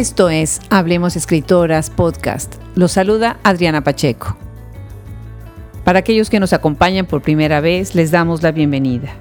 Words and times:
Esto 0.00 0.30
es 0.30 0.62
Hablemos 0.70 1.14
Escritoras 1.14 1.90
Podcast. 1.90 2.54
Los 2.74 2.92
saluda 2.92 3.38
Adriana 3.42 3.84
Pacheco. 3.84 4.34
Para 5.84 5.98
aquellos 5.98 6.30
que 6.30 6.40
nos 6.40 6.54
acompañan 6.54 7.04
por 7.04 7.20
primera 7.20 7.60
vez, 7.60 7.94
les 7.94 8.10
damos 8.10 8.42
la 8.42 8.50
bienvenida. 8.50 9.14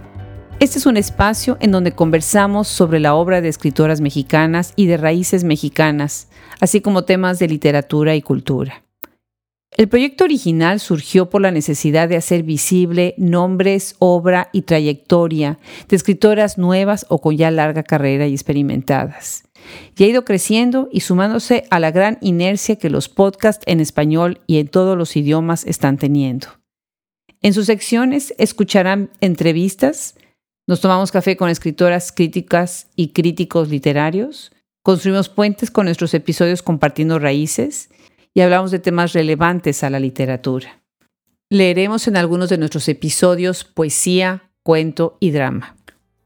Este 0.62 0.78
es 0.78 0.86
un 0.86 0.96
espacio 0.96 1.58
en 1.60 1.74
donde 1.74 1.92
conversamos 1.92 2.70
sobre 2.70 3.02
la 3.02 3.14
obra 3.14 3.42
de 3.42 3.50
escritoras 3.50 4.00
mexicanas 4.00 4.72
y 4.78 4.86
de 4.86 4.96
raíces 4.96 5.44
mexicanas, 5.44 6.30
así 6.62 6.80
como 6.80 7.04
temas 7.04 7.40
de 7.40 7.50
literatura 7.50 8.16
y 8.16 8.22
cultura. 8.22 8.86
El 9.76 9.90
proyecto 9.90 10.24
original 10.24 10.80
surgió 10.80 11.30
por 11.30 11.42
la 11.42 11.52
necesidad 11.52 12.08
de 12.08 12.16
hacer 12.16 12.44
visible 12.44 13.16
nombres, 13.18 13.98
obra 14.00 14.48
y 14.54 14.62
trayectoria 14.62 15.60
de 15.90 15.96
escritoras 15.98 16.58
nuevas 16.58 17.06
o 17.10 17.20
con 17.20 17.36
ya 17.36 17.52
larga 17.52 17.84
carrera 17.84 18.28
y 18.28 18.34
experimentadas 18.34 19.44
y 19.98 20.04
ha 20.04 20.08
ido 20.08 20.26
creciendo 20.26 20.90
y 20.92 21.02
sumándose 21.02 21.66
a 21.70 21.80
la 21.80 21.92
gran 21.92 22.18
inercia 22.22 22.78
que 22.78 22.90
los 22.90 23.10
podcasts 23.10 23.64
en 23.68 23.80
español 23.80 24.42
y 24.48 24.60
en 24.60 24.68
todos 24.68 24.98
los 24.98 25.16
idiomas 25.16 25.66
están 25.66 25.98
teniendo. 25.98 26.48
En 27.42 27.54
sus 27.54 27.68
secciones 27.68 28.34
escucharán 28.38 29.12
entrevistas, 29.22 30.16
nos 30.68 30.82
tomamos 30.82 31.12
café 31.12 31.38
con 31.38 31.50
escritoras 31.50 32.12
críticas 32.12 32.88
y 32.96 33.10
críticos 33.10 33.70
literarios, 33.70 34.52
construimos 34.84 35.30
puentes 35.30 35.72
con 35.72 35.86
nuestros 35.86 36.14
episodios 36.14 36.62
compartiendo 36.62 37.18
raíces 37.18 37.90
y 38.34 38.42
hablamos 38.42 38.72
de 38.72 38.80
temas 38.80 39.14
relevantes 39.14 39.84
a 39.84 39.90
la 39.90 40.00
literatura. 40.00 40.82
Leeremos 41.50 42.08
en 42.08 42.18
algunos 42.18 42.50
de 42.50 42.58
nuestros 42.60 42.88
episodios 42.90 43.64
poesía, 43.64 44.52
cuento 44.64 45.18
y 45.20 45.32
drama. 45.32 45.76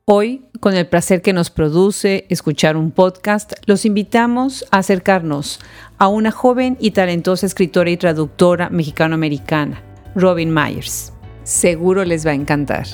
Hoy, 0.05 0.45
con 0.59 0.75
el 0.75 0.85
placer 0.85 1.21
que 1.21 1.31
nos 1.31 1.49
produce 1.49 2.25
escuchar 2.29 2.75
un 2.75 2.91
podcast, 2.91 3.53
los 3.67 3.85
invitamos 3.85 4.65
a 4.69 4.79
acercarnos 4.79 5.61
a 5.97 6.09
una 6.09 6.29
joven 6.29 6.75
y 6.81 6.91
talentosa 6.91 7.45
escritora 7.45 7.89
y 7.89 7.95
traductora 7.95 8.69
mexicano-americana, 8.69 9.81
Robin 10.13 10.53
Myers. 10.53 11.13
Seguro 11.43 12.03
les 12.03 12.27
va 12.27 12.31
a 12.31 12.33
encantar. 12.33 12.85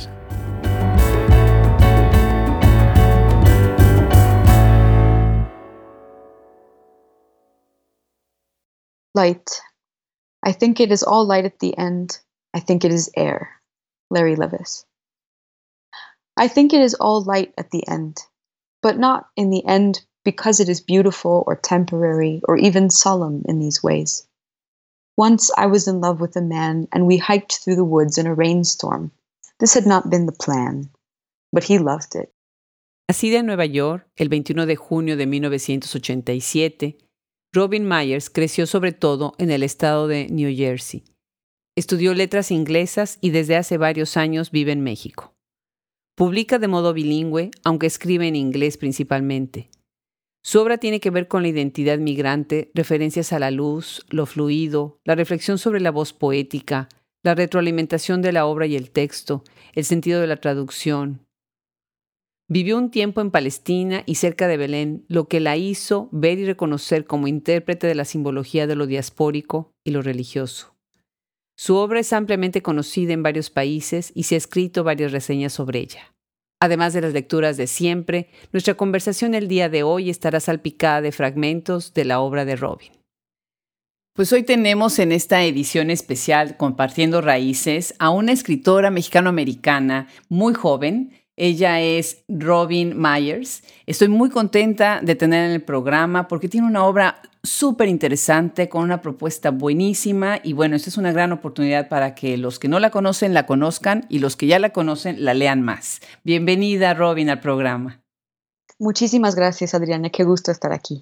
Light. 9.15 9.49
I 10.45 10.53
think 10.53 10.79
it 10.79 10.91
is 10.91 11.01
all 11.01 11.27
light 11.27 11.45
at 11.45 11.57
the 11.59 11.73
end. 11.75 12.19
I 12.55 12.59
think 12.59 12.85
it 12.85 12.93
is 12.93 13.09
air. 13.15 13.49
Larry 14.11 14.35
Levis. 14.35 14.85
I 16.39 16.47
think 16.47 16.71
it 16.71 16.79
is 16.79 16.95
all 16.95 17.21
light 17.21 17.53
at 17.57 17.69
the 17.71 17.85
end, 17.85 18.21
but 18.81 18.97
not 18.97 19.27
in 19.35 19.49
the 19.49 19.65
end 19.65 19.99
because 20.23 20.61
it 20.61 20.69
is 20.69 20.79
beautiful 20.79 21.43
or 21.45 21.57
temporary 21.57 22.39
or 22.47 22.55
even 22.55 22.89
solemn 22.89 23.43
in 23.45 23.59
these 23.59 23.83
ways. 23.83 24.25
Once 25.17 25.51
I 25.57 25.65
was 25.65 25.85
in 25.85 25.99
love 25.99 26.21
with 26.21 26.37
a 26.37 26.41
man 26.41 26.87
and 26.93 27.05
we 27.05 27.17
hiked 27.17 27.59
through 27.59 27.75
the 27.75 27.83
woods 27.83 28.17
in 28.17 28.25
a 28.25 28.33
rainstorm. 28.33 29.11
This 29.59 29.73
had 29.73 29.85
not 29.85 30.09
been 30.09 30.27
the 30.27 30.31
plan, 30.31 30.89
but 31.51 31.65
he 31.65 31.77
loved 31.77 32.15
it. 32.15 32.31
Nacida 33.09 33.39
en 33.39 33.47
Nueva 33.47 33.65
York 33.65 34.07
el 34.15 34.29
21 34.29 34.65
de 34.65 34.77
junio 34.77 35.17
de 35.17 35.25
1987, 35.25 36.99
Robin 37.53 37.85
Myers 37.85 38.29
creció 38.29 38.65
sobre 38.65 38.93
todo 38.93 39.33
en 39.39 39.51
el 39.51 39.63
estado 39.63 40.07
de 40.07 40.29
New 40.29 40.55
Jersey. 40.55 41.03
Estudió 41.75 42.13
letras 42.13 42.49
inglesas 42.49 43.17
y 43.19 43.31
desde 43.31 43.57
hace 43.57 43.77
varios 43.77 44.15
años 44.15 44.51
vive 44.51 44.71
en 44.71 44.83
México. 44.83 45.33
Publica 46.19 46.59
de 46.59 46.67
modo 46.67 46.93
bilingüe, 46.93 47.49
aunque 47.63 47.87
escribe 47.87 48.27
en 48.27 48.35
inglés 48.35 48.75
principalmente. 48.75 49.69
Su 50.43 50.59
obra 50.59 50.77
tiene 50.77 50.99
que 50.99 51.11
ver 51.11 51.29
con 51.29 51.43
la 51.43 51.47
identidad 51.47 51.97
migrante, 51.97 52.71
referencias 52.73 53.31
a 53.31 53.39
la 53.39 53.51
luz, 53.51 54.05
lo 54.09 54.25
fluido, 54.25 54.99
la 55.05 55.15
reflexión 55.15 55.57
sobre 55.57 55.79
la 55.79 55.91
voz 55.91 56.11
poética, 56.11 56.89
la 57.23 57.35
retroalimentación 57.35 58.21
de 58.21 58.33
la 58.33 58.47
obra 58.47 58.65
y 58.65 58.75
el 58.75 58.91
texto, 58.91 59.45
el 59.75 59.85
sentido 59.85 60.19
de 60.19 60.27
la 60.27 60.35
traducción. 60.35 61.25
Vivió 62.49 62.77
un 62.77 62.91
tiempo 62.91 63.21
en 63.21 63.31
Palestina 63.31 64.03
y 64.05 64.15
cerca 64.15 64.49
de 64.49 64.57
Belén, 64.57 65.05
lo 65.07 65.29
que 65.29 65.39
la 65.39 65.55
hizo 65.55 66.09
ver 66.11 66.37
y 66.37 66.45
reconocer 66.45 67.05
como 67.05 67.29
intérprete 67.29 67.87
de 67.87 67.95
la 67.95 68.03
simbología 68.03 68.67
de 68.67 68.75
lo 68.75 68.87
diaspórico 68.87 69.71
y 69.85 69.91
lo 69.91 70.01
religioso. 70.01 70.78
Su 71.61 71.75
obra 71.75 71.99
es 71.99 72.13
ampliamente 72.13 72.61
conocida 72.61 73.11
en 73.11 73.21
varios 73.21 73.49
países 73.49 74.13
y 74.15 74.23
se 74.23 74.35
ha 74.35 74.37
escrito 74.37 74.85
varias 74.85 75.11
reseñas 75.11 75.51
sobre 75.51 75.79
ella. 75.79 76.13
Además 76.61 76.93
de 76.93 77.01
las 77.01 77.11
lecturas 77.11 77.57
de 77.57 77.67
siempre, 77.67 78.29
nuestra 78.53 78.75
conversación 78.75 79.35
el 79.35 79.49
día 79.49 79.67
de 79.67 79.83
hoy 79.83 80.09
estará 80.09 80.39
salpicada 80.39 81.01
de 81.01 81.11
fragmentos 81.11 81.93
de 81.93 82.05
la 82.05 82.21
obra 82.21 82.45
de 82.45 82.55
Robin. 82.55 82.93
Pues 84.13 84.31
hoy 84.31 84.43
tenemos 84.43 84.99
en 84.99 85.11
esta 85.11 85.43
edición 85.43 85.89
especial 85.89 86.55
Compartiendo 86.55 87.19
Raíces 87.19 87.93
a 87.99 88.09
una 88.09 88.31
escritora 88.31 88.89
mexicano-americana 88.89 90.07
muy 90.29 90.53
joven 90.53 91.11
ella 91.41 91.79
es 91.79 92.25
Robin 92.27 93.01
Myers. 93.01 93.63
Estoy 93.85 94.09
muy 94.09 94.29
contenta 94.29 94.99
de 95.01 95.15
tener 95.15 95.45
en 95.45 95.51
el 95.51 95.61
programa 95.61 96.27
porque 96.27 96.49
tiene 96.49 96.67
una 96.67 96.83
obra 96.83 97.21
súper 97.43 97.87
interesante 97.87 98.69
con 98.69 98.83
una 98.83 99.01
propuesta 99.01 99.51
buenísima 99.51 100.39
y 100.43 100.53
bueno, 100.53 100.75
esta 100.75 100.89
es 100.89 100.97
una 100.97 101.11
gran 101.11 101.31
oportunidad 101.31 101.87
para 101.87 102.15
que 102.15 102.37
los 102.37 102.59
que 102.59 102.67
no 102.67 102.79
la 102.79 102.91
conocen 102.91 103.33
la 103.33 103.45
conozcan 103.45 104.05
y 104.09 104.19
los 104.19 104.35
que 104.35 104.47
ya 104.47 104.59
la 104.59 104.71
conocen 104.71 105.23
la 105.23 105.33
lean 105.33 105.61
más. 105.61 106.01
Bienvenida 106.23 106.93
Robin 106.93 107.29
al 107.29 107.39
programa. 107.39 108.01
Muchísimas 108.77 109.35
gracias 109.35 109.73
Adriana, 109.73 110.09
qué 110.09 110.23
gusto 110.23 110.51
estar 110.51 110.73
aquí. 110.73 111.01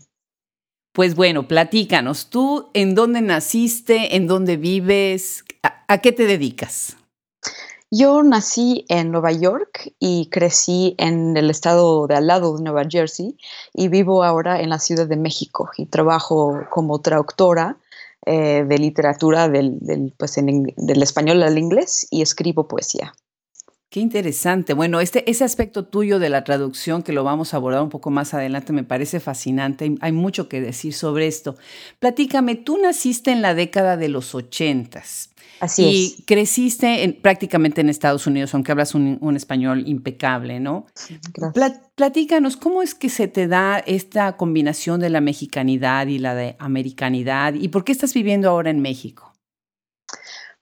Pues 0.93 1.15
bueno, 1.15 1.47
platícanos, 1.47 2.29
tú 2.29 2.69
en 2.73 2.95
dónde 2.95 3.21
naciste, 3.21 4.15
en 4.15 4.25
dónde 4.25 4.57
vives, 4.57 5.45
a 5.87 5.99
qué 5.99 6.11
te 6.11 6.25
dedicas? 6.25 6.97
Yo 7.89 8.21
nací 8.21 8.85
en 8.89 9.11
Nueva 9.11 9.31
York 9.31 9.93
y 9.97 10.27
crecí 10.29 10.93
en 10.97 11.37
el 11.37 11.49
estado 11.49 12.05
de 12.07 12.15
al 12.15 12.27
lado 12.27 12.57
de 12.57 12.63
Nueva 12.63 12.83
Jersey 12.89 13.37
y 13.73 13.87
vivo 13.87 14.25
ahora 14.25 14.59
en 14.59 14.69
la 14.69 14.79
Ciudad 14.79 15.07
de 15.07 15.15
México 15.15 15.69
y 15.77 15.85
trabajo 15.85 16.65
como 16.69 16.99
traductora 16.99 17.77
eh, 18.25 18.65
de 18.67 18.77
literatura 18.77 19.47
del, 19.47 20.13
pues 20.17 20.35
del 20.35 21.01
español 21.01 21.41
al 21.43 21.57
inglés 21.57 22.05
y 22.11 22.21
escribo 22.21 22.67
poesía. 22.67 23.13
Qué 23.89 24.01
interesante. 24.01 24.73
Bueno, 24.73 24.99
este, 24.99 25.31
ese 25.31 25.45
aspecto 25.45 25.85
tuyo 25.85 26.19
de 26.19 26.27
la 26.27 26.43
traducción, 26.43 27.03
que 27.03 27.13
lo 27.13 27.23
vamos 27.23 27.53
a 27.53 27.57
abordar 27.57 27.81
un 27.81 27.89
poco 27.89 28.09
más 28.09 28.33
adelante, 28.33 28.73
me 28.73 28.83
parece 28.83 29.21
fascinante. 29.21 29.95
Hay 30.01 30.11
mucho 30.11 30.49
que 30.49 30.59
decir 30.59 30.93
sobre 30.93 31.27
esto. 31.27 31.55
Platícame, 31.99 32.55
tú 32.55 32.77
naciste 32.79 33.31
en 33.31 33.41
la 33.41 33.53
década 33.53 33.95
de 33.95 34.09
los 34.09 34.35
ochentas. 34.35 35.29
Así 35.59 36.17
y 36.17 36.23
creciste 36.23 37.19
prácticamente 37.21 37.81
en 37.81 37.89
Estados 37.89 38.27
Unidos, 38.27 38.53
aunque 38.53 38.71
hablas 38.71 38.95
un, 38.95 39.35
español 39.35 39.83
impecable, 39.87 40.59
¿no? 40.59 40.85
platícanos, 41.95 42.57
¿cómo 42.57 42.81
es 42.81 42.95
que 42.95 43.09
se 43.09 43.27
te 43.27 43.47
da 43.47 43.79
esta 43.79 44.37
combinación 44.37 44.99
de 44.99 45.09
la 45.09 45.21
mexicanidad 45.21 46.07
y 46.07 46.19
la 46.19 46.35
de 46.35 46.55
americanidad? 46.59 47.53
¿Y 47.53 47.69
por 47.69 47.83
qué 47.83 47.91
estás 47.91 48.13
viviendo 48.13 48.49
ahora 48.49 48.69
en 48.69 48.81
México? 48.81 49.33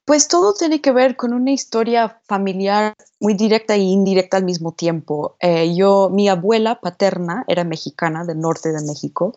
Pues 0.05 0.27
todo 0.27 0.53
tiene 0.53 0.81
que 0.81 0.91
ver 0.91 1.15
con 1.15 1.33
una 1.33 1.51
historia 1.51 2.21
familiar 2.25 2.93
muy 3.19 3.33
directa 3.33 3.75
e 3.75 3.79
indirecta 3.79 4.37
al 4.37 4.43
mismo 4.43 4.73
tiempo. 4.73 5.35
Eh, 5.39 5.73
yo, 5.75 6.09
mi 6.11 6.27
abuela 6.27 6.79
paterna 6.81 7.45
era 7.47 7.63
mexicana 7.63 8.25
del 8.25 8.39
norte 8.39 8.71
de 8.71 8.81
México 8.81 9.33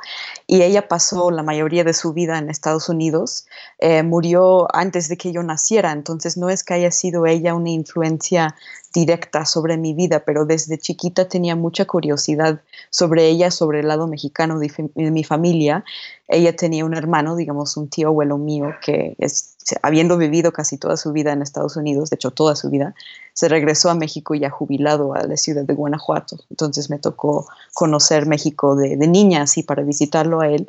y 0.46 0.62
ella 0.62 0.88
pasó 0.88 1.30
la 1.30 1.42
mayoría 1.42 1.84
de 1.84 1.94
su 1.94 2.12
vida 2.12 2.38
en 2.38 2.50
Estados 2.50 2.88
Unidos. 2.88 3.46
Eh, 3.78 4.02
murió 4.02 4.66
antes 4.74 5.08
de 5.08 5.16
que 5.16 5.32
yo 5.32 5.42
naciera, 5.42 5.92
entonces 5.92 6.36
no 6.36 6.50
es 6.50 6.64
que 6.64 6.74
haya 6.74 6.90
sido 6.90 7.26
ella 7.26 7.54
una 7.54 7.70
influencia 7.70 8.54
directa 8.92 9.44
sobre 9.44 9.76
mi 9.76 9.94
vida, 9.94 10.24
pero 10.24 10.44
desde 10.44 10.78
chiquita 10.78 11.28
tenía 11.28 11.56
mucha 11.56 11.84
curiosidad 11.84 12.60
sobre 12.90 13.28
ella, 13.28 13.50
sobre 13.50 13.80
el 13.80 13.88
lado 13.88 14.06
mexicano 14.06 14.58
de, 14.58 14.70
mi 15.10 15.24
familia. 15.24 15.84
Ella 16.26 16.54
tenía 16.56 16.84
un 16.84 16.94
hermano, 16.94 17.36
digamos, 17.36 17.76
un 17.76 17.88
tío 17.88 18.08
abuelo 18.08 18.38
mío, 18.38 18.70
que 18.82 19.14
es, 19.18 19.56
habiendo 19.82 20.16
vivido 20.16 20.52
casi 20.52 20.78
toda 20.78 20.96
su 20.96 21.12
vida 21.12 21.32
en 21.32 21.42
Estados 21.42 21.76
Unidos, 21.76 22.10
de 22.10 22.16
hecho 22.16 22.30
toda 22.30 22.56
su 22.56 22.70
vida, 22.70 22.94
se 23.38 23.48
regresó 23.48 23.88
a 23.88 23.94
México 23.94 24.34
ya 24.34 24.50
jubilado 24.50 25.14
a 25.14 25.22
la 25.22 25.36
ciudad 25.36 25.62
de 25.62 25.72
Guanajuato. 25.72 26.38
Entonces 26.50 26.90
me 26.90 26.98
tocó 26.98 27.46
conocer 27.72 28.26
México 28.26 28.74
de, 28.74 28.96
de 28.96 29.06
niña, 29.06 29.42
así 29.42 29.62
para 29.62 29.84
visitarlo 29.84 30.40
a 30.40 30.48
él. 30.48 30.66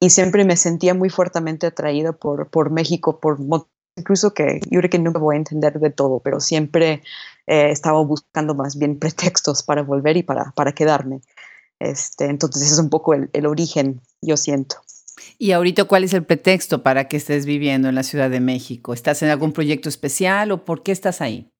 Y 0.00 0.10
siempre 0.10 0.44
me 0.44 0.56
sentía 0.56 0.92
muy 0.92 1.08
fuertemente 1.08 1.68
atraída 1.68 2.10
por, 2.10 2.48
por 2.48 2.70
México, 2.70 3.20
por 3.20 3.38
incluso 3.94 4.34
que 4.34 4.58
yo 4.68 4.80
creo 4.80 4.90
que 4.90 4.98
nunca 4.98 5.20
voy 5.20 5.36
a 5.36 5.38
entender 5.38 5.78
de 5.78 5.90
todo, 5.90 6.18
pero 6.18 6.40
siempre 6.40 7.04
eh, 7.46 7.70
estaba 7.70 8.02
buscando 8.02 8.56
más 8.56 8.76
bien 8.76 8.98
pretextos 8.98 9.62
para 9.62 9.84
volver 9.84 10.16
y 10.16 10.24
para, 10.24 10.50
para 10.56 10.72
quedarme. 10.72 11.20
Este, 11.78 12.24
entonces 12.24 12.72
es 12.72 12.78
un 12.80 12.90
poco 12.90 13.14
el, 13.14 13.30
el 13.34 13.46
origen, 13.46 14.00
yo 14.20 14.36
siento. 14.36 14.78
¿Y 15.38 15.52
ahorita 15.52 15.84
cuál 15.84 16.02
es 16.02 16.12
el 16.12 16.24
pretexto 16.24 16.82
para 16.82 17.06
que 17.06 17.18
estés 17.18 17.46
viviendo 17.46 17.88
en 17.88 17.94
la 17.94 18.02
Ciudad 18.02 18.30
de 18.30 18.40
México? 18.40 18.94
¿Estás 18.94 19.22
en 19.22 19.28
algún 19.28 19.52
proyecto 19.52 19.88
especial 19.88 20.50
o 20.50 20.64
por 20.64 20.82
qué 20.82 20.90
estás 20.90 21.20
ahí? 21.20 21.52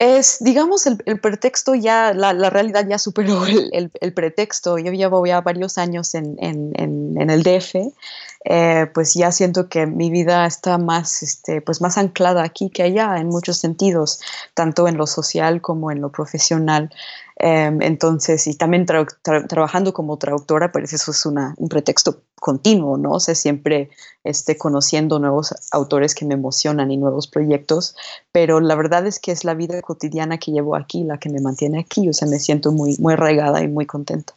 Es, 0.00 0.38
digamos, 0.40 0.86
el, 0.86 1.20
pretexto 1.20 1.74
ya, 1.74 2.12
la, 2.14 2.50
realidad 2.50 2.84
ya 2.88 2.98
superó 2.98 3.44
el, 3.46 4.12
pretexto. 4.12 4.76
Yo 4.78 4.92
llevo 4.92 5.24
ya 5.24 5.40
varios 5.40 5.78
años 5.78 6.14
en, 6.14 6.36
el 6.40 7.42
DF, 7.42 7.76
eh, 8.44 8.86
pues 8.92 9.14
ya 9.14 9.32
siento 9.32 9.68
que 9.68 9.86
mi 9.86 10.10
vida 10.10 10.46
está 10.46 10.76
más, 10.76 11.22
este, 11.22 11.62
pues 11.62 11.80
más 11.80 11.96
anclada 11.96 12.42
aquí 12.42 12.68
que 12.68 12.82
allá 12.82 13.16
en 13.18 13.28
muchos 13.28 13.56
sentidos, 13.56 14.20
tanto 14.52 14.86
en 14.86 14.98
lo 14.98 15.06
social 15.06 15.62
como 15.62 15.90
en 15.90 16.02
lo 16.02 16.10
profesional. 16.12 16.90
Em, 17.36 17.82
entonces, 17.82 18.46
y 18.46 18.54
también 18.54 18.86
trabajando 19.48 19.92
como 19.92 20.18
traductora, 20.18 20.70
pues 20.70 20.92
eso 20.92 21.10
es 21.10 21.26
un 21.26 21.68
pretexto 21.68 22.20
continuo, 22.38 22.96
¿no? 22.98 23.12
O 23.12 23.20
siempre 23.20 23.90
esté 24.22 24.56
conociendo 24.58 25.18
nuevos 25.18 25.54
autores 25.72 26.14
que 26.14 26.26
me 26.26 26.34
emocionan 26.34 26.90
y 26.90 26.96
nuevos 26.96 27.26
proyectos, 27.26 27.96
pero 28.30 28.60
la 28.60 28.74
verdad 28.76 29.06
es 29.06 29.18
que 29.18 29.32
es 29.32 29.44
la 29.44 29.54
vida 29.54 29.80
cotidiana 29.82 30.38
que 30.38 30.52
llevo 30.52 30.76
aquí 30.76 31.02
la 31.04 31.18
que 31.18 31.30
me 31.30 31.40
mantiene 31.40 31.80
aquí, 31.80 32.08
o 32.08 32.12
sea, 32.12 32.28
me 32.28 32.38
siento 32.38 32.70
muy, 32.72 32.96
muy 32.98 33.14
arraigada 33.14 33.62
y 33.62 33.68
muy 33.68 33.86
contenta. 33.86 34.34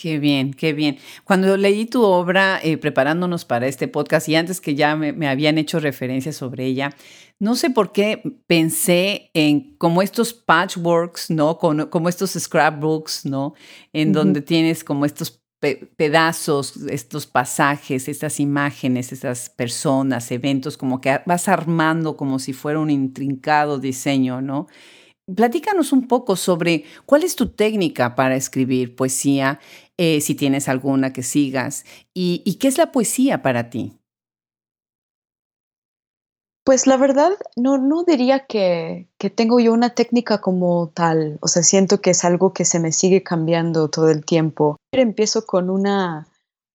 Qué 0.00 0.20
bien, 0.20 0.54
qué 0.54 0.74
bien. 0.74 0.98
Cuando 1.24 1.56
leí 1.56 1.84
tu 1.84 2.04
obra 2.04 2.60
eh, 2.62 2.76
preparándonos 2.76 3.44
para 3.44 3.66
este 3.66 3.88
podcast 3.88 4.28
y 4.28 4.36
antes 4.36 4.60
que 4.60 4.76
ya 4.76 4.94
me, 4.94 5.26
habían 5.26 5.58
hecho 5.58 5.80
referencias 5.80 6.36
sobre 6.36 6.66
ella, 6.66 6.94
no 7.40 7.56
sé 7.56 7.70
por 7.70 7.90
qué 7.90 8.22
pensé 8.46 9.32
en 9.34 9.76
como 9.76 10.00
estos 10.00 10.32
patchworks, 10.32 11.30
¿no? 11.30 11.58
Como, 11.58 12.08
estos 12.08 12.30
scrapbooks, 12.30 13.26
¿no? 13.26 13.54
En 13.92 14.12
donde 14.12 14.40
tienes 14.40 14.84
como 14.84 15.04
estos 15.04 15.42
pedazos, 15.58 16.76
estos 16.88 17.26
pasajes, 17.26 18.06
estas 18.06 18.38
imágenes, 18.38 19.10
estas 19.10 19.50
personas, 19.50 20.30
eventos, 20.30 20.76
como 20.76 21.00
que 21.00 21.22
vas 21.26 21.48
armando 21.48 22.16
como 22.16 22.38
si 22.38 22.52
fuera 22.52 22.78
un 22.78 22.90
intrincado 22.90 23.80
diseño, 23.80 24.40
¿no? 24.42 24.68
Platícanos 25.34 25.92
un 25.92 26.08
poco 26.08 26.36
sobre 26.36 26.84
cuál 27.04 27.22
es 27.22 27.36
tu 27.36 27.50
técnica 27.50 28.14
para 28.14 28.34
escribir 28.34 28.96
poesía, 28.96 29.60
eh, 29.98 30.20
si 30.20 30.36
tienes 30.36 30.68
alguna 30.68 31.12
que 31.12 31.24
sigas, 31.24 31.84
y, 32.14 32.54
qué 32.60 32.68
es 32.68 32.78
la 32.78 32.92
poesía 32.92 33.42
para 33.42 33.68
ti. 33.68 33.98
Pues 36.64 36.86
la 36.86 36.96
verdad, 36.96 37.32
no, 37.56 37.78
no 37.78 38.04
diría 38.04 38.46
que, 38.46 39.08
tengo 39.34 39.58
yo 39.58 39.72
una 39.72 39.90
técnica 39.90 40.40
como 40.40 40.90
tal, 40.94 41.38
o 41.40 41.48
sea, 41.48 41.64
siento 41.64 42.00
que 42.00 42.10
es 42.10 42.24
algo 42.24 42.52
que 42.52 42.64
se 42.64 42.78
me 42.78 42.92
sigue 42.92 43.24
cambiando 43.24 43.88
todo 43.88 44.08
el 44.08 44.24
tiempo. 44.24 44.76
Empiezo 44.92 45.46
con 45.46 45.68
una, 45.68 46.28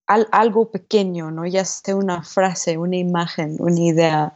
algo 0.08 0.70
pequeño, 0.70 1.32
¿no? 1.32 1.46
Ya 1.46 1.64
sea 1.64 1.96
una 1.96 2.24
frase, 2.24 2.78
una 2.78 2.98
imagen, 2.98 3.56
una 3.60 3.80
idea, 3.80 4.34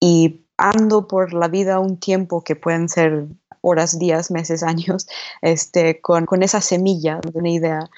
y 0.00 0.44
ando 0.58 1.08
por 1.08 1.32
la 1.32 1.48
vida 1.48 1.80
un 1.80 1.98
tiempo 1.98 2.42
que 2.42 2.56
pueden 2.56 2.90
ser 2.90 3.28
horas, 3.66 3.98
días, 3.98 4.30
meses, 4.30 4.62
años, 4.72 5.08
este, 5.42 6.00
con, 6.00 6.24
con 6.26 6.42
esa 6.42 6.60
semilla 6.60 7.20
de 7.20 7.38
una 7.38 7.50
idea 7.50 7.90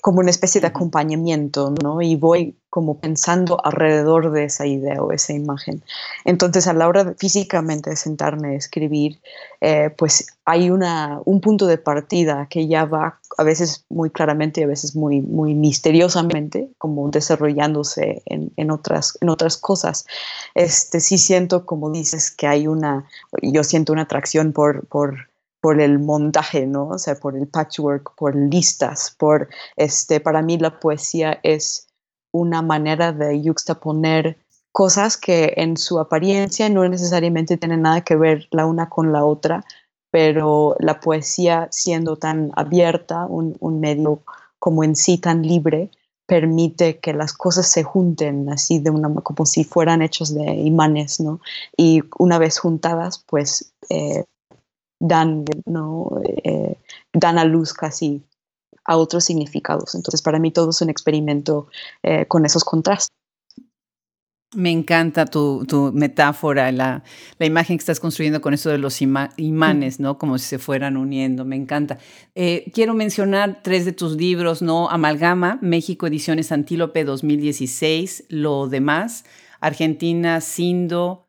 como 0.00 0.20
una 0.20 0.30
especie 0.30 0.60
de 0.60 0.66
acompañamiento, 0.66 1.72
¿no? 1.82 2.02
Y 2.02 2.16
voy 2.16 2.56
como 2.70 2.98
pensando 2.98 3.64
alrededor 3.64 4.30
de 4.30 4.44
esa 4.44 4.66
idea 4.66 5.02
o 5.02 5.12
esa 5.12 5.32
imagen. 5.32 5.82
Entonces, 6.24 6.66
a 6.66 6.74
la 6.74 6.86
hora 6.86 7.04
de, 7.04 7.14
físicamente 7.14 7.90
de 7.90 7.96
sentarme 7.96 8.48
a 8.48 8.54
escribir, 8.54 9.20
eh, 9.60 9.90
pues 9.96 10.26
hay 10.44 10.70
una, 10.70 11.20
un 11.24 11.40
punto 11.40 11.66
de 11.66 11.78
partida 11.78 12.46
que 12.50 12.66
ya 12.66 12.84
va 12.84 13.20
a 13.38 13.44
veces 13.44 13.84
muy 13.88 14.10
claramente 14.10 14.60
y 14.60 14.64
a 14.64 14.68
veces 14.68 14.96
muy, 14.96 15.20
muy 15.22 15.54
misteriosamente, 15.54 16.68
como 16.76 17.08
desarrollándose 17.10 18.22
en, 18.26 18.50
en, 18.56 18.70
otras, 18.70 19.16
en 19.20 19.28
otras 19.28 19.56
cosas. 19.56 20.06
Este, 20.54 21.00
sí 21.00 21.18
siento, 21.18 21.64
como 21.64 21.90
dices, 21.90 22.30
que 22.30 22.46
hay 22.46 22.66
una, 22.66 23.06
yo 23.42 23.64
siento 23.64 23.92
una 23.92 24.02
atracción 24.02 24.52
por, 24.52 24.86
por 24.88 25.27
por 25.60 25.80
el 25.80 25.98
montaje, 25.98 26.66
¿no? 26.66 26.88
O 26.88 26.98
sea, 26.98 27.16
por 27.16 27.36
el 27.36 27.48
patchwork, 27.48 28.14
por 28.16 28.36
listas, 28.36 29.14
por 29.18 29.48
este, 29.76 30.20
para 30.20 30.42
mí 30.42 30.58
la 30.58 30.78
poesía 30.78 31.40
es 31.42 31.88
una 32.32 32.62
manera 32.62 33.12
de 33.12 33.42
juxtaponer 33.42 34.38
cosas 34.72 35.16
que 35.16 35.54
en 35.56 35.76
su 35.76 35.98
apariencia 35.98 36.68
no 36.68 36.88
necesariamente 36.88 37.56
tienen 37.56 37.82
nada 37.82 38.02
que 38.02 38.16
ver 38.16 38.46
la 38.50 38.66
una 38.66 38.88
con 38.88 39.12
la 39.12 39.24
otra, 39.24 39.64
pero 40.10 40.76
la 40.78 41.00
poesía 41.00 41.68
siendo 41.70 42.16
tan 42.16 42.52
abierta, 42.54 43.26
un, 43.26 43.56
un 43.60 43.80
medio 43.80 44.22
como 44.58 44.84
en 44.84 44.94
sí 44.94 45.18
tan 45.18 45.42
libre, 45.42 45.90
permite 46.28 46.98
que 46.98 47.14
las 47.14 47.32
cosas 47.32 47.70
se 47.70 47.82
junten 47.82 48.50
así 48.50 48.78
de 48.78 48.90
una 48.90 49.12
como 49.22 49.46
si 49.46 49.64
fueran 49.64 50.02
hechos 50.02 50.34
de 50.34 50.44
imanes, 50.44 51.20
¿no? 51.20 51.40
Y 51.74 52.02
una 52.18 52.38
vez 52.38 52.58
juntadas, 52.58 53.24
pues 53.26 53.72
eh, 53.88 54.24
dan, 55.00 55.44
¿no? 55.66 56.20
Eh, 56.44 56.76
dan 57.12 57.38
a 57.38 57.44
luz 57.44 57.72
casi 57.72 58.22
a 58.84 58.96
otros 58.96 59.24
significados. 59.24 59.94
Entonces, 59.94 60.22
para 60.22 60.38
mí 60.38 60.50
todo 60.50 60.70
es 60.70 60.80
un 60.80 60.90
experimento 60.90 61.68
eh, 62.02 62.26
con 62.26 62.46
esos 62.46 62.64
contrastes. 62.64 63.14
Me 64.56 64.70
encanta 64.70 65.26
tu, 65.26 65.92
metáfora, 65.92 66.72
la, 66.72 67.04
imagen 67.38 67.76
que 67.76 67.82
estás 67.82 68.00
construyendo 68.00 68.40
con 68.40 68.54
eso 68.54 68.70
de 68.70 68.78
los 68.78 69.02
imanes, 69.02 70.00
¿no? 70.00 70.16
Como 70.16 70.38
si 70.38 70.46
se 70.46 70.58
fueran 70.58 70.96
uniendo, 70.96 71.44
me 71.44 71.54
encanta. 71.54 71.98
Eh, 72.34 72.70
quiero 72.72 72.94
mencionar 72.94 73.60
tres 73.62 73.84
de 73.84 73.92
tus 73.92 74.16
libros, 74.16 74.62
¿no? 74.62 74.88
Amalgama, 74.88 75.58
México 75.60 76.06
Ediciones 76.06 76.50
Antílope 76.50 77.04
2016, 77.04 78.24
Lo 78.30 78.68
demás, 78.68 79.26
Argentina, 79.60 80.40
Sindo, 80.40 81.27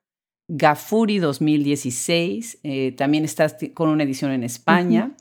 Gafuri 0.50 1.20
2016, 1.20 2.60
eh, 2.64 2.92
también 2.98 3.24
estás 3.24 3.56
con 3.76 3.90
una 3.90 4.04
edición 4.04 4.32
en 4.32 4.44
España. 4.44 5.16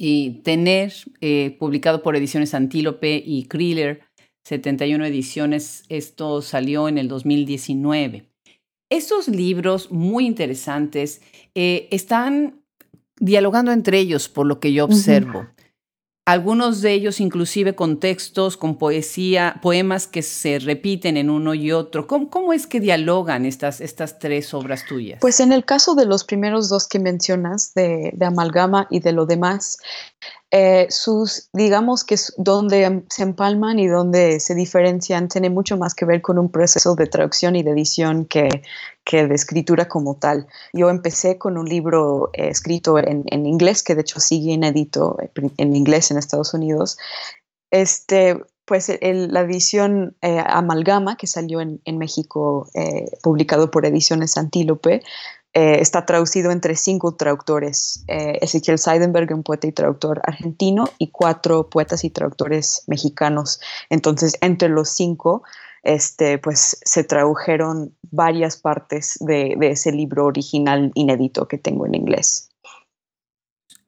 Y 0.00 0.42
Tener, 0.44 0.92
eh, 1.20 1.56
publicado 1.58 2.02
por 2.02 2.14
Ediciones 2.16 2.54
Antílope 2.54 3.22
y 3.24 3.44
Kriller, 3.44 4.02
71 4.44 5.04
ediciones, 5.04 5.84
esto 5.88 6.42
salió 6.42 6.88
en 6.88 6.98
el 6.98 7.08
2019. 7.08 8.28
Estos 8.90 9.28
libros 9.28 9.90
muy 9.90 10.26
interesantes 10.26 11.20
eh, 11.54 11.88
están 11.90 12.62
dialogando 13.20 13.72
entre 13.72 13.98
ellos, 13.98 14.28
por 14.28 14.46
lo 14.46 14.60
que 14.60 14.72
yo 14.72 14.84
observo 14.84 15.46
algunos 16.28 16.82
de 16.82 16.92
ellos 16.92 17.20
inclusive 17.20 17.74
con 17.74 18.00
textos, 18.00 18.58
con 18.58 18.76
poesía, 18.76 19.60
poemas 19.62 20.06
que 20.06 20.20
se 20.20 20.58
repiten 20.58 21.16
en 21.16 21.30
uno 21.30 21.54
y 21.54 21.72
otro. 21.72 22.06
¿Cómo, 22.06 22.52
es 22.52 22.66
que 22.66 22.80
dialogan 22.80 23.46
estas, 23.46 23.80
estas 23.80 24.18
tres 24.18 24.52
obras 24.52 24.84
tuyas? 24.84 25.20
Pues 25.22 25.40
en 25.40 25.52
el 25.52 25.64
caso 25.64 25.94
de 25.94 26.04
los 26.04 26.24
primeros 26.24 26.68
dos 26.68 26.86
que 26.86 26.98
mencionas, 26.98 27.72
de, 27.72 28.10
de 28.12 28.26
Amalgama 28.26 28.86
y 28.90 29.00
de 29.00 29.12
lo 29.12 29.24
demás, 29.24 29.78
eh, 30.50 30.86
sus, 30.88 31.50
digamos 31.52 32.04
que 32.04 32.16
donde 32.38 33.04
se 33.10 33.22
empalman 33.22 33.78
y 33.78 33.86
donde 33.86 34.40
se 34.40 34.54
diferencian, 34.54 35.28
tiene 35.28 35.50
mucho 35.50 35.76
más 35.76 35.94
que 35.94 36.06
ver 36.06 36.22
con 36.22 36.38
un 36.38 36.50
proceso 36.50 36.94
de 36.94 37.06
traducción 37.06 37.54
y 37.54 37.62
de 37.62 37.72
edición 37.72 38.24
que, 38.24 38.62
que 39.04 39.26
de 39.26 39.34
escritura 39.34 39.88
como 39.88 40.16
tal. 40.16 40.46
Yo 40.72 40.88
empecé 40.88 41.36
con 41.36 41.58
un 41.58 41.66
libro 41.66 42.30
eh, 42.32 42.48
escrito 42.48 42.98
en, 42.98 43.24
en, 43.26 43.44
inglés, 43.44 43.82
que 43.82 43.94
de 43.94 44.00
hecho 44.00 44.20
sigue 44.20 44.52
inédito 44.52 45.18
eh, 45.20 45.30
en 45.58 45.76
inglés 45.76 46.10
en 46.10 46.16
Estados 46.16 46.54
Unidos. 46.54 46.96
Este, 47.70 48.42
pues 48.64 48.90
la 49.00 49.40
edición 49.40 50.16
Amalgama, 50.22 51.16
que 51.16 51.26
salió 51.26 51.60
en, 51.62 51.80
en 51.86 51.96
México, 51.96 52.68
publicado 53.22 53.70
por 53.70 53.86
Ediciones 53.86 54.36
Antílope, 54.36 55.02
eh, 55.58 55.80
está 55.80 56.06
traducido 56.06 56.52
entre 56.52 56.76
cinco 56.76 57.16
traductores, 57.16 58.04
eh, 58.06 58.38
Ezequiel 58.40 58.78
Seidenberg, 58.78 59.34
un 59.34 59.42
poeta 59.42 59.66
y 59.66 59.72
traductor 59.72 60.20
argentino, 60.22 60.84
y 60.98 61.10
cuatro 61.10 61.68
poetas 61.68 62.04
y 62.04 62.10
traductores 62.10 62.84
mexicanos. 62.86 63.60
Entonces, 63.90 64.34
entre 64.40 64.68
los 64.68 64.88
cinco, 64.88 65.42
este, 65.82 66.38
pues 66.38 66.78
se 66.84 67.02
tradujeron 67.02 67.92
varias 68.08 68.56
partes 68.56 69.18
de, 69.18 69.56
ese 69.62 69.90
libro 69.90 70.26
original 70.26 70.92
inédito 70.94 71.48
que 71.48 71.58
tengo 71.58 71.86
en 71.86 71.96
inglés. 71.96 72.50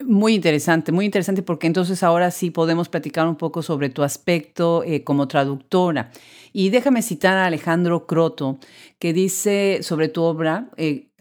Muy 0.04 0.34
interesante, 0.34 0.90
muy 0.90 1.04
interesante 1.04 1.44
porque 1.44 1.68
entonces 1.68 2.02
ahora 2.02 2.32
sí 2.32 2.50
podemos 2.50 2.88
platicar 2.88 3.28
un 3.28 3.36
poco 3.36 3.62
sobre 3.62 3.90
tu 3.90 4.02
aspecto 4.02 4.82
eh, 4.82 5.04
como 5.04 5.28
traductora. 5.28 6.10
Y 6.52 6.70
déjame 6.70 7.02
citar 7.02 7.36
a 7.36 7.44
Alejandro 7.44 8.08
Croto, 8.08 8.58
que 8.98 9.12
dice 9.12 9.80
sobre 9.82 10.08
tu 10.08 10.22
obra, 10.22 10.68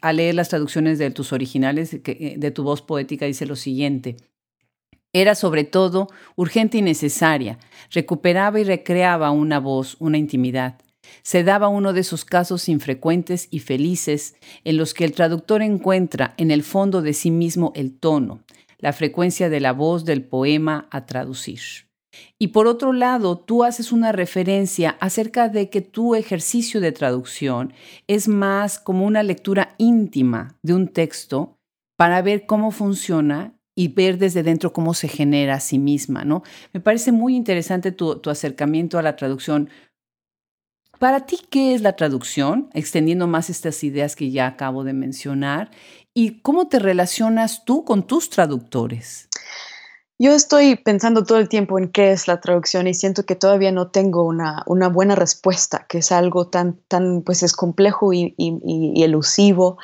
al 0.01 0.18
leer 0.18 0.36
las 0.36 0.50
traducciones 0.50 1.00
de 1.00 1.12
tus 1.12 1.34
originales, 1.34 1.94
eh, 1.94 2.36
de 2.38 2.51
tu 2.51 2.63
voz 2.63 2.82
poética, 2.82 3.25
dice 3.25 3.46
lo 3.46 3.56
siguiente. 3.56 4.18
Era 5.12 5.34
sobre 5.34 5.63
todo 5.63 6.08
urgente 6.36 6.77
y 6.77 6.82
necesaria. 6.82 7.58
Recuperaba 7.91 8.60
y 8.60 8.63
recreaba 8.63 9.32
una 9.32 9.60
voz, 9.60 9.98
una 10.00 10.18
intimidad. 10.18 10.79
Se 11.24 11.44
daba 11.44 11.68
uno 11.68 11.94
de 11.94 12.01
esos 12.01 12.25
casos 12.25 12.70
infrecuentes 12.70 13.48
y 13.50 13.60
felices 13.60 14.36
en 14.63 14.77
los 14.77 14.94
que 14.94 15.06
el 15.06 15.13
traductor 15.13 15.63
encuentra 15.63 16.36
en 16.38 16.51
el 16.51 16.63
fondo 16.63 17.01
de 17.01 17.13
sí 17.13 17.32
mismo 17.32 17.72
el 17.75 17.98
tono, 17.98 18.44
la 18.77 18.94
frecuencia 18.94 19.50
de 19.50 19.60
la 19.60 19.74
voz 19.74 20.06
del 20.06 20.24
poema 20.24 20.88
a 20.91 21.08
traducir. 21.08 21.88
Y 22.37 22.47
por 22.47 22.67
otro 22.67 22.93
lado, 22.93 23.37
tú 23.37 23.63
haces 23.63 23.91
una 23.91 24.11
referencia 24.11 24.97
acerca 24.99 25.49
de 25.49 25.69
que 25.69 25.81
tu 25.81 26.15
ejercicio 26.15 26.81
de 26.81 26.91
traducción 26.91 27.73
es 28.07 28.27
más 28.27 28.79
como 28.79 29.05
una 29.05 29.23
lectura 29.23 29.75
íntima 29.77 30.57
de 30.63 30.73
un 30.73 30.87
texto 30.87 31.57
para 31.97 32.21
ver 32.21 32.45
cómo 32.45 32.71
funciona 32.71 33.59
y 33.75 33.89
ver 33.89 34.17
desde 34.17 34.43
dentro 34.43 34.73
cómo 34.73 34.93
se 34.93 35.07
genera 35.07 35.55
a 35.55 35.59
sí 35.59 35.79
misma, 35.79 36.25
¿no? 36.25 36.43
Me 36.73 36.79
parece 36.79 37.11
muy 37.11 37.35
interesante 37.35 37.91
tu, 37.91 38.19
tu 38.19 38.29
acercamiento 38.29 38.97
a 38.97 39.01
la 39.01 39.15
traducción. 39.15 39.69
Para 40.97 41.25
ti, 41.25 41.39
¿qué 41.49 41.73
es 41.73 41.81
la 41.81 41.95
traducción? 41.95 42.69
Extendiendo 42.73 43.25
más 43.27 43.49
estas 43.49 43.81
ideas 43.85 44.17
que 44.17 44.31
ya 44.31 44.47
acabo 44.47 44.83
de 44.83 44.91
mencionar. 44.91 45.71
¿Y 46.13 46.41
cómo 46.41 46.67
te 46.67 46.79
relacionas 46.79 47.63
tú 47.63 47.85
con 47.85 48.05
tus 48.05 48.29
traductores? 48.29 49.28
Yo 50.21 50.33
estoy 50.33 50.75
pensando 50.75 51.23
todo 51.23 51.38
el 51.38 51.47
tiempo 51.47 51.79
en 51.79 51.88
qué 51.88 52.11
es 52.11 52.27
la 52.27 52.41
traducción 52.41 52.88
y 52.88 52.93
siento 52.93 53.23
que 53.25 53.35
todavía 53.35 53.71
no 53.71 53.88
tengo 53.88 54.25
una, 54.25 54.63
una 54.65 54.89
buena 54.89 55.15
respuesta, 55.15 55.85
que 55.88 55.99
es 55.99 56.11
algo 56.11 56.47
tan, 56.47 56.75
tan 56.89 57.21
pues 57.21 57.41
es 57.41 57.53
complejo 57.53 58.11
y, 58.11 58.35
y, 58.38 59.01
elusivo. 59.01 59.77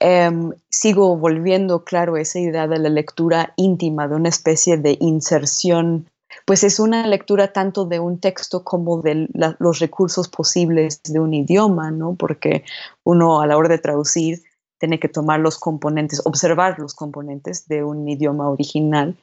Em, 0.00 0.52
sigo 0.70 1.14
volviendo, 1.18 1.84
claro, 1.84 2.16
esa 2.16 2.38
idea 2.38 2.66
de 2.68 2.78
la 2.78 2.88
lectura 2.88 3.52
íntima, 3.56 4.08
de 4.08 4.14
una 4.14 4.30
especie 4.30 4.78
de 4.78 4.96
inserción 4.98 6.08
pues 6.46 6.64
es 6.64 6.80
una 6.80 7.06
lectura 7.06 7.52
tanto 7.52 7.84
de 7.84 8.00
un 8.00 8.18
texto 8.18 8.64
como 8.64 9.02
de 9.02 9.28
los 9.58 9.78
recursos 9.80 10.28
posibles 10.28 11.02
de 11.04 11.20
un 11.20 11.34
idioma, 11.34 11.90
¿no? 11.90 12.14
Porque 12.14 12.64
uno 13.04 13.42
a 13.42 13.46
la 13.46 13.58
hora 13.58 13.68
de 13.68 13.76
traducir 13.76 14.42
tiene 14.78 14.98
que 14.98 15.10
tomar 15.10 15.40
los 15.40 15.58
componentes, 15.58 16.22
observar 16.24 16.78
los 16.78 16.94
componentes 16.94 17.68
de 17.68 17.84
un 17.84 18.08
idioma 18.08 18.48
original 18.48 19.14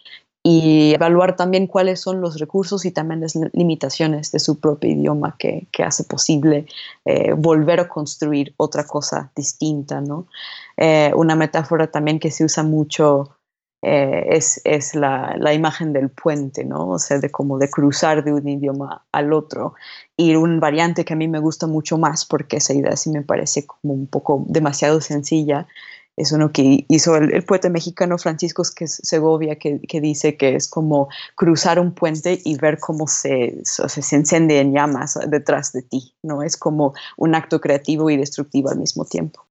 y 0.43 0.93
evaluar 0.93 1.35
también 1.35 1.67
cuáles 1.67 1.99
son 1.99 2.21
los 2.21 2.39
recursos 2.39 2.85
y 2.85 2.91
también 2.91 3.21
las 3.21 3.35
limitaciones 3.53 4.31
de 4.31 4.39
su 4.39 4.59
propio 4.59 4.89
idioma 4.89 5.35
que, 5.37 5.67
hace 5.83 6.03
posible 6.05 6.65
eh, 7.05 7.33
volver 7.33 7.79
a 7.81 7.89
construir 7.89 8.53
otra 8.57 8.85
cosa 8.85 9.31
distinta. 9.35 10.01
¿no? 10.01 10.27
Eh, 10.77 11.11
una 11.15 11.35
metáfora 11.35 11.87
también 11.91 12.19
que 12.19 12.31
se 12.31 12.45
usa 12.45 12.63
mucho 12.63 13.35
eh, 13.81 14.25
es, 14.31 14.61
es 14.65 14.93
la, 14.93 15.35
la, 15.37 15.53
imagen 15.53 15.93
del 15.93 16.09
puente, 16.09 16.65
¿no? 16.65 16.89
o 16.89 16.99
sea, 16.99 17.19
de 17.19 17.31
como 17.31 17.57
de 17.57 17.69
cruzar 17.69 18.25
de 18.25 18.33
un 18.33 18.47
idioma 18.47 19.05
al 19.11 19.33
otro. 19.33 19.73
Y 20.17 20.35
un 20.35 20.59
variante 20.59 21.05
que 21.05 21.13
a 21.13 21.17
mí 21.17 21.27
me 21.27 21.39
gusta 21.39 21.67
mucho 21.67 21.97
más 21.97 22.25
porque 22.25 22.57
esa 22.57 22.73
idea 22.73 22.95
sí 22.95 23.09
me 23.09 23.21
parece 23.21 23.65
como 23.65 23.93
un 23.93 24.07
poco 24.07 24.43
demasiado 24.47 24.99
sencilla 25.01 25.67
es 26.19 26.33
uno 26.33 26.51
que 26.51 26.85
hizo 26.89 27.15
el, 27.15 27.43
poeta 27.45 27.69
mexicano 27.69 28.17
Francisco 28.17 28.63
Segovia, 28.65 29.55
que, 29.55 29.79
que, 29.79 30.01
dice 30.01 30.35
que 30.35 30.55
es 30.55 30.67
como 30.67 31.07
cruzar 31.35 31.79
un 31.79 31.93
puente 31.93 32.41
y 32.43 32.57
ver 32.57 32.77
cómo 32.77 33.07
se, 33.07 33.61
se 33.63 34.15
enciende 34.15 34.59
en 34.59 34.73
llamas 34.73 35.17
detrás 35.27 35.71
de 35.71 35.81
ti, 35.81 36.13
¿no? 36.21 36.43
Es 36.43 36.57
como 36.57 36.93
un 37.15 37.35
acto 37.35 37.61
creativo 37.61 38.09
y 38.09 38.17
destructivo 38.17 38.69
al 38.69 38.79
mismo 38.79 39.05
tiempo. 39.05 39.45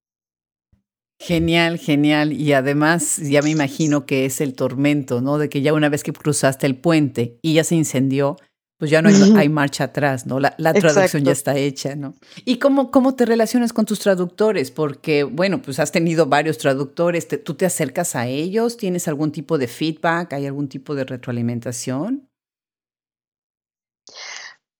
Genial, 1.20 1.78
genial. 1.78 2.32
Y 2.32 2.52
además 2.52 3.16
ya 3.16 3.40
me 3.40 3.50
imagino 3.50 4.04
que 4.04 4.26
es 4.26 4.40
el 4.42 4.54
tormento, 4.54 5.22
¿no? 5.22 5.38
De 5.38 5.48
que 5.48 5.62
ya 5.62 5.72
una 5.72 5.88
vez 5.88 6.04
que 6.04 6.12
cruzaste 6.12 6.66
el 6.66 6.76
puente 6.76 7.38
y 7.42 7.54
ya 7.54 7.64
se 7.64 7.75
incendió, 7.76 8.37
pues 8.78 8.92
ya 8.92 9.02
no 9.02 9.08
hay, 9.37 9.49
marcha 9.49 9.85
atrás, 9.85 10.25
¿no? 10.25 10.38
La, 10.38 10.54
traducción 10.73 11.25
ya 11.25 11.32
está 11.32 11.56
hecha, 11.56 11.97
¿no? 11.97 12.14
¿Y 12.44 12.58
cómo, 12.58 12.92
cómo 12.92 13.16
te 13.16 13.26
relacionas 13.26 13.73
con 13.73 13.85
tus 13.85 13.99
traductores? 13.99 14.70
Porque, 14.70 15.25
bueno, 15.25 15.61
pues 15.61 15.80
has 15.80 15.90
tenido 15.90 16.26
varios 16.26 16.58
traductores, 16.58 17.26
¿tú 17.44 17.54
te 17.54 17.66
acercas 17.66 18.14
a 18.14 18.28
ellos? 18.28 18.76
¿Tienes 18.76 19.08
algún 19.08 19.32
tipo 19.32 19.58
de 19.58 19.66
feedback? 19.66 20.32
¿Hay 20.32 20.47
algún 20.47 20.68
tipo 20.68 20.94
de 20.94 21.04
retroalimentación? 21.04 22.28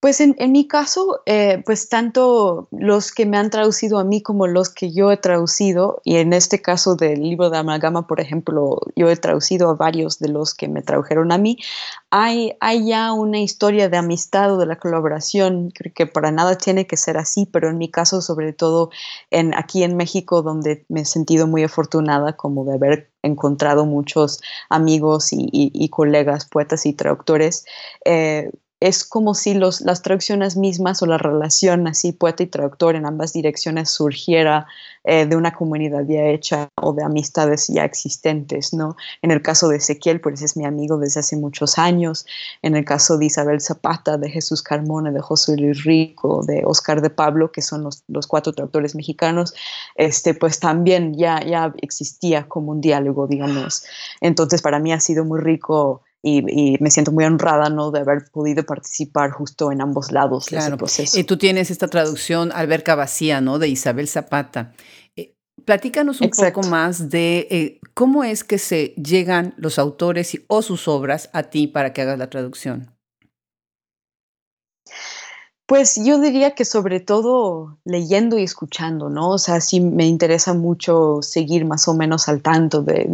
Pues 0.00 0.21
en, 0.21 0.37
mi 0.52 0.69
caso, 0.69 1.23
eh, 1.26 1.61
pues 1.67 1.88
tanto 1.88 2.69
los 2.71 3.11
que 3.11 3.26
me 3.26 3.37
han 3.37 3.50
traducido 3.50 3.99
a 3.99 4.05
mí 4.05 4.23
como 4.23 4.47
los 4.47 4.69
que 4.69 4.93
yo 4.93 5.11
he 5.11 5.17
traducido, 5.17 6.00
y 6.05 6.19
en 6.19 6.33
este 6.33 6.62
caso 6.62 6.95
del 6.95 7.21
libro 7.21 7.50
de 7.50 7.59
Amalgama, 7.59 8.07
por 8.07 8.21
ejemplo, 8.21 8.78
yo 8.95 9.11
he 9.11 9.17
traducido 9.17 9.71
a 9.71 9.75
varios 9.75 10.21
de 10.21 10.28
los 10.28 10.55
que 10.55 10.69
me 10.69 10.83
tradujeron 10.83 11.33
a 11.33 11.38
mí, 11.38 11.59
hay, 12.11 12.52
hay 12.61 12.87
ya 12.87 13.12
una 13.12 13.40
historia 13.40 13.88
de 13.88 13.97
amistad 13.97 14.55
o 14.55 14.59
de 14.59 14.67
la 14.67 14.78
colaboración, 14.78 15.71
creo 15.75 15.93
que 15.93 16.07
para 16.07 16.31
nada 16.31 16.57
tiene 16.57 16.87
que 16.87 16.97
ser 16.97 17.17
así, 17.17 17.47
pero 17.47 17.69
en 17.69 17.78
mi 17.78 17.90
caso, 17.90 18.23
sobre 18.23 18.52
todo 18.52 18.90
en, 19.33 19.52
aquí 19.52 19.83
en 19.83 19.97
México, 19.97 20.43
donde 20.43 20.87
me 20.88 21.00
he 21.00 21.05
sentido 21.07 21.49
muy 21.49 21.64
afortunada 21.64 22.35
como 22.35 22.64
de 22.64 22.75
haber 22.75 23.11
encontrado 23.23 23.85
muchos 23.85 24.40
amigos 24.71 25.31
y, 25.33 25.88
colegas, 25.90 26.47
poetas 26.49 26.87
y 26.87 26.93
traductores, 26.93 27.64
eh, 28.05 28.52
es 28.80 29.04
como 29.04 29.35
si 29.35 29.54
los, 29.54 29.80
las 29.80 30.02
traducciones 30.02 30.56
mismas 30.56 31.02
o 31.02 31.06
la 31.06 31.18
relación 31.18 31.88
así 31.88 32.12
poeta 32.12 32.44
y 32.44 32.47
traductor 32.47 32.94
en 32.94 33.06
ambas 33.06 33.32
direcciones 33.32 33.90
surgiera 33.90 34.66
eh, 35.02 35.26
de 35.26 35.37
una 35.37 35.52
comunidad 35.52 36.04
ya 36.06 36.26
hecha 36.26 36.68
o 36.76 36.92
de 36.92 37.02
amistades 37.02 37.66
ya 37.68 37.85
existentes, 37.85 38.73
¿no? 38.73 38.97
En 39.23 39.32
el 39.32 39.42
caso 39.42 39.68
de 39.68 39.78
Ezequiel, 39.78 40.20
pues 40.20 40.42
es 40.42 40.56
mi 40.56 40.64
amigo 40.64 40.97
desde 40.97 41.20
hace 41.20 41.37
muchos 41.37 41.78
años. 41.78 42.25
En 42.62 42.76
el 42.76 42.85
caso 42.85 43.18
de 43.18 43.26
Isabel 43.26 43.61
Zapata, 43.61 44.16
de 44.16 44.30
Jesús 44.30 44.62
Carmona, 44.62 45.11
de 45.11 45.20
José 45.20 45.56
Luis 45.56 45.82
Rico, 45.82 46.44
de 46.47 46.62
Oscar 46.64 47.02
de 47.02 47.11
Pablo, 47.11 47.50
que 47.50 47.62
son 47.62 47.82
los, 47.82 48.04
los 48.06 48.26
cuatro 48.28 48.52
traductores 48.52 48.94
mexicanos, 48.94 49.54
este, 49.97 50.35
pues 50.35 50.61
también 50.61 51.16
ya, 51.16 51.40
ya 51.44 51.75
existía 51.82 52.47
como 52.47 52.73
un 52.73 52.80
diálogo, 52.80 53.26
digamos. 53.26 53.85
Entonces, 54.20 54.62
para 54.62 54.78
mí 54.78 54.92
ha 54.92 55.00
sido 55.00 55.25
muy 55.25 55.40
rico 55.40 56.02
y, 56.23 56.77
me 56.81 56.91
siento 56.91 57.13
muy 57.13 57.25
honrada 57.25 57.71
¿no? 57.71 57.91
de 57.91 58.01
haber 58.01 58.25
podido 58.33 58.65
participar 58.65 59.31
justo 59.31 59.71
en 59.71 59.81
ambos 59.81 60.11
lados 60.11 60.47
de 60.47 60.59
ese 60.59 60.77
proceso. 60.77 61.19
Y 61.19 61.25
tú 61.25 61.37
tienes 61.37 61.71
esta 61.71 61.89
traducción 61.89 62.51
Alberca 62.53 62.95
Vacía, 62.95 63.41
¿no? 63.41 63.59
De 63.59 63.69
Isabel 63.69 64.09
Zapata. 64.09 64.73
Eh, 65.17 65.37
platícanos 65.65 66.21
un 66.21 66.31
poco 66.31 66.63
más 66.63 67.09
de 67.09 67.47
eh, 67.51 67.81
cómo 67.95 68.25
es 68.25 68.43
que 68.43 68.59
se 68.59 68.95
llegan 68.97 69.55
los 69.57 69.79
autores 69.79 70.37
o 70.49 70.63
sus 70.63 70.89
obras 70.89 71.31
a 71.33 71.45
ti 71.45 71.69
para 71.69 71.93
que 71.93 72.03
hagas 72.03 72.19
la 72.19 72.31
traducción. 72.31 72.95
Pues 75.69 75.97
yo 76.03 76.19
diría 76.19 76.53
que 76.53 76.65
sobre 76.65 76.99
todo 76.99 77.77
leyendo 77.85 78.39
y 78.39 78.43
escuchando, 78.43 79.11
¿no? 79.11 79.33
O 79.33 79.37
sea, 79.37 79.61
sí 79.61 79.81
me 79.81 80.07
interesa 80.07 80.55
mucho 80.55 81.19
seguir 81.21 81.67
más 81.67 81.87
o 81.89 81.95
menos 81.95 82.27
al 82.31 82.41
tanto 82.41 82.83
de, 82.83 83.07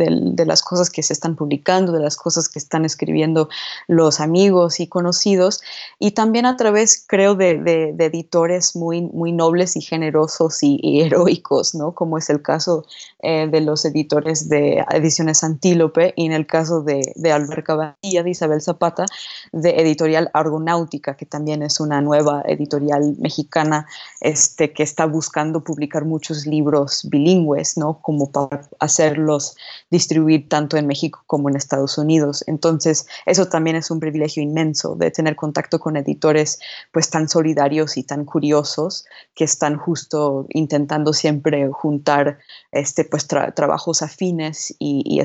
las 0.46 0.62
cosas 0.62 0.88
que 0.88 1.02
se 1.02 1.14
están 1.14 1.34
publicando, 1.34 1.90
de 1.90 1.98
las 1.98 2.16
cosas 2.16 2.48
que 2.48 2.60
están 2.60 2.84
escribiendo 2.84 3.48
los 3.88 4.20
amigos 4.20 4.78
y 4.78 4.86
conocidos, 4.86 5.62
y 5.98 6.12
también 6.12 6.46
a 6.46 6.56
través, 6.56 7.04
creo, 7.04 7.34
de, 7.34 7.92
editores 7.98 8.76
muy, 8.76 9.02
muy 9.02 9.32
nobles 9.32 9.74
y 9.74 9.80
generosos 9.80 10.58
y, 10.62 11.00
heroicos, 11.00 11.74
¿no? 11.74 11.92
Como 11.92 12.18
es 12.18 12.30
el 12.30 12.40
caso 12.40 12.84
eh, 13.18 13.48
de 13.50 13.62
los 13.62 13.84
editores 13.84 14.48
de 14.48 14.84
Ediciones 14.92 15.42
Antílope 15.42 16.14
y 16.14 16.26
en 16.26 16.32
el 16.32 16.46
caso 16.46 16.82
de, 16.82 17.14
de 17.16 17.32
Albert 17.32 17.66
Caballía, 17.66 18.22
de 18.22 18.30
Isabel 18.30 18.62
Zapata, 18.62 19.06
de 19.50 19.70
Editorial 19.80 20.30
Argonáutica, 20.34 21.16
que 21.16 21.26
también 21.26 21.64
es 21.64 21.80
una 21.80 22.00
nueva 22.00 22.43
editorial 22.46 23.16
mexicana 23.18 23.86
este, 24.20 24.72
que 24.72 24.82
está 24.82 25.06
buscando 25.06 25.62
publicar 25.62 26.04
muchos 26.04 26.46
libros 26.46 27.08
bilingües, 27.10 27.76
¿no? 27.76 28.00
Como 28.00 28.30
para 28.30 28.68
hacerlos 28.80 29.56
distribuir 29.90 30.48
tanto 30.48 30.76
en 30.76 30.86
México 30.86 31.22
como 31.26 31.48
en 31.48 31.56
Estados 31.56 31.98
Unidos. 31.98 32.44
Entonces, 32.46 33.06
eso 33.26 33.48
también 33.48 33.76
es 33.76 33.90
un 33.90 34.00
privilegio 34.00 34.42
inmenso 34.42 34.94
de 34.96 35.10
tener 35.10 35.36
contacto 35.36 35.78
con 35.78 35.96
editores 35.96 36.58
pues 36.92 37.10
tan 37.10 37.28
solidarios 37.28 37.96
y 37.96 38.02
tan 38.02 38.24
curiosos 38.24 39.04
que 39.34 39.44
están 39.44 39.76
justo 39.76 40.46
intentando 40.50 41.12
siempre 41.12 41.68
juntar 41.70 42.38
este, 42.72 43.04
pues, 43.04 43.26
trabajos 43.26 44.02
afines 44.02 44.74
y, 44.78 45.02
y 45.06 45.22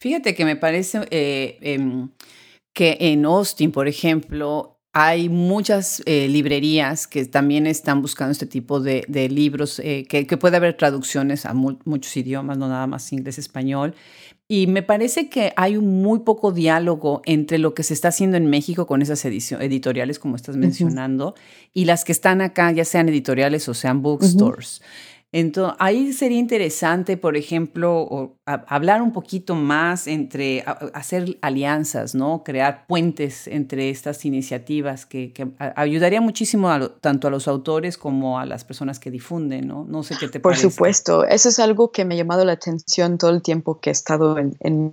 Fíjate 0.00 0.34
que 0.34 0.46
me 0.46 0.56
parece 0.56 1.00
eh, 1.10 1.58
em, 1.60 2.08
que 2.72 2.96
en 3.00 3.26
Austin, 3.26 3.70
por 3.70 3.86
ejemplo, 3.86 4.79
hay 4.92 5.28
muchas 5.28 6.02
eh, 6.06 6.26
librerías 6.28 7.06
que 7.06 7.24
también 7.24 7.66
están 7.66 8.02
buscando 8.02 8.32
este 8.32 8.46
tipo 8.46 8.80
de, 8.80 9.04
libros, 9.30 9.78
eh, 9.78 10.04
que, 10.08 10.24
puede 10.36 10.56
haber 10.56 10.76
traducciones 10.76 11.46
a 11.46 11.54
muchos 11.54 12.16
idiomas, 12.16 12.58
no 12.58 12.68
nada 12.68 12.86
más 12.86 13.12
inglés, 13.12 13.38
español. 13.38 13.94
Y 14.48 14.66
me 14.66 14.82
parece 14.82 15.28
que 15.28 15.52
hay 15.54 15.76
un 15.76 16.02
muy 16.02 16.20
poco 16.20 16.50
diálogo 16.50 17.22
entre 17.24 17.58
lo 17.58 17.72
que 17.72 17.84
se 17.84 17.94
está 17.94 18.08
haciendo 18.08 18.36
en 18.36 18.50
México 18.50 18.84
con 18.88 19.00
esas 19.00 19.24
editoriales, 19.24 20.18
como 20.18 20.34
estás 20.34 20.56
mencionando, 20.56 21.36
y 21.72 21.84
las 21.84 22.04
que 22.04 22.10
están 22.10 22.40
acá, 22.40 22.72
ya 22.72 22.84
sean 22.84 23.08
editoriales 23.08 23.68
o 23.68 23.74
sean 23.74 24.02
bookstores. 24.02 24.82
Entonces, 25.32 25.76
ahí 25.78 26.12
sería 26.12 26.38
interesante, 26.38 27.16
por 27.16 27.36
ejemplo, 27.36 28.36
hablar 28.44 29.00
un 29.00 29.12
poquito 29.12 29.54
más 29.54 30.08
entre, 30.08 30.64
hacer 30.92 31.38
alianzas, 31.40 32.16
¿no? 32.16 32.42
Crear 32.42 32.86
puentes 32.88 33.46
entre 33.46 33.90
estas 33.90 34.24
iniciativas 34.24 35.06
que, 35.06 35.32
ayudaría 35.76 36.20
muchísimo 36.20 36.70
tanto 37.00 37.28
a 37.28 37.30
los 37.30 37.46
autores 37.46 37.96
como 37.96 38.40
a 38.40 38.46
las 38.46 38.64
personas 38.64 38.98
que 38.98 39.12
difunden, 39.12 39.68
¿no? 39.68 39.84
No 39.84 40.02
sé 40.02 40.16
qué 40.18 40.28
te 40.28 40.40
Por 40.40 40.56
supuesto, 40.56 41.24
eso 41.24 41.48
es 41.48 41.60
algo 41.60 41.92
que 41.92 42.04
me 42.04 42.14
ha 42.14 42.18
llamado 42.18 42.44
la 42.44 42.52
atención 42.52 43.16
todo 43.16 43.30
el 43.30 43.42
tiempo 43.42 43.80
que 43.80 43.90
he 43.90 43.92
estado 43.92 44.36
en, 44.36 44.92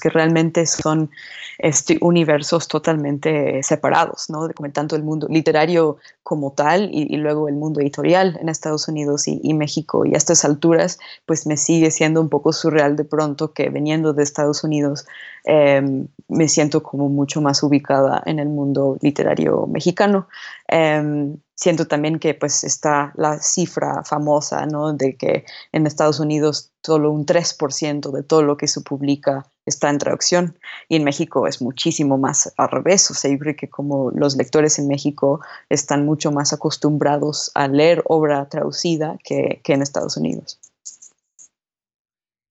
que 0.00 0.08
realmente 0.08 0.66
son 0.66 1.10
este, 1.58 1.98
universos 2.00 2.68
totalmente 2.68 3.62
separados, 3.62 4.30
¿no? 4.30 4.48
Como 4.54 4.70
tanto 4.72 4.96
el 4.96 5.02
mundo 5.02 5.26
literario 5.28 5.98
como 6.22 6.52
tal 6.52 6.88
y, 6.92 7.16
luego 7.16 7.48
el 7.48 7.56
mundo 7.56 7.80
editorial 7.80 8.38
en 8.40 8.48
Estados 8.48 8.88
Unidos 8.88 9.28
y, 9.28 9.54
México. 9.54 10.06
Y 10.06 10.14
a 10.14 10.16
estas 10.16 10.44
alturas, 10.44 10.98
pues 11.26 11.46
me 11.46 11.56
sigue 11.56 11.90
siendo 11.90 12.20
un 12.20 12.28
poco 12.28 12.52
surreal 12.52 12.96
de 12.96 13.04
pronto 13.04 13.52
que 13.52 13.68
veniendo 13.68 14.14
de 14.14 14.22
Estados 14.22 14.64
Unidos 14.64 15.06
em, 15.44 16.08
me 16.28 16.48
siento 16.48 16.82
como 16.82 17.08
mucho 17.08 17.42
más 17.42 17.62
ubicada 17.62 18.22
en 18.26 18.38
el 18.38 18.48
mundo 18.48 18.96
literario 19.02 19.66
mexicano. 19.66 20.28
Em, 20.68 21.36
siento 21.54 21.86
también 21.86 22.18
que 22.18 22.34
pues 22.34 22.64
está 22.64 23.12
la 23.16 23.38
cifra 23.38 24.02
famosa, 24.04 24.66
¿no? 24.66 24.92
De 24.92 25.16
que 25.16 25.44
en 25.72 25.86
Estados 25.86 26.20
Unidos 26.20 26.72
solo 26.84 27.10
un 27.10 27.24
3% 27.24 28.10
de 28.10 28.22
todo 28.22 28.42
lo 28.42 28.56
que 28.56 28.68
se 28.68 28.80
publica 28.80 29.46
está 29.64 29.88
en 29.88 29.98
traducción 29.98 30.58
y 30.88 30.96
en 30.96 31.04
México 31.04 31.46
es 31.46 31.62
muchísimo 31.62 32.18
más 32.18 32.52
al 32.56 32.70
revés. 32.70 33.10
O 33.10 33.14
sea, 33.14 33.30
yo 33.30 33.38
creo 33.38 33.56
que 33.56 33.70
como 33.70 34.10
los 34.10 34.36
lectores 34.36 34.78
en 34.78 34.88
México 34.88 35.40
están 35.68 36.04
mucho 36.04 36.32
más 36.32 36.52
acostumbrados 36.52 37.50
a 37.54 37.68
leer 37.68 38.02
obra 38.06 38.48
traducida 38.48 39.16
que, 39.24 39.60
que 39.62 39.72
en 39.72 39.82
Estados 39.82 40.16
Unidos. 40.16 40.58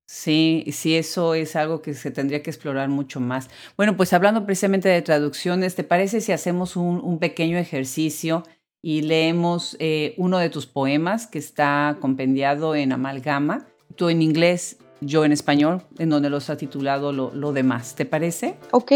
Sí, 0.07 0.65
sí, 0.71 0.95
eso 0.95 1.33
es 1.33 1.55
algo 1.55 1.81
que 1.81 1.93
se 1.93 2.11
tendría 2.11 2.43
que 2.43 2.51
explorar 2.51 2.87
mucho 2.87 3.19
más. 3.19 3.49
Bueno, 3.75 3.97
pues 3.97 4.13
hablando 4.13 4.45
precisamente 4.45 4.87
de 4.87 5.01
traducciones, 5.01 5.75
¿te 5.75 5.83
parece 5.83 6.21
si 6.21 6.31
hacemos 6.31 6.75
un, 6.75 7.01
un 7.03 7.19
pequeño 7.19 7.57
ejercicio 7.57 8.43
y 8.83 9.01
leemos 9.01 9.77
eh, 9.79 10.13
uno 10.17 10.37
de 10.37 10.49
tus 10.49 10.67
poemas 10.67 11.25
que 11.25 11.39
está 11.39 11.97
compendiado 11.99 12.75
en 12.75 12.91
amalgama? 12.91 13.65
Tú 13.95 14.09
en 14.09 14.21
inglés, 14.21 14.77
yo 15.01 15.25
en 15.25 15.31
español, 15.31 15.81
en 15.97 16.09
donde 16.09 16.29
los 16.29 16.49
ha 16.51 16.57
titulado 16.57 17.13
lo, 17.13 17.33
lo 17.33 17.53
demás. 17.53 17.95
¿Te 17.95 18.05
parece? 18.05 18.57
Ok. 18.71 18.91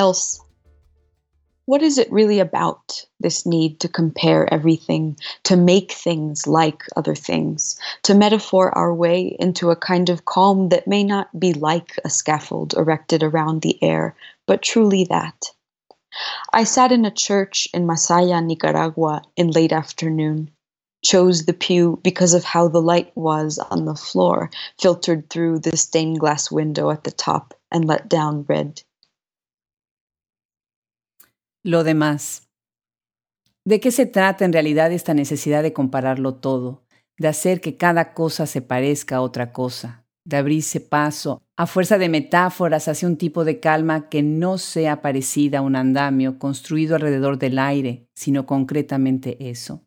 Else. 0.00 0.40
What 1.66 1.82
is 1.82 1.98
it 1.98 2.10
really 2.10 2.40
about, 2.40 3.04
this 3.20 3.44
need 3.44 3.80
to 3.80 3.88
compare 3.88 4.52
everything, 4.52 5.18
to 5.44 5.56
make 5.56 5.92
things 5.92 6.46
like 6.46 6.82
other 6.96 7.14
things, 7.14 7.78
to 8.04 8.14
metaphor 8.14 8.76
our 8.76 8.94
way 8.94 9.36
into 9.38 9.70
a 9.70 9.76
kind 9.76 10.08
of 10.08 10.24
calm 10.24 10.70
that 10.70 10.88
may 10.88 11.04
not 11.04 11.28
be 11.38 11.52
like 11.52 12.00
a 12.02 12.08
scaffold 12.08 12.72
erected 12.74 13.22
around 13.22 13.60
the 13.60 13.76
air, 13.82 14.16
but 14.46 14.62
truly 14.62 15.04
that? 15.04 15.52
I 16.50 16.64
sat 16.64 16.92
in 16.92 17.04
a 17.04 17.10
church 17.26 17.68
in 17.74 17.86
Masaya, 17.86 18.40
Nicaragua, 18.42 19.22
in 19.36 19.50
late 19.50 19.72
afternoon. 19.72 20.50
Chose 21.04 21.44
the 21.44 21.52
pew 21.52 22.00
because 22.02 22.32
of 22.32 22.42
how 22.42 22.68
the 22.68 22.82
light 22.82 23.12
was 23.14 23.58
on 23.70 23.84
the 23.84 23.94
floor, 23.94 24.50
filtered 24.80 25.28
through 25.28 25.58
the 25.58 25.76
stained 25.76 26.20
glass 26.20 26.50
window 26.50 26.90
at 26.90 27.04
the 27.04 27.12
top 27.12 27.52
and 27.70 27.84
let 27.84 28.08
down 28.08 28.46
red. 28.48 28.82
Lo 31.62 31.84
demás. 31.84 32.48
¿De 33.66 33.80
qué 33.80 33.90
se 33.90 34.06
trata 34.06 34.46
en 34.46 34.52
realidad 34.54 34.92
esta 34.92 35.12
necesidad 35.12 35.62
de 35.62 35.74
compararlo 35.74 36.36
todo, 36.36 36.86
de 37.18 37.28
hacer 37.28 37.60
que 37.60 37.76
cada 37.76 38.14
cosa 38.14 38.46
se 38.46 38.62
parezca 38.62 39.16
a 39.16 39.20
otra 39.20 39.52
cosa, 39.52 40.06
de 40.24 40.38
abrirse 40.38 40.80
paso 40.80 41.42
a 41.58 41.66
fuerza 41.66 41.98
de 41.98 42.08
metáforas 42.08 42.88
hacia 42.88 43.06
un 43.06 43.18
tipo 43.18 43.44
de 43.44 43.60
calma 43.60 44.08
que 44.08 44.22
no 44.22 44.56
sea 44.56 45.02
parecida 45.02 45.58
a 45.58 45.62
un 45.62 45.76
andamio 45.76 46.38
construido 46.38 46.94
alrededor 46.94 47.38
del 47.38 47.58
aire, 47.58 48.08
sino 48.14 48.46
concretamente 48.46 49.50
eso? 49.50 49.84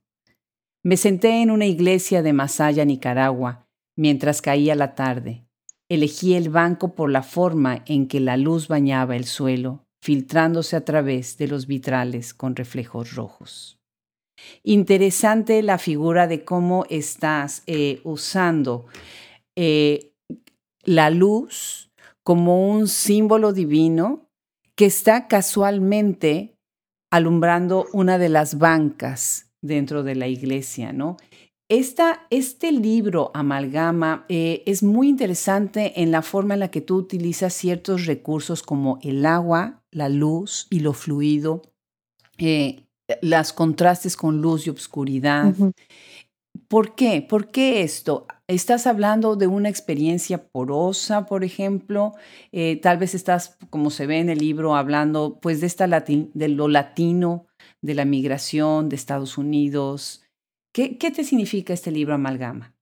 Me 0.83 0.95
senté 0.95 1.41
en 1.41 1.49
una 1.49 1.65
iglesia 1.65 2.21
de 2.21 2.33
Masaya, 2.33 2.85
Nicaragua, 2.85 3.65
mientras 3.97 4.43
caía 4.43 4.75
la 4.75 4.93
tarde. 4.93 5.47
Elegí 5.89 6.35
el 6.35 6.49
banco 6.49 6.93
por 6.93 7.09
la 7.09 7.23
forma 7.23 7.83
en 7.87 8.07
que 8.07 8.19
la 8.19 8.37
luz 8.37 8.67
bañaba 8.67 9.15
el 9.15 9.25
suelo 9.25 9.82
filtrándose 10.03 10.75
a 10.75 10.83
través 10.83 11.37
de 11.37 11.47
los 11.47 11.65
vitrales 11.65 12.33
con 12.33 12.57
reflejos 12.57 13.15
rojos. 13.15 13.79
Interesante 14.61 15.63
la 15.63 15.77
figura 15.77 16.27
de 16.27 16.43
cómo 16.43 16.85
estás 16.89 17.63
eh, 17.67 18.01
usando 18.03 18.85
eh, 19.55 20.11
la 20.83 21.09
luz 21.09 21.89
como 22.21 22.69
un 22.69 22.89
símbolo 22.89 23.53
divino 23.53 24.27
que 24.75 24.87
está 24.87 25.29
casualmente 25.29 26.57
alumbrando 27.09 27.85
una 27.93 28.17
de 28.17 28.27
las 28.27 28.57
bancas 28.57 29.51
dentro 29.61 30.03
de 30.03 30.15
la 30.15 30.27
iglesia, 30.27 30.91
¿no? 30.91 31.15
este 31.69 32.71
libro 32.71 33.31
Amalgama 33.33 34.25
eh, 34.27 34.63
es 34.65 34.83
muy 34.83 35.07
interesante 35.07 36.03
en 36.03 36.11
la 36.11 36.21
forma 36.21 36.53
en 36.53 36.59
la 36.59 36.69
que 36.69 36.81
tú 36.81 36.97
utilizas 36.97 37.53
ciertos 37.53 38.05
recursos 38.05 38.61
como 38.61 38.99
el 39.01 39.25
agua, 39.25 39.82
la 39.93 40.09
luz 40.09 40.67
y 40.69 40.79
lo 40.79 40.93
fluido, 40.93 41.61
eh, 42.37 42.85
las 43.21 43.53
contrastes 43.53 44.17
con 44.17 44.41
luz 44.41 44.67
y 44.67 44.69
obscuridad. 44.69 45.53
¿Por 46.67 46.95
qué? 46.95 47.21
¿Por 47.21 47.51
qué 47.51 47.81
esto? 47.81 48.27
¿Estás 48.47 48.87
hablando 48.87 49.35
de 49.35 49.47
una 49.47 49.69
experiencia 49.69 50.47
porosa, 50.47 51.25
por 51.25 51.43
ejemplo? 51.43 52.13
Eh, 52.51 52.79
tal 52.81 52.97
vez 52.97 53.15
estás, 53.15 53.57
como 53.69 53.89
se 53.89 54.05
ve 54.05 54.19
en 54.19 54.29
el 54.29 54.39
libro, 54.39 54.75
hablando 54.75 55.39
pues 55.41 55.61
de, 55.61 55.67
esta 55.67 55.87
de 55.87 56.47
lo 56.49 56.67
latino, 56.67 57.47
de 57.81 57.95
la 57.95 58.05
migración 58.05 58.89
de 58.89 58.95
Estados 58.95 59.37
Unidos, 59.37 60.23
¿Qué, 60.73 60.89
te 60.95 61.23
significa 61.23 61.71
este 61.71 61.91
libro 61.91 62.15
Amalgama? 62.15 62.73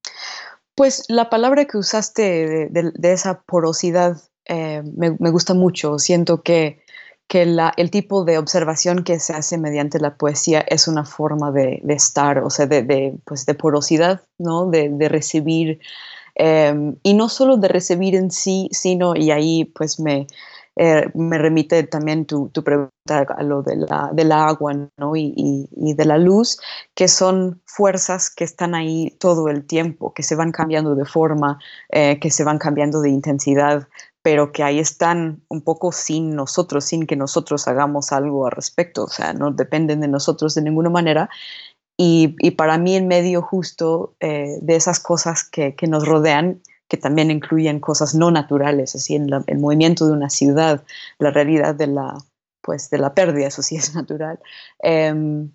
Pues 0.76 1.04
la 1.10 1.30
palabra 1.30 1.66
que 1.66 1.78
usaste 1.78 2.70
de, 2.72 3.12
esa 3.12 3.42
porosidad 3.42 4.18
eh, 4.46 4.82
me, 4.96 5.30
gusta 5.30 5.54
mucho. 5.54 6.00
Siento 6.00 6.42
que, 6.42 6.84
que 7.32 7.44
el 7.44 7.92
tipo 7.92 8.26
de 8.26 8.38
observación 8.38 9.06
que 9.06 9.18
se 9.18 9.32
hace 9.32 9.58
mediante 9.58 10.02
la 10.02 10.16
poesía 10.16 10.66
es 10.68 10.90
una 10.90 11.06
forma 11.06 11.50
de, 11.50 11.82
estar, 11.88 12.40
o 12.40 12.50
sea, 12.50 12.66
de, 12.66 13.18
pues 13.24 13.46
de 13.46 13.54
porosidad, 13.54 14.20
¿no? 14.38 14.66
De, 14.66 15.08
recibir, 15.08 15.80
eh, 16.36 16.76
y 17.04 17.14
no 17.14 17.30
solo 17.30 17.56
de 17.56 17.70
recibir 17.70 18.16
en 18.16 18.32
sí, 18.32 18.68
sino, 18.74 19.16
y 19.16 19.32
ahí 19.32 19.64
pues 19.64 19.98
me, 19.98 20.28
eh, 20.76 21.06
me 21.14 21.38
remite 21.38 21.84
también 21.84 22.26
tu, 22.26 22.52
pregunta 22.52 23.26
a 23.38 23.44
lo 23.44 23.62
de 23.62 23.78
la, 23.78 24.10
del 24.12 24.34
agua 24.34 24.74
¿no? 24.98 25.16
y, 25.16 25.68
de 25.72 26.06
la 26.06 26.18
luz, 26.18 26.60
que 26.96 27.08
son 27.08 27.62
fuerzas 27.66 28.30
que 28.30 28.44
están 28.44 28.76
ahí 28.76 29.16
todo 29.22 29.48
el 29.48 29.66
tiempo, 29.66 30.14
que 30.14 30.24
se 30.24 30.36
van 30.36 30.52
cambiando 30.52 30.96
de 30.96 31.06
forma, 31.06 31.60
eh, 31.90 32.20
que 32.20 32.30
se 32.30 32.44
van 32.44 32.58
cambiando 32.58 33.00
de 33.00 33.10
intensidad, 33.10 33.88
pero 34.24 34.52
que 34.52 34.64
ahí 34.64 34.80
están 34.80 35.44
un 35.50 35.62
poco 35.62 35.92
sin 35.92 36.36
nosotros, 36.36 36.86
sin 36.86 37.08
que 37.08 37.16
nosotros 37.16 37.68
hagamos 37.68 38.12
algo 38.12 38.46
al 38.46 38.52
respecto, 38.52 39.06
o 39.06 39.10
sea, 39.10 39.34
no 39.34 39.52
dependen 39.52 40.02
de 40.02 40.08
nosotros 40.08 40.56
de 40.56 40.62
ninguna 40.62 40.90
manera. 40.90 41.30
Y, 41.98 42.52
para 42.52 42.80
mí 42.80 42.96
en 42.96 43.08
medio 43.08 43.44
justo 43.44 44.16
eh, 44.20 44.58
de 44.62 44.76
esas 44.76 45.00
cosas 45.00 45.44
que, 45.44 45.76
que 45.76 45.86
nos 45.86 46.08
rodean, 46.08 46.62
que 46.88 46.98
también 46.98 47.32
incluyen 47.32 47.80
cosas 47.80 48.16
no 48.16 48.32
naturales, 48.32 48.96
así 48.96 49.16
en 49.16 49.30
el 49.48 49.60
movimiento 49.60 50.08
de 50.08 50.14
una 50.14 50.30
ciudad, 50.30 50.84
la 51.20 51.32
realidad 51.32 51.76
de 51.76 51.88
la, 51.88 52.18
pues, 52.62 52.90
de 52.90 52.98
la 52.98 53.14
pérdida, 53.14 53.48
eso 53.48 53.62
sí 53.62 53.76
es 53.76 53.96
natural. 53.96 54.40
Em, 54.80 55.52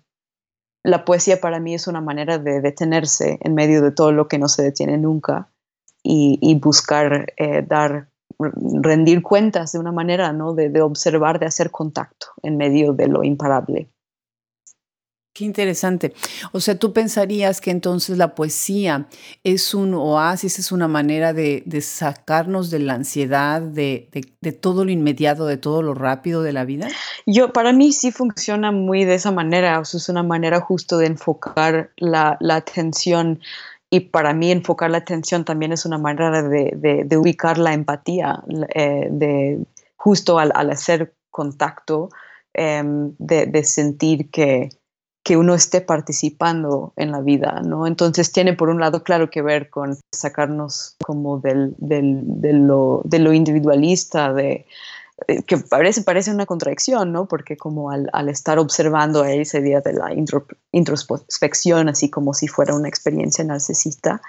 la 0.83 1.05
poesía 1.05 1.39
para 1.39 1.59
mí 1.59 1.73
es 1.73 1.87
una 1.87 2.01
manera 2.01 2.39
de 2.39 2.61
detenerse 2.61 3.37
en 3.41 3.53
medio 3.53 3.81
de 3.81 3.91
todo 3.91 4.11
lo 4.11 4.27
que 4.27 4.39
no 4.39 4.47
se 4.47 4.63
detiene 4.63 4.97
nunca 4.97 5.51
y, 6.01 6.57
buscar 6.59 7.33
eh, 7.37 7.61
dar, 7.61 8.09
rendir 8.39 9.21
cuentas 9.21 9.71
de 9.71 9.79
una 9.79 9.91
manera, 9.91 10.33
¿no? 10.33 10.53
De, 10.53 10.69
de 10.69 10.81
observar, 10.81 11.39
de 11.39 11.47
hacer 11.47 11.71
contacto 11.71 12.27
en 12.43 12.57
medio 12.57 12.93
de 12.93 13.07
lo 13.07 13.23
imparable. 13.23 13.89
Qué 15.37 15.45
interesante. 15.45 16.15
O 16.51 16.59
sea, 16.59 16.79
tú 16.79 16.93
pensarías 16.93 17.61
que 17.61 17.69
entonces 17.69 18.17
la 18.17 18.33
poesía 18.33 19.07
es 19.43 19.75
un 19.75 19.93
oasis, 19.93 20.57
es 20.57 20.71
una 20.71 20.87
manera 20.87 21.31
de, 21.31 21.63
sacarnos 21.79 22.71
de 22.71 22.79
la 22.79 22.95
ansiedad, 22.95 23.61
de, 23.61 24.09
todo 24.59 24.83
lo 24.83 24.89
inmediato, 24.89 25.45
de 25.45 25.57
todo 25.57 25.83
lo 25.83 25.93
rápido 25.93 26.41
de 26.41 26.53
la 26.53 26.65
vida. 26.65 26.87
Yo, 27.27 27.53
para 27.53 27.71
mí 27.71 27.93
sí 27.93 28.11
funciona 28.11 28.71
muy 28.71 29.05
de 29.05 29.13
esa 29.13 29.29
manera. 29.29 29.79
O 29.79 29.85
sea, 29.85 29.99
es 29.99 30.09
una 30.09 30.23
manera 30.23 30.59
justo 30.59 30.97
de 30.97 31.05
enfocar 31.05 31.91
la, 31.97 32.39
atención. 32.49 33.39
Y 33.89 34.01
para 34.01 34.33
mí 34.33 34.51
enfocar 34.51 34.91
la 34.91 34.97
atención 34.97 35.45
también 35.45 35.71
es 35.71 35.85
una 35.85 35.97
manera 35.97 36.43
de, 36.43 37.17
ubicar 37.17 37.57
la 37.57 37.73
empatía, 37.73 38.43
eh, 38.75 39.07
de 39.09 39.65
justo 39.95 40.39
al, 40.39 40.51
hacer 40.69 41.13
contacto, 41.31 42.09
em, 42.53 43.13
de 43.17 43.63
sentir 43.63 44.29
que 44.29 44.69
que 45.27 45.35
uno 45.35 45.55
esté 45.55 45.81
participando 45.81 46.93
en 46.95 47.11
la 47.11 47.19
vida, 47.19 47.59
¿no? 47.61 47.85
Entonces 47.85 48.31
tiene 48.31 48.53
por 48.53 48.69
un 48.69 48.79
lado 48.79 49.03
claro 49.03 49.29
que 49.29 49.41
ver 49.41 49.69
con 49.69 49.97
sacarnos 50.09 50.95
como 51.05 51.39
del, 51.39 51.75
del, 51.79 52.21
de, 52.23 52.53
lo, 52.53 53.01
de, 53.03 53.19
lo, 53.19 53.33
individualista, 53.33 54.31
de, 54.31 54.65
que 55.47 55.57
parece, 55.57 56.03
parece 56.03 56.31
una 56.31 56.45
contradicción, 56.45 57.11
¿no? 57.11 57.27
Porque 57.27 57.57
como 57.57 57.89
al, 57.89 58.09
al 58.13 58.29
estar 58.29 58.59
observando 58.59 59.25
ese 59.25 59.61
día 59.61 59.81
de 59.81 59.93
la 59.93 60.13
introspección, 60.71 61.89
así 61.89 62.09
como 62.09 62.33
si 62.33 62.47
fuera 62.47 62.75
una 62.75 62.87
experiencia 62.87 63.43
narcisista, 63.43 64.21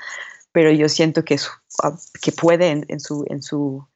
pero 0.50 0.72
yo 0.72 0.88
siento 0.88 1.24
que, 1.24 1.36
ah, 1.82 1.94
que 2.22 2.32
puede 2.32 2.70
en, 2.70 3.00
su, 3.00 3.24
en, 3.28 3.42
su, 3.42 3.86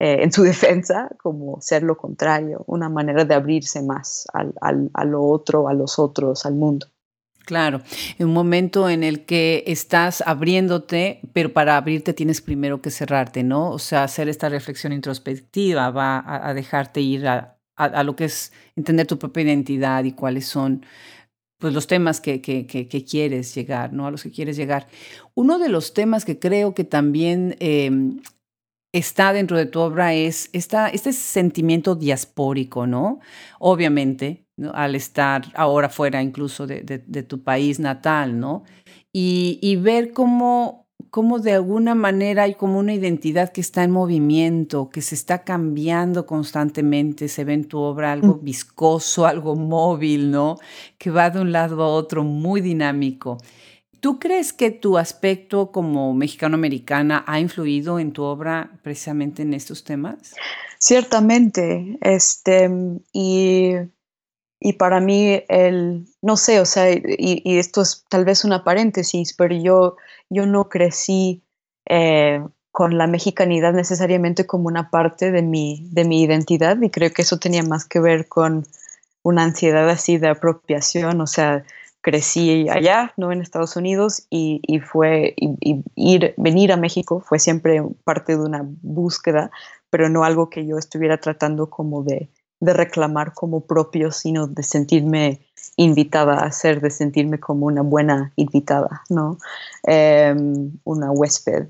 eh, 0.00 0.22
en 0.22 0.32
su 0.32 0.42
defensa 0.52 1.08
como 1.22 1.60
ser 1.60 1.84
lo 1.84 1.96
contrario, 1.96 2.64
una 2.66 2.88
manera 2.88 3.24
de 3.24 3.34
abrirse 3.34 3.82
más 3.82 4.26
al, 4.32 4.52
al, 4.60 4.90
a 4.94 5.04
lo 5.04 5.22
otro, 5.22 5.68
a 5.68 5.74
los 5.74 5.98
otros, 5.98 6.44
al 6.46 6.54
mundo. 6.54 6.88
Claro, 7.50 7.82
en 8.16 8.28
un 8.28 8.32
momento 8.32 8.88
en 8.88 9.02
el 9.02 9.24
que 9.24 9.64
estás 9.66 10.22
abriéndote, 10.24 11.18
pero 11.32 11.52
para 11.52 11.76
abrirte 11.76 12.14
tienes 12.14 12.40
primero 12.40 12.80
que 12.80 12.92
cerrarte, 12.92 13.42
¿no? 13.42 13.72
O 13.72 13.80
sea, 13.80 14.04
hacer 14.04 14.28
esta 14.28 14.48
reflexión 14.48 14.92
introspectiva 14.92 15.90
va 15.90 16.22
a, 16.24 16.54
dejarte 16.54 17.00
ir 17.00 17.26
a, 17.26 17.58
lo 18.04 18.14
que 18.14 18.26
es 18.26 18.52
entender 18.76 19.08
tu 19.08 19.18
propia 19.18 19.42
identidad 19.42 20.04
y 20.04 20.12
cuáles 20.12 20.46
son 20.46 20.86
pues, 21.58 21.74
los 21.74 21.88
temas 21.88 22.20
que, 22.20 22.40
que, 22.40 22.68
que, 22.68 23.04
quieres 23.04 23.52
llegar, 23.52 23.92
¿no? 23.92 24.06
A 24.06 24.12
los 24.12 24.22
que 24.22 24.30
quieres 24.30 24.56
llegar. 24.56 24.86
Uno 25.34 25.58
de 25.58 25.70
los 25.70 25.92
temas 25.92 26.24
que 26.24 26.38
creo 26.38 26.72
que 26.72 26.84
también 26.84 27.56
em, 27.58 28.20
está 28.92 29.32
dentro 29.32 29.56
de 29.56 29.66
tu 29.66 29.80
obra 29.80 30.14
es 30.14 30.50
este 30.52 31.12
sentimiento 31.12 31.96
diaspórico, 31.96 32.86
¿no? 32.86 33.18
Obviamente, 33.58 34.46
al 34.74 34.94
estar 34.94 35.44
ahora 35.54 35.88
fuera 35.88 36.22
incluso 36.22 36.66
de, 36.66 36.82
tu 37.28 37.42
país 37.42 37.78
natal, 37.80 38.38
¿no? 38.38 38.64
Y, 39.12 39.76
ver 39.76 40.12
cómo, 40.12 40.86
cómo 41.10 41.38
de 41.38 41.54
alguna 41.54 41.94
manera 41.94 42.44
hay 42.44 42.54
como 42.54 42.78
una 42.78 42.94
identidad 42.94 43.52
que 43.52 43.60
está 43.60 43.82
en 43.84 43.90
movimiento, 43.90 44.90
que 44.90 45.02
se 45.02 45.14
está 45.14 45.42
cambiando 45.42 46.26
constantemente, 46.26 47.28
se 47.28 47.44
ve 47.44 47.54
en 47.54 47.64
tu 47.64 47.78
obra 47.78 48.12
algo 48.12 48.36
mm. 48.36 48.44
viscoso, 48.44 49.26
algo 49.26 49.56
móvil, 49.56 50.30
¿no? 50.30 50.58
Que 50.98 51.10
va 51.10 51.30
de 51.30 51.40
un 51.40 51.52
lado 51.52 51.82
a 51.82 51.88
otro, 51.88 52.22
muy 52.24 52.60
dinámico. 52.60 53.38
¿Tú 54.00 54.18
crees 54.18 54.54
que 54.54 54.70
tu 54.70 54.96
aspecto 54.96 55.70
como 55.70 56.14
mexicano-americana 56.14 57.22
ha 57.26 57.38
influido 57.38 57.98
en 57.98 58.12
tu 58.12 58.22
obra 58.22 58.78
precisamente 58.82 59.42
en 59.42 59.52
estos 59.52 59.84
temas? 59.84 60.34
Ciertamente, 60.78 61.98
este, 62.00 62.70
y 63.12 63.72
y 64.60 64.74
para 64.74 65.00
mí, 65.00 65.42
el, 65.48 66.06
no 66.20 66.36
sé, 66.36 66.60
o 66.60 66.66
sea, 66.66 66.90
y, 66.92 67.58
esto 67.58 67.80
es 67.80 68.04
tal 68.10 68.26
vez 68.26 68.44
una 68.44 68.62
paréntesis, 68.62 69.32
pero 69.32 69.56
yo, 69.56 69.96
yo 70.28 70.44
no 70.44 70.68
crecí 70.68 71.42
eh, 71.86 72.44
con 72.70 72.98
la 72.98 73.06
mexicanidad 73.06 73.72
necesariamente 73.72 74.46
como 74.46 74.68
una 74.68 74.90
parte 74.90 75.32
de 75.32 75.40
mi, 75.42 75.88
de 75.90 76.04
mi 76.04 76.22
identidad 76.22 76.80
y 76.80 76.90
creo 76.90 77.10
que 77.10 77.22
eso 77.22 77.38
tenía 77.38 77.62
más 77.62 77.86
que 77.86 78.00
ver 78.00 78.28
con 78.28 78.66
una 79.22 79.44
ansiedad 79.44 79.88
así 79.88 80.18
de 80.18 80.28
apropiación, 80.28 81.22
o 81.22 81.26
sea, 81.26 81.64
crecí 82.02 82.68
allá, 82.68 83.14
no 83.16 83.32
en 83.32 83.40
Estados 83.40 83.76
Unidos, 83.76 84.26
y, 84.28 84.60
y 84.66 84.80
fue 84.80 85.34
y, 85.38 85.82
ir, 85.96 86.34
venir 86.36 86.72
a 86.72 86.76
México 86.76 87.20
fue 87.20 87.38
siempre 87.38 87.82
parte 88.04 88.36
de 88.36 88.42
una 88.42 88.60
búsqueda, 88.62 89.50
pero 89.88 90.10
no 90.10 90.24
algo 90.24 90.50
que 90.50 90.66
yo 90.66 90.76
estuviera 90.76 91.18
tratando 91.18 91.70
como 91.70 92.02
de, 92.02 92.28
de 92.60 92.74
reclamar 92.74 93.32
como 93.32 93.66
propio, 93.66 94.12
sino 94.12 94.46
de 94.46 94.62
sentirme 94.62 95.40
invitada 95.76 96.44
a 96.44 96.52
ser, 96.52 96.80
de 96.80 96.90
sentirme 96.90 97.40
como 97.40 97.66
una 97.66 97.82
buena 97.82 98.32
invitada, 98.36 99.02
¿no? 99.08 99.38
Em, 99.84 100.72
una 100.84 101.10
huésped. 101.10 101.68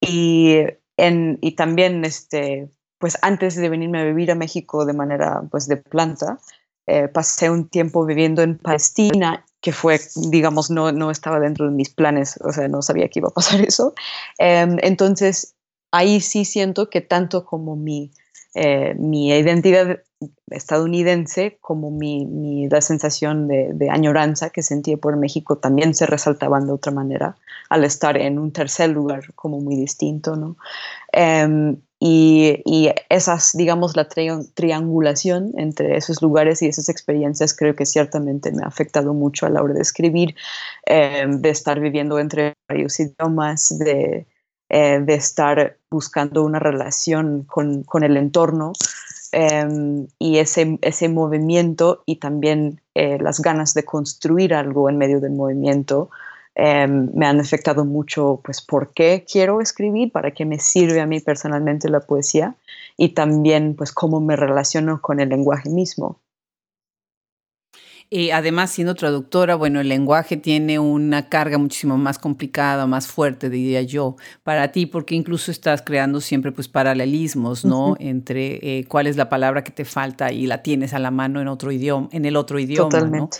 Y, 0.00 0.58
en, 0.96 1.38
y 1.40 1.52
también, 1.52 2.04
este, 2.04 2.68
pues 2.98 3.18
antes 3.22 3.56
de 3.56 3.68
venirme 3.68 4.00
a 4.00 4.04
vivir 4.04 4.30
a 4.30 4.34
México 4.34 4.84
de 4.84 4.92
manera 4.92 5.42
pues 5.50 5.66
de 5.66 5.76
planta, 5.78 6.38
eh, 6.86 7.08
pasé 7.08 7.48
un 7.48 7.68
tiempo 7.68 8.04
viviendo 8.04 8.42
en 8.42 8.58
Palestina, 8.58 9.44
que 9.60 9.72
fue, 9.72 10.00
digamos, 10.30 10.70
no, 10.70 10.92
no 10.92 11.10
estaba 11.10 11.38
dentro 11.40 11.66
de 11.66 11.72
mis 11.72 11.90
planes, 11.90 12.38
o 12.42 12.52
sea, 12.52 12.68
no 12.68 12.82
sabía 12.82 13.08
que 13.08 13.20
iba 13.20 13.28
a 13.28 13.34
pasar 13.34 13.60
eso. 13.66 13.94
Em, 14.38 14.76
entonces, 14.82 15.54
ahí 15.92 16.20
sí 16.20 16.44
siento 16.44 16.90
que 16.90 17.00
tanto 17.00 17.44
como 17.44 17.76
mi 17.76 18.10
eh, 18.54 18.94
mi 18.98 19.30
identidad 19.30 20.00
estadounidense 20.50 21.58
como 21.60 21.90
mi, 21.90 22.68
la 22.68 22.80
sensación 22.80 23.48
de, 23.48 23.88
añoranza 23.90 24.50
que 24.50 24.62
sentía 24.62 24.96
por 24.96 25.16
México 25.16 25.56
también 25.56 25.94
se 25.94 26.06
resaltaban 26.06 26.66
de 26.66 26.72
otra 26.72 26.92
manera 26.92 27.36
al 27.70 27.84
estar 27.84 28.16
en 28.18 28.38
un 28.38 28.52
tercer 28.52 28.90
lugar 28.90 29.32
como 29.34 29.60
muy 29.60 29.76
distinto, 29.76 30.36
¿no? 30.36 30.56
Em, 31.12 31.78
y, 31.98 32.60
y, 32.64 32.90
esas, 33.08 33.52
digamos, 33.54 33.96
la 33.96 34.08
triangulación 34.08 35.52
entre 35.56 35.96
esos 35.96 36.20
lugares 36.20 36.60
y 36.60 36.66
esas 36.66 36.88
experiencias 36.88 37.54
creo 37.54 37.76
que 37.76 37.86
ciertamente 37.86 38.50
me 38.52 38.64
ha 38.64 38.66
afectado 38.66 39.14
mucho 39.14 39.46
a 39.46 39.50
la 39.50 39.62
hora 39.62 39.74
de 39.74 39.82
escribir, 39.82 40.34
em, 40.84 41.40
de 41.40 41.50
estar 41.50 41.80
viviendo 41.80 42.18
entre 42.18 42.54
varios 42.68 42.98
idiomas, 43.00 43.78
de, 43.78 44.26
eh, 44.74 45.00
de 45.04 45.12
estar 45.12 45.76
buscando 45.90 46.42
una 46.42 46.58
relación 46.58 47.42
con, 47.42 47.84
el 48.02 48.16
entorno 48.16 48.72
em, 49.30 50.06
y 50.18 50.38
ese, 50.38 50.78
ese 50.80 51.10
movimiento 51.10 52.02
y 52.06 52.16
también 52.16 52.80
eh, 52.94 53.18
las 53.20 53.40
ganas 53.40 53.74
de 53.74 53.84
construir 53.84 54.54
algo 54.54 54.88
en 54.88 54.96
medio 54.96 55.20
del 55.20 55.32
movimiento 55.32 56.08
em, 56.54 57.10
me 57.12 57.26
han 57.26 57.38
afectado 57.38 57.84
mucho, 57.84 58.40
pues, 58.42 58.62
por 58.62 58.94
qué 58.94 59.26
quiero 59.30 59.60
escribir, 59.60 60.10
para 60.10 60.30
qué 60.30 60.46
me 60.46 60.58
sirve 60.58 61.02
a 61.02 61.06
mí 61.06 61.20
personalmente 61.20 61.90
la 61.90 62.00
poesía 62.00 62.54
y 62.96 63.10
también, 63.10 63.76
pues, 63.76 63.92
cómo 63.92 64.22
me 64.22 64.36
relaciono 64.36 65.02
con 65.02 65.20
el 65.20 65.28
lenguaje 65.28 65.68
mismo. 65.68 66.18
Y 68.14 68.30
además, 68.30 68.70
siendo 68.70 68.94
traductora, 68.94 69.54
bueno, 69.54 69.80
el 69.80 69.88
lenguaje 69.88 70.36
tiene 70.36 70.78
una 70.78 71.30
carga 71.30 71.56
muchísimo 71.56 71.96
más 71.96 72.18
complicada, 72.18 72.86
más 72.86 73.06
fuerte, 73.06 73.48
diría 73.48 73.80
yo, 73.80 74.16
para 74.42 74.70
ti, 74.70 74.84
porque 74.84 75.14
incluso 75.14 75.50
estás 75.50 75.80
creando 75.80 76.20
siempre 76.20 76.52
pues 76.52 76.68
paralelismos, 76.68 77.64
¿no? 77.64 77.96
Entre 77.98 78.80
eh, 78.80 78.84
cuál 78.84 79.06
es 79.06 79.16
la 79.16 79.30
palabra 79.30 79.64
que 79.64 79.72
te 79.72 79.86
falta 79.86 80.30
y 80.30 80.46
la 80.46 80.62
tienes 80.62 80.92
a 80.92 80.98
la 80.98 81.10
mano 81.10 81.40
en 81.40 81.48
otro 81.48 81.72
idioma, 81.72 82.10
en 82.12 82.26
el 82.26 82.36
otro 82.36 82.58
idioma, 82.58 82.90
Totalmente. 82.90 83.38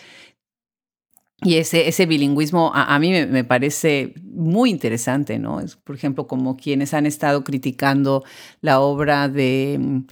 Y 1.45 1.57
ese, 1.57 1.89
ese 1.89 2.07
bilingüismo 2.07 2.71
a, 2.73 2.99
mí 3.01 3.11
me, 3.11 3.45
parece 3.45 4.15
muy 4.23 4.71
interesante, 4.71 5.41
¿no? 5.41 5.61
Es, 5.61 5.75
por 5.75 5.97
ejemplo, 5.97 6.29
como 6.29 6.57
quienes 6.57 6.95
han 6.95 7.05
estado 7.05 7.43
criticando 7.43 8.23
la 8.61 8.81
obra 8.81 9.29
de 9.29 10.05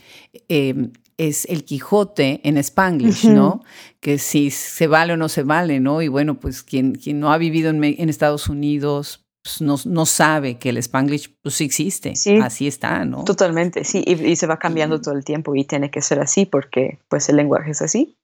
em, 0.48 0.92
es 1.20 1.44
el 1.50 1.64
Quijote 1.64 2.40
en 2.44 2.56
Spanglish, 2.56 3.26
¿no? 3.28 3.62
Que 4.00 4.16
si 4.16 4.50
se 4.50 4.86
vale 4.86 5.12
o 5.12 5.16
no 5.18 5.28
se 5.28 5.42
vale, 5.42 5.78
¿no? 5.78 6.00
Y 6.00 6.08
bueno, 6.08 6.40
pues 6.40 6.62
quien, 6.62 6.94
quien 6.94 7.20
no 7.20 7.30
ha 7.30 7.36
vivido 7.36 7.68
en, 7.68 8.08
Estados 8.08 8.48
Unidos 8.48 9.26
pues 9.42 9.60
no, 9.60 9.76
no, 9.84 10.06
sabe 10.06 10.58
que 10.58 10.70
el 10.70 10.78
Spanglish 10.78 11.34
pues 11.42 11.54
sí 11.54 11.64
existe, 11.64 12.14
así 12.42 12.66
está, 12.66 13.04
¿no? 13.04 13.24
Totalmente, 13.24 13.84
sí, 13.84 14.02
y, 14.06 14.36
se 14.36 14.46
va 14.46 14.58
cambiando 14.58 15.00
todo 15.00 15.14
el 15.14 15.24
tiempo 15.24 15.54
y 15.54 15.64
tiene 15.64 15.90
que 15.90 16.02
ser 16.02 16.20
así 16.20 16.46
porque 16.46 16.98
pues 17.08 17.28
el 17.28 17.36
lenguaje 17.36 17.70
es 17.70 17.82
así. 17.82 18.16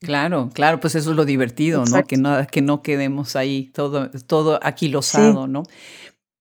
Claro, 0.00 0.50
claro, 0.52 0.80
pues 0.80 0.94
eso 0.94 1.10
es 1.10 1.16
lo 1.16 1.24
divertido, 1.24 1.84
¿no? 1.84 2.04
Que 2.04 2.16
no, 2.16 2.46
que 2.46 2.60
no 2.60 2.82
quedemos 2.82 3.36
ahí 3.36 3.70
todo, 3.74 4.10
todo 4.26 4.60
aquilosado, 4.62 5.46
¿no? 5.46 5.62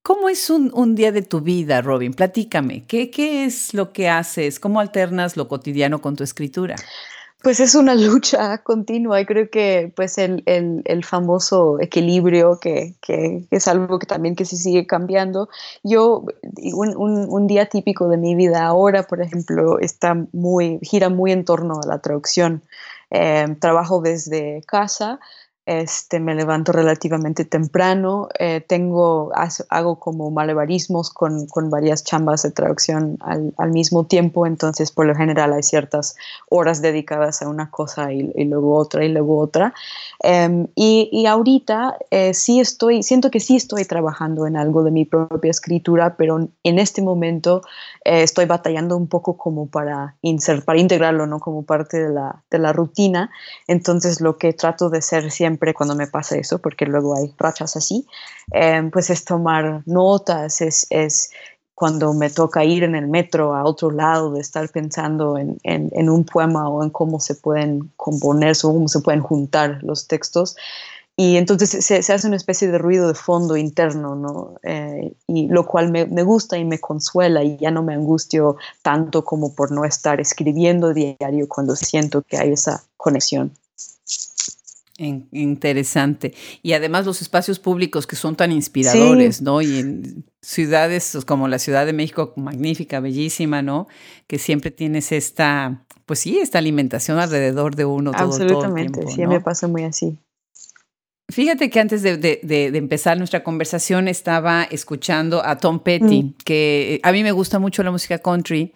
¿Cómo 0.05 0.29
es 0.29 0.51
un, 0.51 0.93
día 0.93 1.11
de 1.11 1.23
tu 1.23 1.41
vida, 1.41 1.81
Robin? 1.81 2.13
Platícame, 2.13 2.85
¿qué, 2.85 3.09
¿qué 3.09 3.43
es 3.43 3.73
lo 3.73 3.91
que 3.91 4.07
haces? 4.07 4.59
¿Cómo 4.59 4.79
alternas 4.79 5.35
lo 5.35 5.47
cotidiano 5.47 5.99
con 5.99 6.15
tu 6.15 6.23
escritura? 6.23 6.75
Pues 7.41 7.59
es 7.59 7.73
una 7.73 7.95
lucha 7.95 8.59
continua 8.59 9.19
y 9.19 9.25
creo 9.25 9.49
que 9.49 9.91
pues 9.95 10.19
el, 10.19 10.43
famoso 11.03 11.79
equilibrio 11.81 12.59
que, 12.59 12.93
es 13.49 13.67
algo 13.67 13.97
que 13.97 14.05
también 14.05 14.35
que 14.35 14.45
se 14.45 14.57
sigue 14.57 14.85
cambiando. 14.85 15.49
Yo, 15.81 16.23
un, 16.53 17.47
día 17.47 17.65
típico 17.65 18.07
de 18.07 18.17
mi 18.17 18.35
vida 18.35 18.63
ahora, 18.63 19.07
por 19.07 19.23
ejemplo, 19.23 19.79
está 19.79 20.15
muy, 20.33 20.77
gira 20.83 21.09
muy 21.09 21.31
en 21.31 21.45
torno 21.45 21.79
a 21.83 21.87
la 21.87 21.97
traducción. 21.97 22.61
Eh, 23.09 23.55
trabajo 23.59 24.01
desde 24.01 24.61
casa, 24.67 25.19
este, 25.65 26.19
me 26.19 26.35
levanto 26.35 26.71
relativamente 26.71 27.43
temprano, 27.43 28.29
eh, 28.37 28.61
tengo, 28.61 29.31
hago 29.69 29.97
como 29.97 30.29
malabarismos 30.29 31.09
con, 31.09 31.47
con, 31.47 31.71
varias 31.71 32.03
chambas 32.03 32.43
de 32.43 32.51
traducción 32.51 33.17
al, 33.21 33.51
al, 33.57 33.71
mismo 33.71 34.05
tiempo, 34.05 34.45
entonces 34.45 34.91
por 34.91 35.07
lo 35.07 35.15
general 35.15 35.53
hay 35.53 35.63
ciertas 35.63 36.15
horas 36.49 36.83
dedicadas 36.83 37.41
a 37.41 37.49
una 37.49 37.71
cosa 37.71 38.13
y, 38.13 38.31
luego 38.45 38.75
otra 38.75 39.05
y 39.05 39.09
luego 39.09 39.39
otra. 39.39 39.73
Em, 40.19 40.67
y, 40.75 41.09
y, 41.11 41.25
ahorita 41.25 41.97
eh, 42.11 42.35
sí 42.35 42.59
estoy, 42.59 43.01
siento 43.01 43.31
que 43.31 43.39
sí 43.39 43.55
estoy 43.55 43.85
trabajando 43.85 44.45
en 44.45 44.57
algo 44.57 44.83
de 44.83 44.91
mi 44.91 45.05
propia 45.05 45.49
escritura, 45.49 46.15
pero 46.15 46.47
en 46.63 46.79
este 46.79 47.01
momento 47.01 47.63
eh, 48.03 48.21
estoy 48.21 48.45
batallando 48.45 48.95
un 48.95 49.07
poco 49.07 49.35
como 49.35 49.67
para, 49.67 50.15
insert, 50.21 50.63
para 50.63 50.77
integrarlo, 50.77 51.25
¿no? 51.25 51.39
Como 51.39 51.63
parte 51.63 52.03
de 52.03 52.13
la, 52.13 52.43
de 52.51 52.59
la 52.59 52.71
rutina. 52.71 53.31
Entonces 53.67 54.21
lo 54.21 54.37
que 54.37 54.53
trato 54.53 54.91
de 54.91 54.99
hacer 54.99 55.31
siempre 55.31 55.54
cuando 55.73 55.95
me 55.95 56.07
pasa 56.07 56.37
eso, 56.37 56.59
porque 56.59 56.85
luego 56.85 57.15
hay 57.17 57.33
rachas 57.37 57.75
así, 57.75 58.05
em, 58.51 58.91
pues 58.91 59.09
es 59.09 59.25
tomar 59.25 59.83
notas, 59.85 60.61
es, 60.61 60.87
es, 60.89 61.31
cuando 61.75 62.13
me 62.13 62.29
toca 62.29 62.63
ir 62.63 62.83
en 62.83 62.95
el 62.95 63.07
metro 63.07 63.53
a 63.53 63.65
otro 63.65 63.91
lado, 63.91 64.31
de 64.31 64.39
estar 64.39 64.67
pensando 64.69 65.37
en, 65.37 65.57
en, 65.63 66.09
un 66.09 66.23
poema 66.23 66.69
o 66.69 66.81
en 66.83 66.89
cómo 66.89 67.19
se 67.19 67.35
pueden 67.35 67.91
componer 67.97 68.55
o 68.63 68.73
cómo 68.73 68.87
se 68.87 69.01
pueden 69.01 69.21
juntar 69.21 69.79
los 69.83 70.07
textos. 70.07 70.55
Y 71.17 71.37
entonces 71.37 71.69
se, 71.69 72.01
se, 72.01 72.13
hace 72.13 72.27
una 72.27 72.35
especie 72.37 72.69
de 72.69 72.77
ruido 72.77 73.09
de 73.09 73.13
fondo 73.13 73.55
interno, 73.57 74.15
¿no? 74.15 74.55
Eh, 74.63 75.13
y 75.27 75.47
lo 75.47 75.65
cual 75.65 75.91
me, 75.91 76.05
me, 76.05 76.23
gusta 76.23 76.57
y 76.57 76.65
me 76.65 76.79
consuela 76.79 77.43
y 77.43 77.57
ya 77.57 77.71
no 77.71 77.83
me 77.83 77.93
angustio 77.93 78.57
tanto 78.81 79.23
como 79.23 79.53
por 79.53 79.71
no 79.71 79.85
estar 79.85 80.19
escribiendo 80.19 80.93
diario 80.93 81.47
cuando 81.47 81.75
siento 81.75 82.21
que 82.21 82.37
hay 82.37 82.51
esa 82.51 82.83
conexión. 82.97 83.51
Interesante. 84.97 86.33
Y 86.61 86.71
además 86.71 87.05
los 87.05 87.21
espacios 87.21 87.59
públicos 87.59 88.07
que 88.07 88.15
son 88.15 88.35
tan 88.35 88.51
inspiradores, 88.51 89.41
¿no? 89.41 89.61
Y 89.61 89.79
en 89.79 90.25
ciudades 90.41 91.09
pues, 91.11 91.25
como 91.25 91.47
la 91.49 91.59
Ciudad 91.59 91.85
de 91.85 91.91
México, 91.91 92.33
magnífica, 92.37 93.01
bellísima, 93.01 93.61
¿no? 93.61 93.87
Que 94.27 94.39
siempre 94.39 94.71
tienes 94.71 95.11
esta, 95.11 95.85
pues 96.05 96.19
sí, 96.19 96.37
esta 96.37 96.59
alimentación 96.59 97.19
alrededor 97.19 97.75
de 97.75 97.83
uno 97.83 98.11
todo, 98.11 98.27
Absolutamente, 98.27 99.01
todo 99.01 99.09
el 99.09 99.15
sí, 99.15 99.27
me 99.27 99.41
pasa 99.41 99.67
muy 99.67 99.83
así. 99.83 100.17
Fíjate 101.27 101.71
que 101.71 101.79
antes 101.79 102.03
de, 102.03 102.71
empezar 102.75 103.17
nuestra 103.17 103.43
conversación 103.43 104.07
estaba 104.07 104.63
escuchando 104.63 105.43
a 105.43 105.57
Tom 105.57 105.79
Petty, 105.79 106.23
mm. 106.23 106.35
que 106.45 106.99
a 107.01 107.11
mí 107.11 107.23
me 107.23 107.31
gusta 107.31 107.57
mucho 107.57 107.81
la 107.81 107.89
música 107.89 108.19
country 108.19 108.73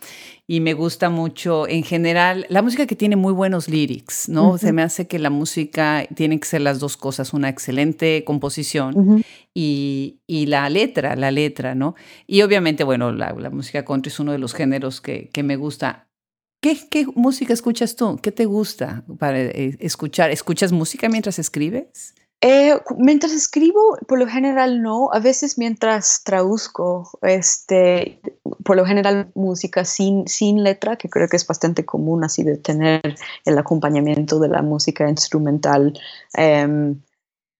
y 0.47 0.59
me 0.59 0.73
gusta 0.73 1.11
mucho 1.11 1.67
en 1.67 1.83
general 1.83 2.47
la 2.49 2.63
música 2.63 2.87
que 2.87 2.95
tiene 2.95 3.15
muy 3.15 3.33
buenos 3.33 3.69
lyrics, 3.69 4.29
¿no? 4.29 4.57
Se 4.57 4.73
me 4.73 4.81
hace 4.81 5.05
que 5.05 5.19
la 5.19 5.29
música 5.29 6.07
tiene 6.15 6.39
que 6.39 6.47
ser 6.47 6.61
las 6.61 6.79
dos 6.79 6.97
cosas, 6.97 7.33
una 7.33 7.49
excelente 7.49 8.23
composición 8.25 9.23
y, 9.53 10.17
la 10.27 10.67
letra, 10.71 11.15
la 11.15 11.29
letra, 11.29 11.75
¿no? 11.75 11.93
Y 12.25 12.41
obviamente, 12.41 12.83
bueno, 12.83 13.11
la, 13.11 13.31
música 13.51 13.85
country 13.85 14.09
es 14.09 14.19
uno 14.19 14.31
de 14.31 14.39
los 14.39 14.55
géneros 14.55 15.01
que, 15.01 15.29
me 15.43 15.55
gusta. 15.55 16.07
¿Qué, 16.61 16.79
¿Qué, 16.89 17.05
música 17.13 17.53
escuchas 17.53 17.95
tú? 17.95 18.17
¿Qué 18.21 18.31
te 18.31 18.45
gusta 18.45 19.05
para 19.19 19.39
eh, 19.39 19.77
escuchar? 19.79 20.31
¿Escuchas 20.31 20.71
música 20.71 21.09
mientras 21.09 21.37
escribes? 21.37 22.15
Eh, 22.41 22.73
mientras 22.97 23.33
escribo, 23.33 23.97
por 24.07 24.17
lo 24.17 24.25
general 24.25 24.81
no, 24.81 25.09
a 25.11 25.19
veces 25.19 25.57
mientras 25.57 26.23
traduzco, 26.23 27.19
este, 27.21 28.21
por 28.63 28.77
lo 28.77 28.85
general 28.85 29.29
música 29.35 29.83
sin, 29.83 30.25
sin 30.25 30.63
letra, 30.63 30.95
que 30.95 31.09
creo 31.09 31.27
que 31.27 31.35
es 31.35 31.45
bastante 31.45 31.85
común 31.85 32.23
así 32.23 32.43
de 32.43 32.55
tener 32.55 33.01
el 33.43 33.57
acompañamiento 33.57 34.39
de 34.39 34.47
la 34.47 34.61
música 34.61 35.09
instrumental. 35.09 35.99
Em, 36.33 37.01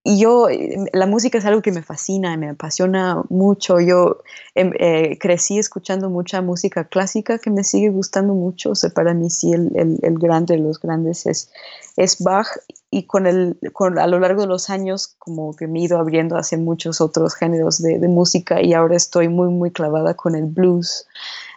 y 0.02 0.22
yo, 0.22 0.48
la 0.94 1.06
música 1.08 1.38
es 1.38 1.46
algo 1.46 1.62
que 1.62 1.74
me 1.74 1.84
fascina, 1.84 2.38
me 2.38 2.50
apasiona 2.50 3.22
mucho. 3.30 3.82
Yo 3.82 4.20
em, 4.56 4.72
eh, 4.80 5.18
crecí 5.20 5.60
escuchando 5.60 6.10
mucha 6.10 6.42
música 6.42 6.86
clásica 6.86 7.38
que 7.38 7.50
me 7.50 7.66
sigue 7.66 7.90
gustando 7.90 8.34
mucho. 8.34 8.72
O 8.72 8.76
sea, 8.76 8.92
para 8.92 9.14
mí 9.14 9.30
sí 9.30 9.52
el, 9.52 9.72
el, 9.76 10.00
el 10.02 10.18
grande 10.18 10.56
de 10.56 10.62
los 10.64 10.80
grandes 10.80 11.26
es, 11.26 11.52
es 11.98 12.24
Bach 12.24 12.48
y 12.92 13.04
con 13.04 13.28
el, 13.28 13.60
con, 13.74 14.00
a 14.00 14.08
lo 14.08 14.20
largo 14.20 14.42
de 14.42 14.48
los 14.48 14.70
años 14.70 15.16
como 15.20 15.56
que 15.56 15.68
me 15.68 15.80
he 15.80 15.84
ido 15.84 16.00
abriendo 16.00 16.38
hacia 16.38 16.58
muchos 16.58 17.02
otros 17.02 17.36
géneros 17.36 17.82
de, 17.82 18.00
de 18.00 18.08
música 18.08 18.62
y 18.62 18.74
ahora 18.74 18.96
estoy 18.96 19.30
muy, 19.30 19.50
muy 19.50 19.72
clavada 19.72 20.16
con 20.16 20.36
el 20.36 20.46
blues. 20.46 21.06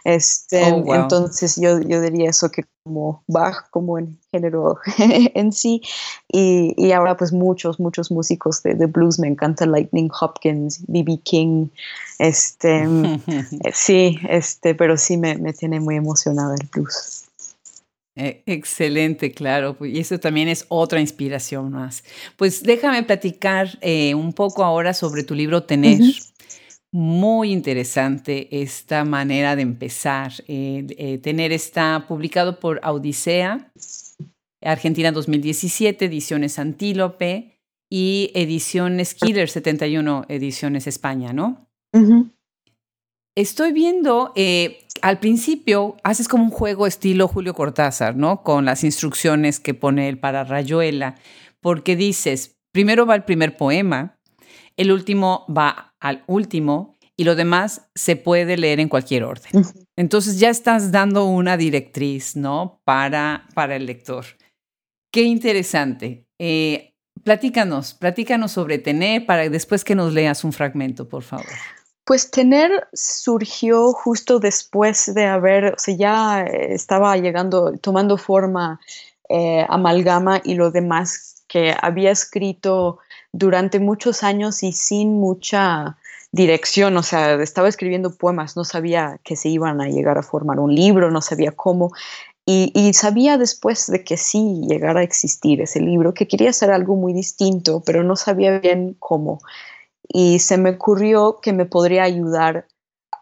Este, 0.04 0.60
oh, 0.72 0.94
Entonces 0.94 1.56
yo, 1.60 1.78
yo 1.80 2.00
diría 2.00 2.28
eso 2.30 2.50
que 2.50 2.64
como 2.82 3.22
Bach, 3.28 3.70
como 3.70 3.98
en 3.98 4.18
género 4.32 4.78
en 4.98 5.52
sí. 5.52 5.80
Y, 6.28 6.74
y, 6.76 6.92
ahora 6.92 7.16
pues 7.16 7.32
muchos, 7.32 7.78
muchos 7.78 8.10
músicos 8.10 8.62
de, 8.62 8.74
de 8.74 8.86
blues. 8.86 9.18
Me 9.18 9.28
encanta 9.28 9.64
Lightning 9.64 10.10
Hopkins, 10.20 10.84
B.B. 10.88 11.20
King. 11.22 11.68
Este, 12.18 12.84
sí, 13.72 14.18
este, 14.28 14.74
pero 14.74 14.96
sí 14.96 15.16
me, 15.16 15.36
me 15.36 15.52
tiene 15.52 15.78
muy 15.80 15.96
emocionada 15.96 16.54
el 16.60 16.68
blues. 16.72 17.21
Eh, 18.14 18.42
excelente, 18.46 19.32
claro. 19.32 19.76
Y 19.80 19.98
eso 19.98 20.18
también 20.18 20.48
es 20.48 20.66
otra 20.68 21.00
inspiración 21.00 21.70
más. 21.70 22.04
Pues 22.36 22.62
déjame 22.62 23.02
platicar 23.02 23.78
eh, 23.80 24.14
un 24.14 24.32
poco 24.32 24.64
ahora 24.64 24.94
sobre 24.94 25.24
tu 25.24 25.34
libro 25.34 25.64
Tener. 25.64 26.00
Muy 26.94 27.52
interesante 27.52 28.60
esta 28.62 29.04
manera 29.04 29.56
de 29.56 29.62
empezar. 29.62 30.32
Eh, 30.46 31.18
Tener 31.22 31.52
está 31.52 32.04
publicado 32.06 32.60
por 32.60 32.80
Odisea, 32.84 33.72
Argentina 34.60 35.10
2017, 35.10 36.04
Ediciones 36.04 36.58
Antílope 36.58 37.58
y 37.90 38.30
Ediciones 38.34 39.14
Killer 39.14 39.48
71, 39.48 40.26
Ediciones 40.28 40.86
España, 40.86 41.32
¿no? 41.32 41.66
Estoy 43.34 43.72
viendo, 43.72 44.32
eh, 44.36 44.86
al 45.00 45.18
principio 45.18 45.96
haces 46.04 46.28
como 46.28 46.44
un 46.44 46.50
juego 46.50 46.86
estilo 46.86 47.28
Julio 47.28 47.54
Cortázar, 47.54 48.14
¿no? 48.14 48.42
Con 48.42 48.66
las 48.66 48.84
instrucciones 48.84 49.58
que 49.58 49.72
pone 49.72 50.10
él 50.10 50.18
para 50.18 50.44
Rayuela, 50.44 51.14
porque 51.60 51.96
dices, 51.96 52.58
primero 52.72 53.06
va 53.06 53.14
el 53.14 53.24
primer 53.24 53.56
poema, 53.56 54.18
el 54.76 54.92
último 54.92 55.46
va 55.48 55.94
al 55.98 56.24
último 56.26 56.98
y 57.16 57.24
lo 57.24 57.34
demás 57.34 57.88
se 57.94 58.16
puede 58.16 58.58
leer 58.58 58.80
en 58.80 58.90
cualquier 58.90 59.24
orden. 59.24 59.64
Entonces 59.96 60.38
ya 60.38 60.50
estás 60.50 60.92
dando 60.92 61.24
una 61.24 61.56
directriz, 61.56 62.36
¿no? 62.36 62.82
Para, 62.84 63.48
para 63.54 63.76
el 63.76 63.86
lector. 63.86 64.26
Qué 65.10 65.22
interesante. 65.22 66.26
Eh, 66.38 66.94
platícanos, 67.22 67.94
platícanos 67.94 68.52
sobre 68.52 68.78
Tener 68.78 69.24
para 69.24 69.48
después 69.48 69.84
que 69.84 69.94
nos 69.94 70.12
leas 70.12 70.44
un 70.44 70.52
fragmento, 70.52 71.08
por 71.08 71.22
favor. 71.22 71.46
Pues 72.12 72.30
tener 72.30 72.88
surgió 72.92 73.94
justo 73.94 74.38
después 74.38 75.14
de 75.14 75.24
haber, 75.24 75.72
o 75.72 75.78
sea, 75.78 75.96
ya 75.96 76.42
estaba 76.42 77.16
llegando, 77.16 77.72
tomando 77.78 78.18
forma 78.18 78.80
eh, 79.30 79.64
amalgama 79.66 80.42
y 80.44 80.52
lo 80.52 80.70
demás 80.70 81.42
que 81.48 81.74
había 81.80 82.10
escrito 82.10 82.98
durante 83.32 83.80
muchos 83.80 84.22
años 84.22 84.62
y 84.62 84.72
sin 84.72 85.20
mucha 85.20 85.96
dirección, 86.32 86.94
o 86.98 87.02
sea, 87.02 87.32
estaba 87.36 87.68
escribiendo 87.68 88.14
poemas, 88.14 88.58
no 88.58 88.64
sabía 88.64 89.18
que 89.24 89.34
se 89.34 89.48
iban 89.48 89.80
a 89.80 89.88
llegar 89.88 90.18
a 90.18 90.22
formar 90.22 90.60
un 90.60 90.74
libro, 90.74 91.10
no 91.10 91.22
sabía 91.22 91.52
cómo, 91.52 91.92
y, 92.44 92.72
y, 92.74 92.92
sabía 92.92 93.38
después 93.38 93.86
de 93.86 94.04
que 94.04 94.18
sí 94.18 94.60
llegara 94.68 95.00
a 95.00 95.02
existir 95.02 95.62
ese 95.62 95.80
libro, 95.80 96.12
que 96.12 96.28
quería 96.28 96.50
hacer 96.50 96.72
algo 96.72 96.94
muy 96.94 97.14
distinto, 97.14 97.82
pero 97.86 98.02
no 98.02 98.16
sabía 98.16 98.58
bien 98.58 98.96
cómo 98.98 99.40
y 100.12 100.38
se 100.40 100.58
me 100.58 100.70
ocurrió 100.70 101.40
que 101.40 101.52
me 101.52 101.64
podría 101.64 102.02
ayudar 102.02 102.66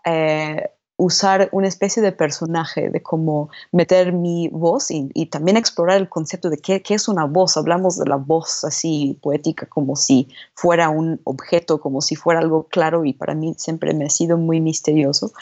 eh, 0.05 0.71
usar 0.97 1.49
una 1.53 1.67
especie 1.67 2.03
de 2.03 2.13
personaje, 2.13 2.91
de 2.91 3.03
cómo 3.03 3.49
meter 3.73 4.13
mi 4.13 4.49
voz 4.49 4.91
y, 4.91 5.27
también 5.27 5.57
explorar 5.57 5.97
el 5.97 6.11
concepto 6.11 6.51
de 6.51 6.59
qué, 6.59 6.83
qué, 6.83 6.95
es 6.95 7.09
una 7.09 7.25
voz. 7.25 7.57
Hablamos 7.57 7.97
de 7.97 8.07
la 8.07 8.17
voz 8.17 8.65
así 8.65 9.19
poética 9.23 9.67
como 9.67 9.97
si 9.97 10.29
fuera 10.53 10.91
un 10.91 11.21
objeto, 11.25 11.81
como 11.81 12.03
si 12.03 12.17
fuera 12.17 12.41
algo 12.41 12.65
claro 12.65 13.05
y 13.07 13.15
para 13.15 13.35
mí 13.35 13.55
siempre 13.57 13.95
me 13.95 14.05
ha 14.05 14.11
sido 14.11 14.37
muy 14.37 14.61
misterioso. 14.61 15.33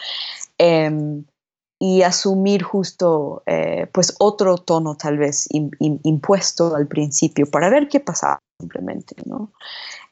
Em, 0.59 1.25
y 1.79 2.03
asumir 2.03 2.63
justo 2.63 3.43
eh, 3.47 3.87
pues 3.93 4.15
otro 4.19 4.57
tono 4.59 4.97
tal 4.97 5.19
vez 5.19 5.47
impuesto 5.51 6.75
al 6.75 6.89
principio 6.89 7.47
para 7.51 7.71
ver 7.71 7.89
qué 7.89 8.01
pasaba 8.01 8.41
simplemente, 8.59 9.15
¿no? 9.25 9.53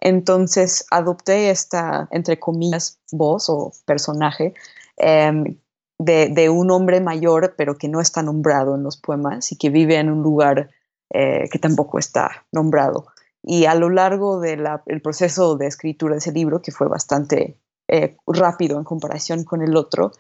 Entonces 0.01 0.87
adopté 0.91 1.51
esta, 1.51 2.09
entre 2.13 2.39
comillas, 2.39 3.01
voz 3.11 3.49
o 3.49 3.73
personaje 3.85 4.55
em, 4.97 5.59
de, 5.99 6.49
un 6.51 6.71
hombre 6.71 7.01
mayor, 7.01 7.55
pero 7.57 7.77
que 7.77 7.89
no 7.89 8.01
está 8.01 8.23
nombrado 8.23 8.77
en 8.77 8.85
los 8.85 8.97
poemas 8.97 9.51
y 9.51 9.57
que 9.57 9.71
vive 9.71 9.97
en 9.97 10.11
un 10.11 10.23
lugar 10.23 10.71
eh, 11.13 11.49
que 11.51 11.59
tampoco 11.59 11.99
está 11.99 12.47
nombrado. 12.53 13.07
Y 13.43 13.65
a 13.65 13.75
lo 13.75 13.91
largo 13.91 14.41
del 14.41 14.65
proceso 15.03 15.57
de 15.57 15.67
escritura 15.67 16.15
de 16.15 16.19
ese 16.19 16.33
libro, 16.33 16.63
que 16.63 16.73
fue 16.73 16.89
bastante 16.89 17.59
eh, 17.89 18.17
rápido 18.27 18.79
en 18.79 18.85
comparación 18.85 19.45
con 19.45 19.63
el 19.63 19.77
otro, 19.77 20.13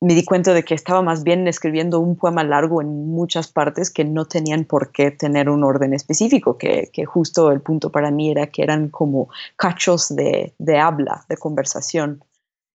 me 0.00 0.14
di 0.14 0.24
cuenta 0.24 0.54
de 0.54 0.64
que 0.64 0.74
estaba 0.74 1.02
más 1.02 1.22
bien 1.22 1.46
escribiendo 1.48 2.00
un 2.00 2.16
poema 2.16 2.44
largo 2.44 2.80
en 2.80 3.08
muchas 3.08 3.48
partes 3.48 3.90
que 3.90 4.04
no 4.04 4.26
tenían 4.26 4.64
por 4.64 4.92
qué 4.92 5.10
tener 5.10 5.48
un 5.48 5.64
orden 5.64 5.92
específico, 5.92 6.56
que, 6.58 6.90
justo 7.06 7.50
el 7.52 7.60
punto 7.60 7.90
para 7.90 8.10
mí 8.10 8.30
era 8.30 8.46
que 8.48 8.62
eran 8.62 8.88
como 8.88 9.28
cachos 9.56 10.14
de, 10.14 10.54
habla, 10.78 11.24
de 11.28 11.36
conversación, 11.36 12.24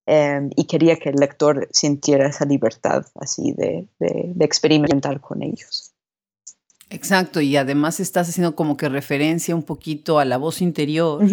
em, 0.05 0.49
y 0.55 0.65
quería 0.65 0.97
que 0.97 1.09
el 1.09 1.15
lector 1.15 1.67
sintiera 1.71 2.27
esa 2.27 2.45
libertad 2.45 3.05
así 3.15 3.53
de, 3.53 3.87
experimentar 4.39 5.19
con 5.21 5.41
ellos. 5.41 5.91
Exacto, 6.89 7.39
y 7.39 7.55
además 7.55 7.99
estás 7.99 8.27
haciendo 8.29 8.55
como 8.55 8.75
que 8.75 8.89
referencia 8.89 9.55
un 9.55 9.63
poquito 9.63 10.19
a 10.19 10.25
la 10.25 10.37
voz 10.37 10.61
interior. 10.61 11.23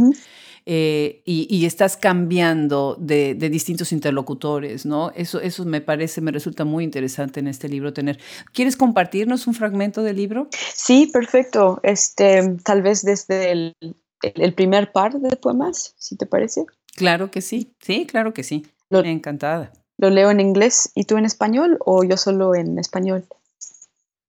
Eh, 0.70 1.22
y, 1.24 1.64
estás 1.64 1.96
cambiando 1.96 2.94
de, 3.00 3.34
distintos 3.34 3.90
interlocutores, 3.90 4.84
¿no? 4.84 5.10
Eso, 5.12 5.40
eso 5.40 5.64
me 5.64 5.80
parece, 5.80 6.20
me 6.20 6.30
resulta 6.30 6.66
muy 6.66 6.84
interesante 6.84 7.40
en 7.40 7.46
este 7.46 7.70
libro 7.70 7.94
tener. 7.94 8.18
¿Quieres 8.52 8.76
compartirnos 8.76 9.46
un 9.46 9.54
fragmento 9.54 10.02
del 10.02 10.16
libro? 10.16 10.48
Sí, 10.74 11.06
perfecto. 11.06 11.80
Este, 11.82 12.56
tal 12.64 12.82
vez 12.82 13.00
desde 13.00 13.50
el, 13.50 13.76
el 14.20 14.52
primer 14.52 14.92
par 14.92 15.14
de 15.14 15.36
poemas, 15.36 15.94
si 15.96 16.18
te 16.18 16.26
parece. 16.26 16.66
Claro 16.96 17.30
que 17.30 17.40
sí, 17.40 17.74
sí, 17.80 18.04
claro 18.04 18.34
que 18.34 18.42
sí. 18.42 18.66
Lo, 18.90 19.02
Encantada. 19.02 19.72
¿Lo 19.96 20.10
leo 20.10 20.30
en 20.30 20.40
inglés 20.40 20.92
y 20.94 21.04
tú 21.04 21.16
en 21.16 21.24
español 21.24 21.78
o 21.80 22.04
yo 22.04 22.18
solo 22.18 22.54
en 22.54 22.78
español? 22.78 23.24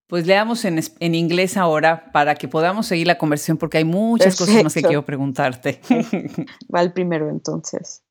Pues 0.10 0.26
leamos 0.26 0.66
en, 0.66 0.82
en, 1.00 1.14
inglés 1.14 1.56
ahora 1.56 2.12
para 2.12 2.34
que 2.34 2.48
podamos 2.48 2.88
seguir 2.88 3.06
la 3.06 3.20
conversación 3.20 3.58
porque 3.58 3.78
hay 3.78 3.84
muchas 3.86 4.36
cosas 4.36 4.64
más 4.64 4.74
que 4.74 4.82
quiero 4.82 5.06
preguntarte. 5.06 5.82
Va 6.74 6.82
el 6.82 6.92
primero 6.92 7.30
entonces. 7.30 8.02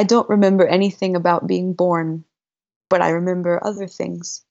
I 0.00 0.02
don't 0.02 0.30
remember 0.30 0.66
anything 0.66 1.14
about 1.14 1.46
being 1.46 1.74
born, 1.74 2.24
but 2.88 3.02
I 3.02 3.10
remember 3.10 3.62
other 3.62 3.86
things. 3.86 4.42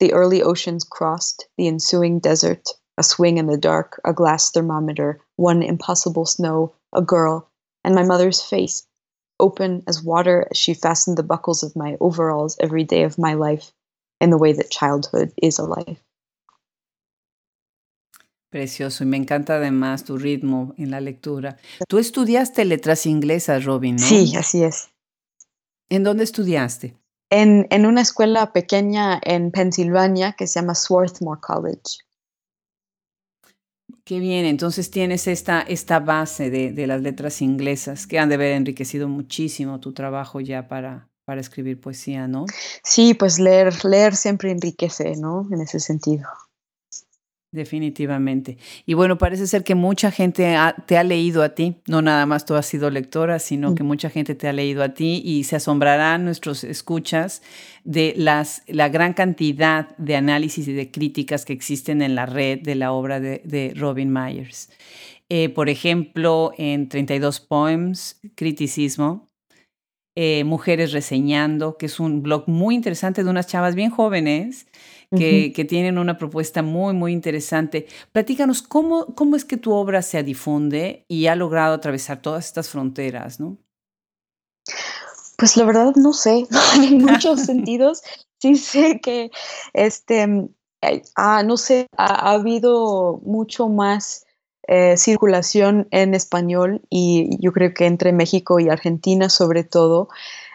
The 0.00 0.14
early 0.14 0.42
oceans 0.42 0.84
crossed, 0.84 1.48
the 1.58 1.68
ensuing 1.68 2.18
desert, 2.18 2.70
a 2.96 3.02
swing 3.02 3.36
in 3.36 3.44
the 3.44 3.58
dark, 3.58 4.00
a 4.06 4.14
glass 4.14 4.50
thermometer, 4.50 5.20
one 5.36 5.62
impossible 5.62 6.24
snow, 6.24 6.72
a 6.94 7.02
girl, 7.02 7.46
and 7.84 7.94
my 7.94 8.04
mother's 8.04 8.40
face, 8.40 8.86
open 9.38 9.82
as 9.86 10.02
water 10.02 10.48
as 10.50 10.56
she 10.56 10.72
fastened 10.72 11.18
the 11.18 11.22
buckles 11.22 11.62
of 11.62 11.76
my 11.76 11.98
overalls 12.00 12.56
every 12.58 12.82
day 12.82 13.02
of 13.02 13.18
my 13.18 13.34
life 13.34 13.72
in 14.18 14.30
the 14.30 14.38
way 14.38 14.54
that 14.54 14.70
childhood 14.70 15.30
is 15.42 15.58
alive. 15.58 16.02
Precioso, 18.56 19.04
y 19.04 19.06
me 19.06 19.18
encanta 19.18 19.56
además 19.56 20.04
tu 20.04 20.16
ritmo 20.16 20.72
en 20.78 20.90
la 20.90 20.98
lectura. 21.02 21.58
Tú 21.86 21.98
estudiaste 21.98 22.64
letras 22.64 23.04
inglesas, 23.04 23.66
Robin, 23.66 23.96
¿no? 23.96 24.02
Sí, 24.02 24.34
así 24.34 24.62
es. 24.62 24.88
¿En 25.90 26.04
dónde 26.04 26.24
estudiaste? 26.24 26.96
En, 27.28 27.66
en 27.68 27.84
una 27.84 28.00
escuela 28.00 28.54
pequeña 28.54 29.20
en 29.22 29.50
Pensilvania 29.50 30.32
que 30.32 30.46
se 30.46 30.58
llama 30.58 30.74
Swarthmore 30.74 31.38
College. 31.42 31.98
Qué 34.04 34.20
bien, 34.20 34.46
entonces 34.46 34.90
tienes 34.90 35.26
esta, 35.26 35.60
esta 35.60 36.00
base 36.00 36.48
de, 36.48 36.72
de, 36.72 36.86
las 36.86 37.02
letras 37.02 37.42
inglesas 37.42 38.06
que 38.06 38.18
han 38.18 38.30
de 38.30 38.36
haber 38.36 38.52
enriquecido 38.52 39.06
muchísimo 39.06 39.80
tu 39.80 39.92
trabajo 39.92 40.40
ya 40.40 40.66
para, 40.66 41.10
para 41.26 41.42
escribir 41.42 41.78
poesía, 41.78 42.26
¿no? 42.26 42.46
Sí, 42.82 43.12
pues 43.12 43.38
leer, 43.38 43.84
leer 43.84 44.16
siempre 44.16 44.50
enriquece, 44.50 45.14
¿no? 45.16 45.46
En 45.52 45.60
ese 45.60 45.78
sentido. 45.78 46.26
Definitivamente. 47.56 48.58
Y 48.84 48.92
bueno, 48.92 49.16
parece 49.16 49.46
ser 49.46 49.64
que 49.64 49.74
mucha 49.74 50.10
gente 50.10 50.54
te 50.84 50.98
ha 50.98 51.02
leído 51.04 51.42
a 51.42 51.54
ti, 51.54 51.76
no 51.86 52.02
nada 52.02 52.26
más 52.26 52.44
tú 52.44 52.54
has 52.54 52.66
sido 52.66 52.90
lectora, 52.90 53.38
sino 53.38 53.74
que 53.74 53.82
mm. 53.82 53.86
mucha 53.86 54.10
gente 54.10 54.34
te 54.34 54.46
ha 54.46 54.52
leído 54.52 54.82
a 54.82 54.90
ti 54.90 55.22
y 55.24 55.44
se 55.44 55.56
asombrarán 55.56 56.26
nuestros 56.26 56.64
escuchas 56.64 57.40
de 57.82 58.12
las, 58.18 58.62
la 58.66 58.90
gran 58.90 59.14
cantidad 59.14 59.96
de 59.96 60.16
análisis 60.16 60.68
y 60.68 60.74
de 60.74 60.90
críticas 60.90 61.46
que 61.46 61.54
existen 61.54 62.02
en 62.02 62.14
la 62.14 62.26
red 62.26 62.60
de 62.60 62.74
la 62.74 62.92
obra 62.92 63.20
de, 63.20 63.72
Robin 63.74 64.12
Myers. 64.12 64.68
Eh, 65.30 65.48
por 65.48 65.70
ejemplo, 65.70 66.52
en 66.58 66.90
32 66.90 67.40
Poems, 67.40 68.20
Criticismo, 68.34 69.30
eh, 70.16 70.44
Mujeres 70.44 70.92
Reseñando, 70.92 71.76
que 71.76 71.86
es 71.86 72.00
un 72.00 72.22
blog 72.22 72.48
muy 72.48 72.74
interesante 72.74 73.22
de 73.22 73.30
unas 73.30 73.46
chavas 73.46 73.74
bien 73.74 73.90
jóvenes 73.90 74.66
que, 75.10 75.66
tienen 75.68 75.98
una 75.98 76.18
propuesta 76.18 76.62
muy, 76.62 76.94
muy 76.94 77.12
interesante. 77.12 77.86
Platícanos, 78.12 78.62
¿cómo, 78.62 79.14
¿cómo 79.14 79.36
es 79.36 79.44
que 79.44 79.56
tu 79.56 79.72
obra 79.72 80.02
se 80.02 80.22
difunde 80.22 81.04
y 81.08 81.26
ha 81.26 81.36
logrado 81.36 81.74
atravesar 81.74 82.20
todas 82.20 82.46
estas 82.46 82.68
fronteras, 82.68 83.38
no? 83.38 83.58
Pues 85.36 85.56
la 85.56 85.64
verdad 85.64 85.92
no 85.96 86.12
sé, 86.12 86.46
en 86.76 86.98
muchos 87.04 87.42
sentidos. 87.42 88.02
Sí 88.40 88.56
sé 88.56 89.00
que, 89.00 89.30
este, 89.72 90.48
ah, 91.14 91.42
no 91.42 91.56
sé, 91.56 91.86
ha, 91.96 92.32
habido 92.32 93.20
mucho 93.24 93.68
más 93.68 94.25
eh, 94.68 94.96
circulación 94.96 95.88
en 95.90 96.14
español 96.14 96.82
y 96.90 97.30
yo 97.40 97.52
creo 97.52 97.72
que 97.74 97.86
entre 97.86 98.12
México 98.12 98.60
y 98.60 98.68
Argentina 98.68 99.28
sobre 99.28 99.64
todo. 99.64 100.08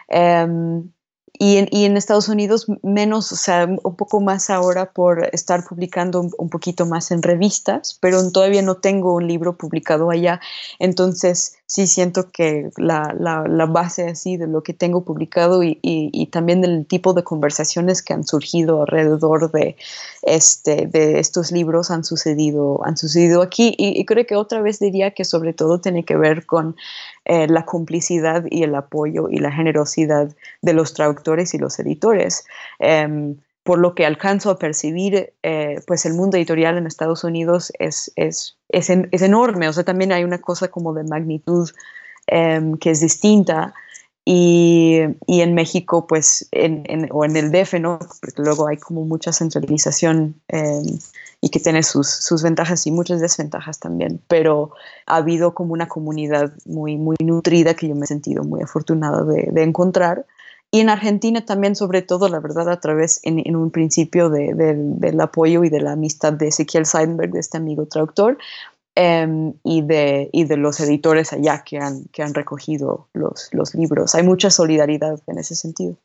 Em, 0.08 0.90
y 1.38 1.56
en, 1.56 1.68
y 1.70 1.86
en, 1.86 1.96
Estados 1.96 2.28
Unidos 2.28 2.66
menos, 2.82 3.32
o 3.32 3.36
sea, 3.36 3.64
un 3.64 3.96
poco 3.96 4.20
más 4.20 4.50
ahora 4.50 4.92
por 4.92 5.28
estar 5.34 5.64
publicando 5.64 6.20
un, 6.20 6.50
poquito 6.50 6.84
más 6.84 7.10
en 7.10 7.22
revistas, 7.22 7.98
pero 8.00 8.30
todavía 8.30 8.60
no 8.62 8.76
tengo 8.76 9.14
un 9.14 9.26
libro 9.26 9.56
publicado 9.56 10.10
allá. 10.10 10.40
Entonces 10.78 11.56
sí 11.72 11.86
siento 11.86 12.30
que 12.30 12.70
la, 12.76 13.14
la, 13.18 13.44
la 13.48 13.64
base 13.64 14.06
así 14.06 14.36
de 14.36 14.46
lo 14.46 14.62
que 14.62 14.74
tengo 14.74 15.04
publicado 15.04 15.62
y, 15.62 15.78
y, 15.82 16.26
también 16.26 16.60
del 16.60 16.86
tipo 16.86 17.14
de 17.14 17.24
conversaciones 17.24 18.02
que 18.02 18.12
han 18.12 18.26
surgido 18.26 18.82
alrededor 18.82 19.50
de, 19.52 19.76
este, 20.20 20.86
de 20.86 21.18
estos 21.18 21.50
libros 21.50 21.90
han 21.90 22.04
sucedido, 22.04 22.84
han 22.84 22.98
sucedido 22.98 23.40
aquí. 23.40 23.74
Y, 23.78 24.04
creo 24.04 24.26
que 24.26 24.36
otra 24.36 24.60
vez 24.60 24.80
diría 24.80 25.12
que 25.12 25.24
sobre 25.24 25.54
todo 25.54 25.80
tiene 25.80 26.04
que 26.04 26.16
ver 26.16 26.44
con 26.44 26.76
eh, 27.24 27.46
la 27.48 27.64
complicidad 27.64 28.44
y 28.50 28.64
el 28.64 28.74
apoyo 28.74 29.28
y 29.28 29.38
la 29.38 29.52
generosidad 29.52 30.34
de 30.60 30.72
los 30.72 30.92
traductores 30.94 31.54
y 31.54 31.58
los 31.58 31.78
editores. 31.78 32.44
Em, 32.78 33.36
por 33.62 33.78
lo 33.78 33.94
que 33.94 34.04
alcanzo 34.04 34.50
a 34.50 34.58
percibir, 34.58 35.32
eh, 35.44 35.80
pues 35.86 36.04
el 36.04 36.14
mundo 36.14 36.36
editorial 36.36 36.78
en 36.78 36.86
Estados 36.86 37.22
Unidos 37.22 37.72
es, 37.78 38.12
es, 38.16 38.56
es, 38.68 38.90
enorme, 38.90 39.68
o 39.68 39.72
sea, 39.72 39.84
también 39.84 40.10
hay 40.10 40.24
una 40.24 40.38
cosa 40.38 40.66
como 40.68 40.92
de 40.94 41.04
magnitud 41.04 41.70
em, 42.26 42.76
que 42.76 42.90
es 42.90 43.00
distinta. 43.00 43.72
Y, 44.24 45.00
y, 45.26 45.40
en 45.40 45.54
México, 45.54 46.06
pues, 46.06 46.48
en, 46.52 47.08
o 47.10 47.24
en 47.24 47.36
el 47.36 47.50
DF, 47.50 47.80
¿no? 47.80 47.98
Porque 47.98 48.40
luego 48.40 48.68
hay 48.68 48.76
como 48.76 49.04
mucha 49.04 49.32
centralización 49.32 50.40
em, 50.46 50.98
y 51.40 51.48
que 51.48 51.58
tiene 51.58 51.82
sus, 51.82 52.08
sus, 52.08 52.42
ventajas 52.44 52.86
y 52.86 52.92
muchas 52.92 53.20
desventajas 53.20 53.80
también, 53.80 54.20
pero 54.28 54.70
ha 55.06 55.16
habido 55.16 55.54
como 55.54 55.72
una 55.72 55.88
comunidad 55.88 56.52
muy, 56.64 56.96
muy 56.98 57.16
nutrida 57.20 57.74
que 57.74 57.88
yo 57.88 57.96
me 57.96 58.04
he 58.04 58.06
sentido 58.06 58.44
muy 58.44 58.62
afortunada 58.62 59.24
de, 59.24 59.48
de 59.50 59.62
encontrar. 59.64 60.24
Y 60.74 60.80
en 60.80 60.88
Argentina 60.88 61.44
también, 61.44 61.76
sobre 61.76 62.00
todo, 62.00 62.28
la 62.28 62.40
verdad, 62.40 62.70
a 62.70 62.80
través 62.80 63.20
en, 63.24 63.40
en 63.44 63.56
un 63.56 63.70
principio 63.70 64.30
de, 64.30 64.54
del 64.54 65.20
apoyo 65.20 65.64
y 65.64 65.68
de 65.68 65.82
la 65.82 65.92
amistad 65.92 66.32
de 66.32 66.48
Ezequiel 66.48 66.86
Seidenberg, 66.86 67.30
de 67.32 67.40
este 67.40 67.58
amigo 67.58 67.84
traductor, 67.84 68.38
em, 68.94 69.54
y, 69.64 69.82
de, 69.82 70.28
y 70.32 70.44
de 70.44 70.56
los 70.56 70.80
editores 70.80 71.32
allá 71.32 71.62
que 71.64 71.78
han, 71.78 72.04
que 72.12 72.22
han 72.22 72.34
recogido 72.34 73.08
los, 73.12 73.48
los 73.52 73.74
libros. 73.74 74.14
Hay 74.14 74.22
mucha 74.22 74.50
solidaridad 74.50 75.20
en 75.26 75.38
ese 75.38 75.54
sentido. 75.54 75.96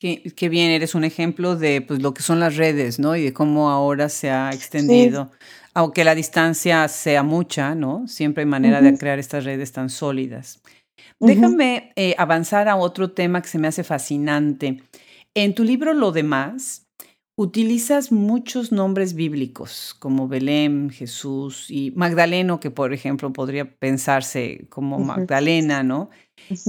Qué, 0.00 0.48
bien, 0.48 0.70
eres 0.70 0.94
un 0.94 1.04
ejemplo 1.04 1.56
de 1.56 1.82
pues, 1.82 2.00
lo 2.00 2.14
que 2.14 2.22
son 2.22 2.40
las 2.40 2.56
redes, 2.56 2.98
¿no? 2.98 3.16
Y 3.16 3.22
de 3.22 3.32
cómo 3.34 3.68
ahora 3.68 4.08
se 4.08 4.30
ha 4.30 4.50
extendido. 4.50 5.30
Aunque 5.74 6.04
la 6.04 6.14
distancia 6.14 6.88
sea 6.88 7.22
mucha, 7.22 7.74
¿no? 7.74 8.08
Siempre 8.08 8.42
hay 8.44 8.48
manera 8.48 8.80
de 8.80 8.96
crear 8.96 9.18
estas 9.18 9.44
redes 9.44 9.72
tan 9.72 9.90
sólidas. 9.90 10.62
Déjame 11.18 11.92
eh, 11.96 12.14
avanzar 12.16 12.66
a 12.68 12.76
otro 12.76 13.12
tema 13.12 13.42
que 13.42 13.48
se 13.48 13.58
me 13.58 13.68
hace 13.68 13.84
fascinante. 13.84 14.82
En 15.34 15.54
tu 15.54 15.64
libro 15.64 15.92
Lo 15.92 16.12
demás, 16.12 16.86
Utilizas 17.40 18.12
muchos 18.12 18.70
nombres 18.70 19.14
bíblicos 19.14 19.96
como 19.98 20.28
Belén, 20.28 20.90
Jesús 20.90 21.70
y 21.70 21.90
Magdaleno, 21.92 22.60
que 22.60 22.70
por 22.70 22.92
ejemplo 22.92 23.32
podría 23.32 23.78
pensarse 23.78 24.66
como 24.68 24.98
Magdalena, 24.98 25.82
¿no? 25.82 26.10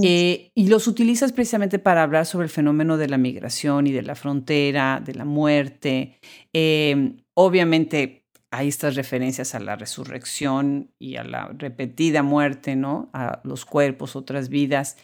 Eh, 0.02 0.50
y 0.54 0.68
los 0.68 0.86
utilizas 0.86 1.32
precisamente 1.32 1.78
para 1.78 2.02
hablar 2.02 2.24
sobre 2.24 2.44
el 2.44 2.50
fenómeno 2.50 2.96
de 2.96 3.10
la 3.10 3.18
migración 3.18 3.86
y 3.86 3.92
de 3.92 4.00
la 4.00 4.14
frontera, 4.14 5.02
de 5.04 5.14
la 5.14 5.26
muerte. 5.26 6.18
Em, 6.54 7.18
obviamente 7.34 8.24
hay 8.50 8.68
estas 8.68 8.94
referencias 8.94 9.54
a 9.54 9.60
la 9.60 9.76
resurrección 9.76 10.90
y 10.98 11.16
a 11.16 11.24
la 11.24 11.48
repetida 11.48 12.22
muerte, 12.22 12.76
¿no? 12.76 13.10
A 13.12 13.42
los 13.44 13.66
cuerpos, 13.66 14.16
otras 14.16 14.48
vidas. 14.48 14.96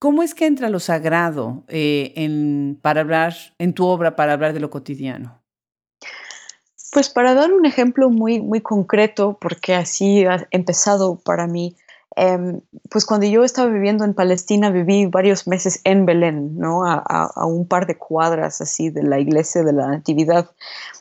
¿Cómo 0.00 0.22
es 0.22 0.34
que 0.34 0.46
entra 0.46 0.70
lo 0.70 0.80
sagrado 0.80 1.62
eh, 1.68 2.14
en, 2.16 2.78
para 2.80 3.02
hablar, 3.02 3.34
en 3.58 3.74
tu 3.74 3.84
obra 3.84 4.16
para 4.16 4.32
hablar 4.32 4.54
de 4.54 4.60
lo 4.60 4.70
cotidiano? 4.70 5.42
Pues 6.90 7.10
para 7.10 7.34
dar 7.34 7.52
un 7.52 7.66
ejemplo 7.66 8.08
muy, 8.08 8.40
muy 8.40 8.62
concreto, 8.62 9.36
porque 9.38 9.74
así 9.74 10.24
ha 10.24 10.48
empezado 10.52 11.16
para 11.16 11.46
mí, 11.46 11.76
Em, 12.22 12.60
pues 12.90 13.06
cuando 13.06 13.26
yo 13.26 13.44
estaba 13.44 13.70
viviendo 13.70 14.04
en 14.04 14.12
Palestina, 14.12 14.68
viví 14.68 15.06
varios 15.06 15.46
meses 15.46 15.80
en 15.84 16.04
Belén, 16.04 16.58
¿no? 16.58 16.84
A, 16.84 17.46
un 17.46 17.66
par 17.66 17.86
de 17.86 17.96
cuadras 17.96 18.60
así 18.60 18.90
de 18.90 19.02
la 19.02 19.18
iglesia 19.18 19.62
de 19.62 19.72
la 19.72 19.86
Natividad. 19.86 20.50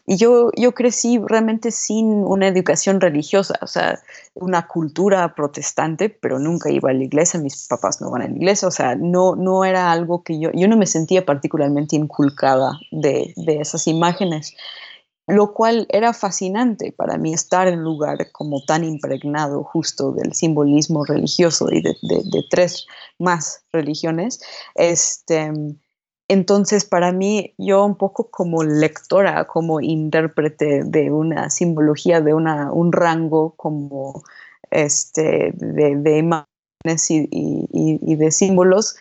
Y 0.07 0.15
yo, 0.15 0.49
yo 0.55 0.73
crecí 0.73 1.19
realmente 1.19 1.71
sin 1.71 2.05
una 2.05 2.47
educación 2.47 3.01
religiosa, 3.01 3.55
o 3.61 3.67
sea, 3.67 3.99
una 4.33 4.65
cultura 4.67 5.35
protestante, 5.35 6.07
pero 6.07 6.39
nunca 6.39 6.71
iba 6.71 6.89
a 6.89 6.93
la 6.93 7.03
iglesia, 7.03 7.37
mis 7.37 7.67
papás 7.67 7.99
no 7.99 8.09
van 8.09 8.21
a 8.21 8.27
la 8.29 8.37
iglesia, 8.37 8.69
o 8.69 8.71
sea, 8.71 8.95
no, 8.95 9.35
no 9.35 9.65
era 9.65 9.91
algo 9.91 10.23
que 10.23 10.39
yo, 10.39 10.51
yo 10.53 10.69
no 10.69 10.77
me 10.77 10.87
sentía 10.87 11.25
particularmente 11.25 11.97
inculcada 11.97 12.79
de, 12.91 13.33
de 13.35 13.59
esas 13.59 13.87
imágenes 13.87 14.55
lo 15.29 15.53
cual 15.53 15.85
era 15.89 16.13
fascinante 16.13 16.91
para 16.91 17.17
mí 17.17 17.33
estar 17.33 17.67
en 17.67 17.79
un 17.79 17.85
lugar 17.85 18.31
como 18.31 18.63
tan 18.65 18.83
impregnado 18.83 19.63
justo 19.63 20.11
del 20.11 20.33
simbolismo 20.33 21.05
religioso 21.05 21.69
y 21.71 21.81
de, 21.81 21.95
tres 22.49 22.87
más 23.19 23.63
religiones. 23.71 24.41
Este, 24.75 25.51
entonces, 26.27 26.85
para 26.85 27.11
mí, 27.11 27.53
yo 27.57 27.85
un 27.85 27.95
poco 27.95 28.29
como 28.29 28.63
lectora, 28.63 29.45
como 29.45 29.81
intérprete 29.81 30.83
de 30.83 31.11
una 31.11 31.49
simbología, 31.49 32.21
de 32.21 32.33
una, 32.33 32.71
un 32.71 32.91
rango 32.91 33.53
como 33.55 34.23
este, 34.71 35.53
de, 35.55 36.17
imágenes 36.17 37.09
y, 37.09 38.15
de 38.15 38.31
símbolos 38.31 38.95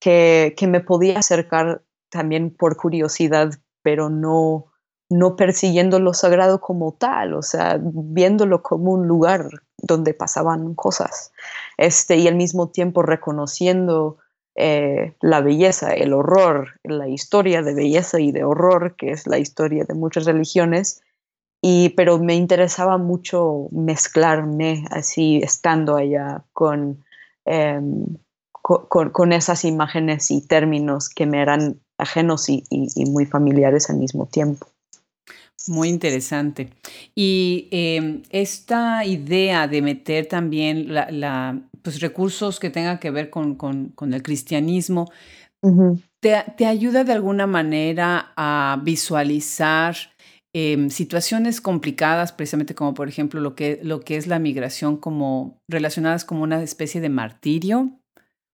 que, 0.00 0.54
que 0.56 0.66
me 0.66 0.80
podía 0.80 1.18
acercar 1.18 1.82
también 2.10 2.54
por 2.54 2.76
curiosidad, 2.76 3.52
pero 3.82 4.08
no 4.08 4.66
no 5.10 5.36
persiguiendo 5.36 5.98
lo 5.98 6.12
sagrado 6.12 6.60
como 6.60 6.92
tal, 6.92 7.34
o 7.34 7.42
sea, 7.42 7.78
viéndolo 7.80 8.62
como 8.62 8.92
un 8.92 9.08
lugar 9.08 9.48
donde 9.78 10.12
pasaban 10.12 10.74
cosas, 10.74 11.32
este, 11.78 12.16
y 12.16 12.28
al 12.28 12.34
mismo 12.34 12.68
tiempo 12.68 13.02
reconociendo 13.02 14.18
eh, 14.54 15.14
la 15.22 15.40
belleza, 15.40 15.92
el 15.94 16.12
horror, 16.12 16.80
la 16.82 17.08
historia 17.08 17.62
de 17.62 17.74
belleza 17.74 18.20
y 18.20 18.32
de 18.32 18.44
horror, 18.44 18.96
que 18.96 19.10
es 19.10 19.26
la 19.26 19.38
historia 19.38 19.84
de 19.84 19.94
muchas 19.94 20.26
religiones, 20.26 21.02
y, 21.62 21.90
pero 21.90 22.18
me 22.18 22.34
interesaba 22.34 22.98
mucho 22.98 23.68
mezclarme 23.72 24.84
así, 24.90 25.40
estando 25.42 25.96
allá 25.96 26.44
con, 26.52 27.04
em, 27.44 28.04
con, 28.62 29.32
esas 29.32 29.64
imágenes 29.64 30.30
y 30.30 30.46
términos 30.46 31.08
que 31.08 31.26
me 31.26 31.40
eran 31.40 31.80
ajenos 31.96 32.48
y 32.48 32.64
muy 33.10 33.26
familiares 33.26 33.90
al 33.90 33.96
mismo 33.96 34.26
tiempo. 34.26 34.68
Muy 35.66 35.88
interesante. 35.88 36.70
Y 37.14 37.68
em, 37.72 38.22
esta 38.30 39.04
idea 39.04 39.66
de 39.66 39.82
meter 39.82 40.26
también 40.26 40.94
la, 40.94 41.60
pues, 41.82 42.00
recursos 42.00 42.60
que 42.60 42.70
tengan 42.70 42.98
que 42.98 43.10
ver 43.10 43.28
con, 43.30 43.58
el 44.12 44.22
cristianismo, 44.22 45.10
te, 46.20 46.66
ayuda 46.66 47.04
de 47.04 47.12
alguna 47.12 47.46
manera 47.46 48.32
a 48.36 48.80
visualizar 48.82 49.96
em, 50.54 50.90
situaciones 50.90 51.60
complicadas, 51.60 52.32
precisamente 52.32 52.74
como 52.74 52.94
por 52.94 53.08
ejemplo 53.08 53.40
lo 53.40 53.54
que, 53.54 53.80
lo 53.82 54.00
que 54.00 54.16
es 54.16 54.26
la 54.28 54.38
migración, 54.38 54.96
como 54.96 55.60
relacionadas 55.68 56.24
como 56.24 56.44
una 56.44 56.62
especie 56.62 57.00
de 57.00 57.08
martirio, 57.08 57.90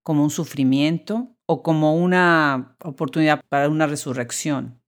como 0.02 0.24
un 0.24 0.30
sufrimiento 0.30 1.28
o 1.46 1.62
como 1.62 1.96
una 1.96 2.76
oportunidad 2.82 3.42
para 3.48 3.68
una 3.68 3.86
resurrección 3.86 4.80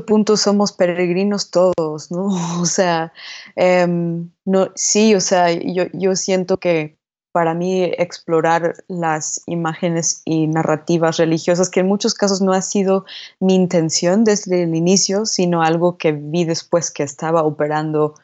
punto 0.00 0.36
somos 0.36 0.72
peregrinos 0.72 1.50
todos, 1.50 2.10
¿no? 2.10 2.28
O 2.60 2.66
sea, 2.66 3.12
em, 3.56 4.30
no, 4.44 4.68
sí, 4.74 5.14
o 5.14 5.20
sea, 5.20 5.52
yo, 5.52 5.84
yo 5.92 6.16
siento 6.16 6.58
que 6.58 6.96
para 7.32 7.54
mí 7.54 7.82
explorar 7.82 8.84
las 8.88 9.42
imágenes 9.46 10.22
y 10.24 10.46
narrativas 10.46 11.16
religiosas, 11.16 11.70
que 11.70 11.80
en 11.80 11.88
muchos 11.88 12.14
casos 12.14 12.42
no 12.42 12.52
ha 12.52 12.60
sido 12.60 13.06
mi 13.40 13.54
intención 13.54 14.22
desde 14.22 14.64
el 14.64 14.74
inicio, 14.74 15.24
sino 15.24 15.62
algo 15.62 15.96
que 15.96 16.12
vi 16.12 16.44
después 16.44 16.90
que 16.90 17.02
estaba 17.02 17.42
operando 17.42 18.14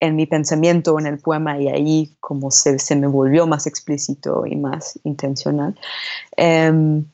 en 0.00 0.16
mi 0.16 0.26
pensamiento, 0.26 0.98
en 0.98 1.06
el 1.06 1.18
poema, 1.18 1.60
y 1.60 1.68
ahí 1.68 2.16
como 2.20 2.50
se, 2.50 2.78
se 2.78 2.96
me 2.96 3.06
volvió 3.06 3.46
más 3.46 3.66
explícito 3.66 4.46
y 4.46 4.56
más 4.56 4.98
intencional. 5.04 5.78
Em, 6.36 7.04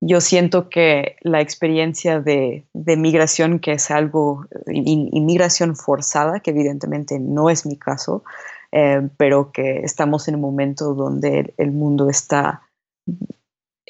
yo 0.00 0.20
siento 0.20 0.68
que 0.68 1.16
la 1.22 1.40
experiencia 1.40 2.20
de, 2.20 2.66
migración, 2.74 3.58
que 3.58 3.72
es 3.72 3.90
algo, 3.90 4.46
inmigración 4.66 5.76
forzada, 5.76 6.40
que 6.40 6.50
evidentemente 6.50 7.18
no 7.18 7.48
es 7.48 7.64
mi 7.64 7.78
caso, 7.78 8.22
eh, 8.72 9.08
pero 9.16 9.52
que 9.52 9.78
estamos 9.80 10.28
en 10.28 10.34
un 10.34 10.40
momento 10.40 10.94
donde 10.94 11.54
el, 11.56 11.72
mundo 11.72 12.10
está, 12.10 12.62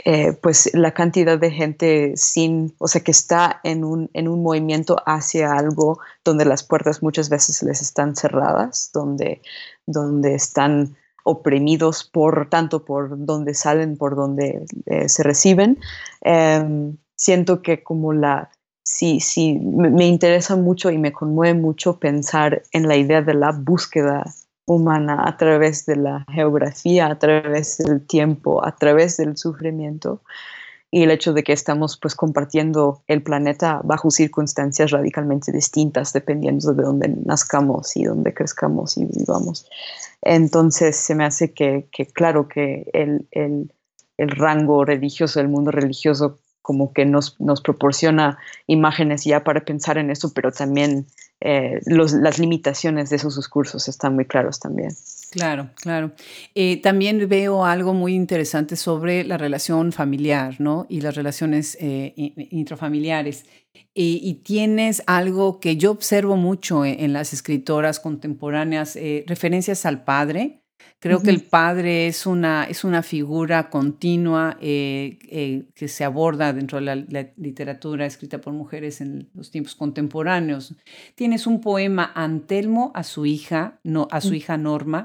eh, 0.04 0.34
pues 0.34 0.70
la 0.74 0.92
cantidad 0.92 1.38
de 1.38 1.50
gente 1.50 2.12
sin, 2.16 2.74
o 2.78 2.86
sea, 2.86 3.02
que 3.02 3.10
está 3.10 3.60
en 3.64 3.82
un, 3.84 4.10
en 4.12 4.28
un 4.28 4.42
movimiento 4.42 4.96
hacia 5.06 5.52
algo 5.52 5.98
donde 6.24 6.44
las 6.44 6.62
puertas 6.62 7.02
muchas 7.02 7.28
veces 7.28 7.62
les 7.62 7.80
están 7.80 8.14
cerradas, 8.14 8.90
donde, 8.92 9.40
donde 9.86 10.34
están 10.34 10.96
oprimidos 11.24 12.04
por 12.04 12.48
tanto 12.48 12.84
por 12.84 13.24
donde 13.26 13.54
salen, 13.54 13.96
por 13.96 14.14
donde 14.14 14.64
eh, 14.86 15.08
se 15.08 15.22
reciben. 15.22 15.78
Em, 16.20 16.96
siento 17.16 17.62
que 17.62 17.82
como 17.82 18.12
la, 18.12 18.50
sí, 18.82 19.20
sí, 19.20 19.58
me, 19.58 20.06
interesa 20.06 20.54
mucho 20.54 20.90
y 20.90 20.98
me 20.98 21.12
conmueve 21.12 21.58
mucho 21.58 21.98
pensar 21.98 22.62
en 22.72 22.86
la 22.86 22.96
idea 22.96 23.22
de 23.22 23.34
la 23.34 23.52
búsqueda 23.52 24.24
humana 24.66 25.24
a 25.26 25.36
través 25.36 25.86
de 25.86 25.96
la 25.96 26.24
geografía, 26.30 27.06
a 27.06 27.18
través 27.18 27.78
del 27.78 28.06
tiempo, 28.06 28.64
a 28.64 28.76
través 28.76 29.16
del 29.16 29.36
sufrimiento 29.36 30.20
y 30.94 31.02
el 31.02 31.10
hecho 31.10 31.32
de 31.32 31.42
que 31.42 31.52
estamos 31.52 31.98
pues 32.00 32.14
compartiendo 32.14 33.02
el 33.08 33.20
planeta 33.20 33.80
bajo 33.82 34.12
circunstancias 34.12 34.92
radicalmente 34.92 35.50
distintas 35.50 36.12
dependiendo 36.12 36.72
de 36.72 36.84
dónde 36.84 37.08
nazcamos 37.24 37.96
y 37.96 38.04
dónde 38.04 38.32
crezcamos 38.32 38.96
y 38.96 39.04
vivamos. 39.04 39.68
Entonces 40.22 40.94
se 40.94 41.16
me 41.16 41.24
hace 41.24 41.52
que, 41.52 41.88
claro, 42.12 42.46
que 42.46 42.88
el, 42.92 43.72
rango 44.18 44.84
religioso, 44.84 45.40
el 45.40 45.48
mundo 45.48 45.72
religioso, 45.72 46.38
como 46.62 46.92
que 46.92 47.04
nos, 47.04 47.40
nos 47.40 47.60
proporciona 47.60 48.38
imágenes 48.68 49.24
ya 49.24 49.42
para 49.42 49.64
pensar 49.64 49.98
en 49.98 50.12
eso, 50.12 50.32
pero 50.32 50.52
también 50.52 51.06
eh, 51.40 51.80
las 51.86 52.38
limitaciones 52.38 53.10
de 53.10 53.16
esos 53.16 53.34
discursos 53.34 53.88
están 53.88 54.14
muy 54.14 54.26
claros 54.26 54.60
también. 54.60 54.92
Claro, 55.34 55.70
claro. 55.74 56.12
Eh, 56.54 56.80
también 56.80 57.28
veo 57.28 57.64
algo 57.64 57.92
muy 57.92 58.14
interesante 58.14 58.76
sobre 58.76 59.24
la 59.24 59.36
relación 59.36 59.90
familiar, 59.90 60.60
¿no? 60.60 60.86
Y 60.88 61.00
las 61.00 61.16
relaciones 61.16 61.76
eh, 61.80 62.12
intrafamiliares. 62.52 63.44
y 63.96 64.34
tienes 64.44 65.02
algo 65.06 65.58
que 65.58 65.76
yo 65.76 65.90
observo 65.90 66.36
mucho 66.36 66.84
en, 66.84 67.12
las 67.12 67.32
escritoras 67.32 67.98
contemporáneas, 67.98 68.94
eh, 68.94 69.24
referencias 69.26 69.86
al 69.86 70.04
padre. 70.04 70.60
Creo 71.00 71.20
que 71.20 71.30
el 71.30 71.42
padre 71.42 72.06
es 72.06 72.26
una, 72.26 72.64
es 72.64 72.84
una 72.84 73.02
figura 73.02 73.68
continua 73.70 74.56
que 74.60 75.86
se 75.86 76.04
aborda 76.04 76.52
dentro 76.52 76.78
de 76.78 76.84
la, 76.84 76.96
la, 76.96 77.28
literatura 77.36 78.06
escrita 78.06 78.40
por 78.40 78.54
mujeres 78.54 79.00
en 79.00 79.28
los 79.34 79.50
tiempos 79.50 79.74
contemporáneos. 79.74 80.74
Tienes 81.14 81.46
un 81.46 81.60
poema 81.60 82.10
Antelmo 82.14 82.90
a 82.94 83.02
su 83.02 83.26
hija, 83.26 83.80
no, 83.84 84.08
a 84.10 84.20
su 84.20 84.30
mm. 84.30 84.34
hija 84.34 84.56
Norma, 84.56 85.04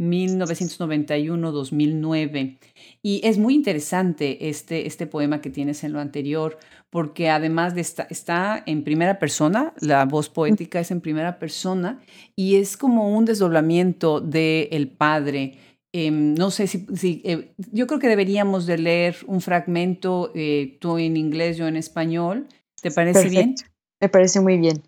1991-2009. 0.00 2.58
Y 3.02 3.20
es 3.22 3.38
muy 3.38 3.54
interesante 3.54 4.48
este, 4.48 4.86
este 4.86 5.06
poema 5.06 5.40
que 5.40 5.50
tienes 5.50 5.84
en 5.84 5.92
lo 5.92 6.00
anterior, 6.00 6.58
porque 6.88 7.28
además 7.28 7.74
de 7.74 7.82
esta, 7.82 8.06
está 8.10 8.62
en 8.66 8.82
primera 8.82 9.18
persona, 9.18 9.74
la 9.80 10.06
voz 10.06 10.30
poética 10.30 10.80
es 10.80 10.90
en 10.90 11.02
primera 11.02 11.38
persona, 11.38 12.00
y 12.34 12.56
es 12.56 12.76
como 12.76 13.16
un 13.16 13.26
desdoblamiento 13.26 14.20
del 14.20 14.66
el 14.70 14.88
padre. 14.88 15.58
Em, 15.92 16.34
no 16.34 16.50
sé 16.50 16.66
si, 16.66 17.22
eh, 17.24 17.52
yo 17.72 17.86
creo 17.86 18.00
que 18.00 18.08
deberíamos 18.08 18.66
de 18.66 18.78
leer 18.78 19.16
un 19.26 19.40
fragmento, 19.40 20.32
eh, 20.34 20.78
tú 20.80 20.98
en 20.98 21.16
inglés, 21.16 21.56
yo 21.56 21.68
en 21.68 21.76
español. 21.76 22.48
¿Te 22.80 22.90
parece 22.90 23.28
bien? 23.28 23.54
Me 24.00 24.08
parece 24.08 24.40
muy 24.40 24.56
bien. 24.56 24.82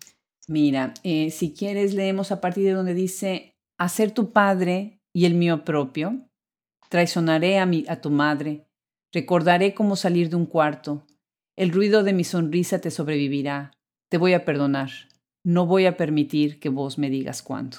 Mira, 0.47 0.93
eh, 1.03 1.29
si 1.29 1.53
quieres 1.53 1.93
leemos 1.93 2.31
a 2.31 2.41
partir 2.41 2.65
de 2.65 2.71
donde 2.71 2.93
dice, 2.93 3.53
hacer 3.77 4.11
tu 4.11 4.31
padre 4.31 4.99
y 5.13 5.25
el 5.25 5.35
mío 5.35 5.63
propio, 5.63 6.27
traicionaré 6.89 7.59
a, 7.59 7.65
mi, 7.65 7.85
a 7.87 8.01
tu 8.01 8.09
madre, 8.09 8.67
recordaré 9.11 9.73
cómo 9.73 9.95
salir 9.95 10.29
de 10.29 10.35
un 10.35 10.45
cuarto, 10.45 11.05
el 11.55 11.71
ruido 11.71 12.03
de 12.03 12.13
mi 12.13 12.23
sonrisa 12.23 12.79
te 12.79 12.89
sobrevivirá, 12.89 13.71
te 14.09 14.17
voy 14.17 14.33
a 14.33 14.43
perdonar, 14.43 14.89
no 15.45 15.67
voy 15.67 15.85
a 15.85 15.97
permitir 15.97 16.59
que 16.59 16.69
vos 16.69 16.97
me 16.97 17.09
digas 17.09 17.43
cuándo. 17.43 17.77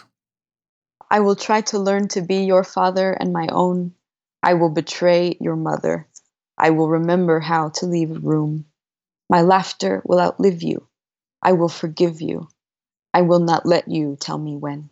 I 1.10 1.20
will 1.20 1.36
try 1.36 1.60
to 1.70 1.78
learn 1.78 2.08
to 2.08 2.22
be 2.22 2.44
your 2.44 2.64
father 2.64 3.16
and 3.20 3.32
my 3.32 3.46
own. 3.52 3.94
I 4.42 4.54
will 4.54 4.70
betray 4.70 5.36
your 5.40 5.56
mother. 5.56 6.08
I 6.56 6.70
will 6.70 6.88
remember 6.88 7.40
how 7.40 7.70
to 7.80 7.86
leave 7.86 8.10
a 8.10 8.18
room. 8.20 8.66
My 9.28 9.42
laughter 9.42 10.02
will 10.04 10.20
outlive 10.20 10.62
you. 10.62 10.88
I 11.42 11.52
will 11.52 11.68
forgive 11.68 12.20
you. 12.20 12.48
I 13.12 13.22
will 13.22 13.40
not 13.40 13.66
let 13.66 13.88
you 13.88 14.16
tell 14.18 14.38
me 14.38 14.56
when. 14.56 14.90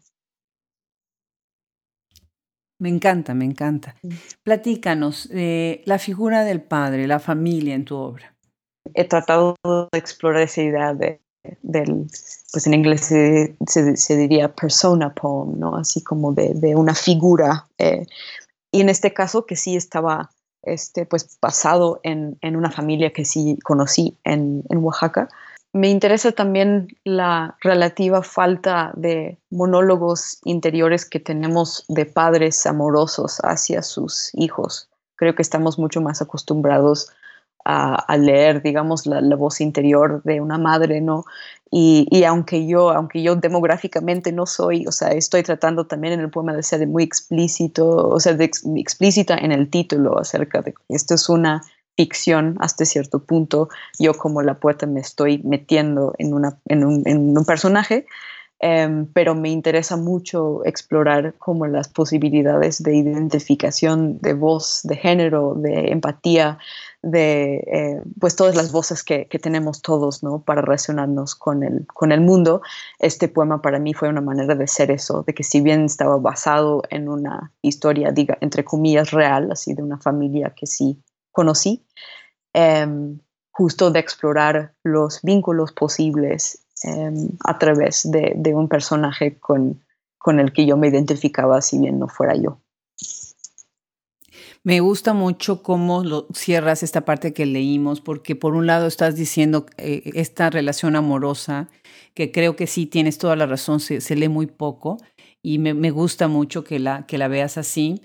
Me 2.82 2.88
encanta, 2.88 3.32
me 3.32 3.44
encanta. 3.44 3.94
Platícanos 4.42 5.28
eh, 5.30 5.82
la 5.84 6.00
figura 6.00 6.42
del 6.42 6.60
padre, 6.60 7.06
la 7.06 7.20
familia 7.20 7.76
en 7.76 7.84
tu 7.84 7.94
obra. 7.94 8.34
He 8.94 9.04
tratado 9.04 9.54
de 9.64 9.96
explorar 9.96 10.42
esa 10.42 10.62
idea 10.62 10.92
de, 10.92 11.20
del, 11.62 12.08
pues 12.52 12.66
en 12.66 12.74
inglés 12.74 13.02
se, 13.02 13.54
se, 13.68 14.16
diría 14.16 14.52
persona 14.52 15.14
poem, 15.14 15.60
¿no? 15.60 15.76
Así 15.76 16.02
como 16.02 16.32
de, 16.32 16.54
de 16.54 16.74
una 16.74 16.96
figura. 16.96 17.68
Eh, 17.78 18.04
y 18.72 18.80
en 18.80 18.88
este 18.88 19.14
caso 19.14 19.46
que 19.46 19.54
sí 19.54 19.76
estaba 19.76 20.32
este, 20.64 21.06
pues 21.06 21.38
basado 21.40 22.00
en, 22.02 22.36
en 22.40 22.56
una 22.56 22.72
familia 22.72 23.12
que 23.12 23.24
sí 23.24 23.60
conocí 23.62 24.18
en, 24.24 24.64
en 24.70 24.78
Oaxaca, 24.78 25.28
me 25.72 25.88
interesa 25.88 26.32
también 26.32 26.88
la 27.04 27.56
relativa 27.62 28.22
falta 28.22 28.92
de 28.94 29.38
monólogos 29.50 30.38
interiores 30.44 31.06
que 31.06 31.18
tenemos 31.18 31.84
de 31.88 32.04
padres 32.04 32.66
amorosos 32.66 33.38
hacia 33.42 33.82
sus 33.82 34.30
hijos. 34.34 34.90
Creo 35.16 35.34
que 35.34 35.42
estamos 35.42 35.78
mucho 35.78 36.00
más 36.02 36.20
acostumbrados 36.20 37.10
a, 37.64 38.16
leer, 38.16 38.60
digamos, 38.60 39.06
la, 39.06 39.36
voz 39.36 39.60
interior 39.60 40.20
de 40.24 40.40
una 40.40 40.58
madre, 40.58 41.00
¿no? 41.00 41.24
Y, 41.70 42.24
aunque 42.24 42.66
yo, 42.66 42.90
aunque 42.90 43.22
yo 43.22 43.36
demográficamente 43.36 44.32
no 44.32 44.46
soy, 44.46 44.84
o 44.86 44.92
sea, 44.92 45.10
estoy 45.10 45.44
tratando 45.44 45.86
también 45.86 46.14
en 46.14 46.20
el 46.20 46.30
poema 46.30 46.54
de 46.54 46.64
ser 46.64 46.86
muy 46.88 47.04
explícito, 47.04 48.08
o 48.08 48.18
sea, 48.18 48.34
de 48.34 48.44
explícita 48.44 49.36
en 49.38 49.52
el 49.52 49.70
título 49.70 50.18
acerca 50.18 50.60
de 50.60 50.74
esto 50.88 51.14
es 51.14 51.28
una 51.28 51.62
ficción 51.96 52.56
hasta 52.60 52.84
cierto 52.84 53.24
punto. 53.24 53.68
Yo 53.98 54.14
como 54.14 54.42
la 54.42 54.58
poeta 54.58 54.86
me 54.86 55.00
estoy 55.00 55.38
metiendo 55.44 56.14
en, 56.18 56.34
una, 56.34 56.58
en, 56.66 56.84
un, 56.84 57.44
personaje, 57.44 58.06
em, 58.60 59.06
pero 59.12 59.34
me 59.34 59.50
interesa 59.50 59.96
mucho 59.96 60.64
explorar 60.64 61.34
como 61.38 61.66
las 61.66 61.88
posibilidades 61.88 62.82
de 62.82 62.96
identificación 62.96 64.18
de 64.20 64.34
voz, 64.34 64.80
de 64.84 64.96
género, 64.96 65.54
de 65.54 65.90
empatía, 65.90 66.58
de 67.02 67.56
eh, 67.66 68.02
pues 68.20 68.36
todas 68.36 68.54
las 68.54 68.70
voces 68.70 69.02
que, 69.02 69.26
tenemos 69.42 69.82
todos 69.82 70.22
¿no? 70.22 70.40
para 70.42 70.62
relacionarnos 70.62 71.34
con 71.34 71.64
el, 71.64 71.84
con 71.86 72.12
el 72.12 72.20
mundo. 72.20 72.62
Este 73.00 73.26
poema 73.28 73.60
para 73.60 73.80
mí 73.80 73.92
fue 73.92 74.08
una 74.08 74.20
manera 74.20 74.54
de 74.54 74.68
ser 74.68 74.92
eso, 74.92 75.24
de 75.26 75.34
que 75.34 75.42
si 75.42 75.60
bien 75.60 75.84
estaba 75.84 76.16
basado 76.18 76.82
en 76.90 77.08
una 77.08 77.52
historia, 77.60 78.12
diga, 78.12 78.38
entre 78.40 78.64
comillas, 78.64 79.10
real, 79.10 79.50
así 79.50 79.74
de 79.74 79.82
una 79.82 79.98
familia 79.98 80.54
que 80.56 80.66
sí 80.66 81.02
conocí, 81.32 81.84
em, 82.52 83.18
justo 83.50 83.90
de 83.90 84.00
explorar 84.00 84.74
los 84.82 85.20
vínculos 85.22 85.72
posibles 85.72 86.64
em, 86.84 87.30
a 87.44 87.58
través 87.58 88.10
de, 88.10 88.54
un 88.54 88.68
personaje 88.68 89.38
con, 89.38 89.84
con 90.18 90.40
el 90.40 90.52
que 90.52 90.66
yo 90.66 90.76
me 90.76 90.88
identificaba, 90.88 91.60
si 91.62 91.78
bien 91.78 91.98
no 91.98 92.08
fuera 92.08 92.34
yo. 92.36 92.58
Me 94.64 94.78
gusta 94.78 95.12
mucho 95.12 95.62
cómo 95.62 96.04
lo 96.04 96.28
cierras 96.32 96.84
esta 96.84 97.04
parte 97.04 97.32
que 97.32 97.46
leímos, 97.46 98.00
porque 98.00 98.36
por 98.36 98.54
un 98.54 98.66
lado 98.66 98.86
estás 98.86 99.16
diciendo 99.16 99.66
eh, 99.76 100.02
esta 100.14 100.50
relación 100.50 100.94
amorosa, 100.94 101.68
que 102.14 102.30
creo 102.30 102.54
que 102.54 102.68
sí 102.68 102.86
tienes 102.86 103.18
toda 103.18 103.34
la 103.34 103.46
razón, 103.46 103.80
se, 103.80 104.16
lee 104.16 104.28
muy 104.28 104.46
poco 104.46 104.98
y 105.42 105.58
me, 105.58 105.74
me, 105.74 105.90
gusta 105.90 106.28
mucho 106.28 106.62
que 106.62 106.78
la, 106.78 107.06
que 107.06 107.18
la 107.18 107.26
veas 107.26 107.58
así 107.58 108.02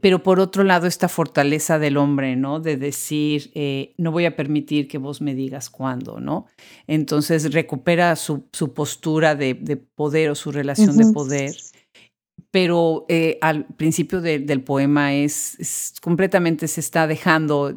pero 0.00 0.22
por 0.22 0.40
otro 0.40 0.64
lado 0.64 0.86
esta 0.86 1.08
fortaleza 1.08 1.78
del 1.78 1.96
hombre, 1.96 2.36
¿no? 2.36 2.60
De 2.60 2.76
decir, 2.76 3.50
eh, 3.54 3.94
no 3.98 4.12
voy 4.12 4.24
a 4.24 4.36
permitir 4.36 4.88
que 4.88 4.98
vos 4.98 5.20
me 5.20 5.34
digas 5.34 5.70
cuándo, 5.70 6.20
¿no? 6.20 6.46
Entonces 6.86 7.52
recupera 7.52 8.16
su, 8.16 8.44
su 8.52 8.74
postura 8.74 9.34
de, 9.34 9.54
de, 9.54 9.76
poder 9.76 10.30
o 10.30 10.34
su 10.34 10.52
relación 10.52 10.96
de 10.96 11.12
poder, 11.12 11.54
pero 12.50 13.04
eh, 13.08 13.38
al 13.40 13.66
principio 13.66 14.20
del 14.20 14.62
poema 14.62 15.14
es, 15.14 15.94
completamente 16.02 16.68
se 16.68 16.80
está 16.80 17.06
dejando 17.06 17.74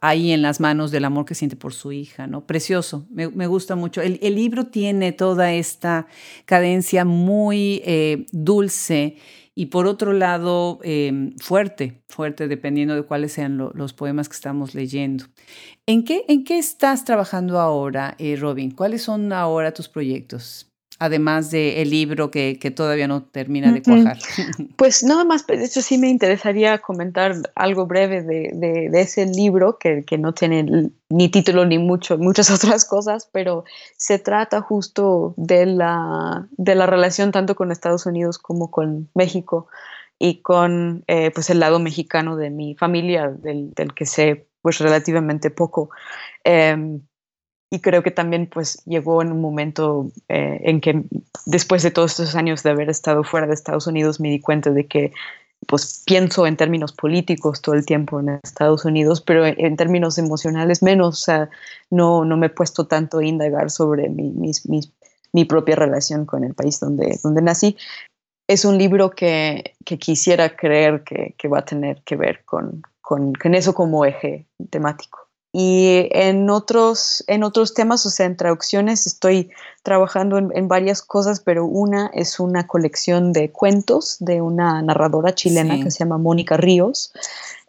ahí 0.00 0.32
en 0.32 0.42
las 0.42 0.58
manos 0.60 0.90
del 0.90 1.04
amor 1.04 1.24
que 1.24 1.34
siente 1.34 1.56
por 1.56 1.72
su 1.72 1.92
hija, 1.92 2.26
¿no? 2.26 2.44
Precioso, 2.46 3.06
me, 3.10 3.28
me 3.28 3.46
gusta 3.46 3.76
mucho. 3.76 4.02
El, 4.02 4.18
el, 4.20 4.34
libro 4.34 4.66
tiene 4.66 5.12
toda 5.12 5.52
esta 5.52 6.08
cadencia 6.44 7.04
muy 7.04 7.82
eh, 7.84 8.26
dulce 8.32 9.16
y 9.54 9.66
por 9.66 9.86
otro 9.86 10.12
lado, 10.14 10.78
em, 10.82 11.36
fuerte, 11.38 12.02
fuerte, 12.08 12.48
dependiendo 12.48 12.94
de 12.94 13.02
cuáles 13.04 13.32
sean 13.32 13.58
los 13.58 13.92
poemas 13.92 14.28
que 14.28 14.34
estamos 14.36 14.74
leyendo. 14.74 15.26
¿En 15.86 16.04
qué, 16.04 16.24
¿En 16.28 16.44
qué 16.44 16.58
estás 16.58 17.04
trabajando 17.04 17.60
ahora, 17.60 18.16
eh, 18.18 18.36
Robin? 18.36 18.70
¿Cuáles 18.72 19.02
son 19.02 19.32
ahora 19.32 19.72
tus 19.74 19.88
proyectos? 19.88 20.71
Además 21.02 21.50
del 21.50 21.90
libro 21.90 22.30
que, 22.30 22.54
todavía 22.76 23.08
no 23.08 23.24
termina 23.24 23.72
de 23.72 23.82
cuajar? 23.82 24.18
Pues 24.76 25.02
nada 25.02 25.24
más, 25.24 25.44
de 25.46 25.64
hecho 25.64 25.82
sí 25.82 25.98
me 25.98 26.08
interesaría 26.08 26.78
comentar 26.78 27.34
algo 27.56 27.86
breve 27.86 28.22
de, 28.22 28.88
ese 28.94 29.26
libro 29.26 29.78
que, 29.78 30.04
no 30.18 30.32
tiene 30.32 30.90
ni 31.08 31.28
título 31.28 31.66
ni 31.66 31.78
mucho, 31.78 32.18
muchas 32.18 32.50
otras 32.56 32.84
cosas, 32.84 33.28
pero 33.32 33.64
se 33.96 34.20
trata 34.20 34.60
justo 34.60 35.34
de 35.36 35.66
la, 35.66 36.46
de 36.52 36.76
la 36.76 36.86
relación 36.86 37.32
tanto 37.32 37.56
con 37.56 37.72
Estados 37.72 38.06
Unidos 38.06 38.38
como 38.38 38.70
con 38.70 39.10
México 39.14 39.66
y 40.20 40.40
con 40.40 41.02
eh, 41.08 41.32
pues 41.32 41.50
el 41.50 41.58
lado 41.58 41.80
mexicano 41.80 42.36
de 42.36 42.50
mi 42.50 42.76
familia, 42.76 43.28
del, 43.28 43.72
que 43.96 44.06
sé 44.06 44.46
pues 44.62 44.78
relativamente 44.78 45.50
poco. 45.50 45.90
Em, 46.44 47.00
y 47.72 47.80
creo 47.80 48.02
que 48.02 48.10
también 48.10 48.46
pues 48.52 48.84
llegó 48.84 49.22
en 49.22 49.32
un 49.32 49.40
momento 49.40 50.10
eh, 50.28 50.60
en 50.64 50.82
que 50.82 51.04
después 51.46 51.82
de 51.82 51.90
todos 51.90 52.10
estos 52.10 52.36
años 52.36 52.62
de 52.62 52.68
haber 52.68 52.90
estado 52.90 53.24
fuera 53.24 53.46
de 53.46 53.54
Estados 53.54 53.86
Unidos 53.86 54.20
me 54.20 54.28
di 54.28 54.40
cuenta 54.40 54.68
de 54.70 54.86
que 54.86 55.14
pues 55.66 56.02
pienso 56.04 56.46
en 56.46 56.58
términos 56.58 56.92
políticos 56.92 57.62
todo 57.62 57.74
el 57.74 57.86
tiempo 57.86 58.20
en 58.20 58.28
Estados 58.44 58.84
Unidos, 58.84 59.22
pero 59.22 59.46
en, 59.46 59.76
términos 59.76 60.18
emocionales 60.18 60.82
menos, 60.82 61.20
o 61.20 61.24
sea, 61.24 61.50
no, 61.88 62.26
no 62.26 62.36
me 62.36 62.48
he 62.48 62.50
puesto 62.50 62.86
tanto 62.86 63.20
a 63.20 63.24
indagar 63.24 63.70
sobre 63.70 64.10
mi, 64.10 64.34
mi 65.32 65.44
propia 65.46 65.74
relación 65.74 66.26
con 66.26 66.44
el 66.44 66.52
país 66.52 66.78
donde, 66.78 67.18
donde 67.22 67.40
nací. 67.40 67.78
Es 68.48 68.66
un 68.66 68.76
libro 68.76 69.12
que, 69.12 69.76
que 69.86 69.98
quisiera 69.98 70.56
creer 70.56 71.04
que, 71.04 71.34
que, 71.38 71.48
va 71.48 71.60
a 71.60 71.64
tener 71.64 72.02
que 72.02 72.16
ver 72.16 72.44
con, 72.44 72.82
con, 73.00 73.32
con 73.32 73.54
eso 73.54 73.72
como 73.72 74.04
eje 74.04 74.46
temático. 74.68 75.31
Y 75.54 76.08
en 76.12 76.48
otros, 76.48 77.22
en 77.26 77.44
otros 77.44 77.74
temas, 77.74 78.06
o 78.06 78.10
sea, 78.10 78.24
en 78.24 78.38
traducciones, 78.38 79.06
estoy 79.06 79.50
trabajando 79.82 80.38
en, 80.38 80.66
varias 80.66 81.02
cosas, 81.02 81.40
pero 81.40 81.66
una 81.66 82.10
es 82.14 82.40
una 82.40 82.66
colección 82.66 83.34
de 83.34 83.50
cuentos 83.50 84.16
de 84.20 84.40
una 84.40 84.80
narradora 84.80 85.34
chilena 85.34 85.78
que 85.78 85.90
se 85.90 85.98
llama 85.98 86.16
Mónica 86.16 86.56
Ríos, 86.56 87.12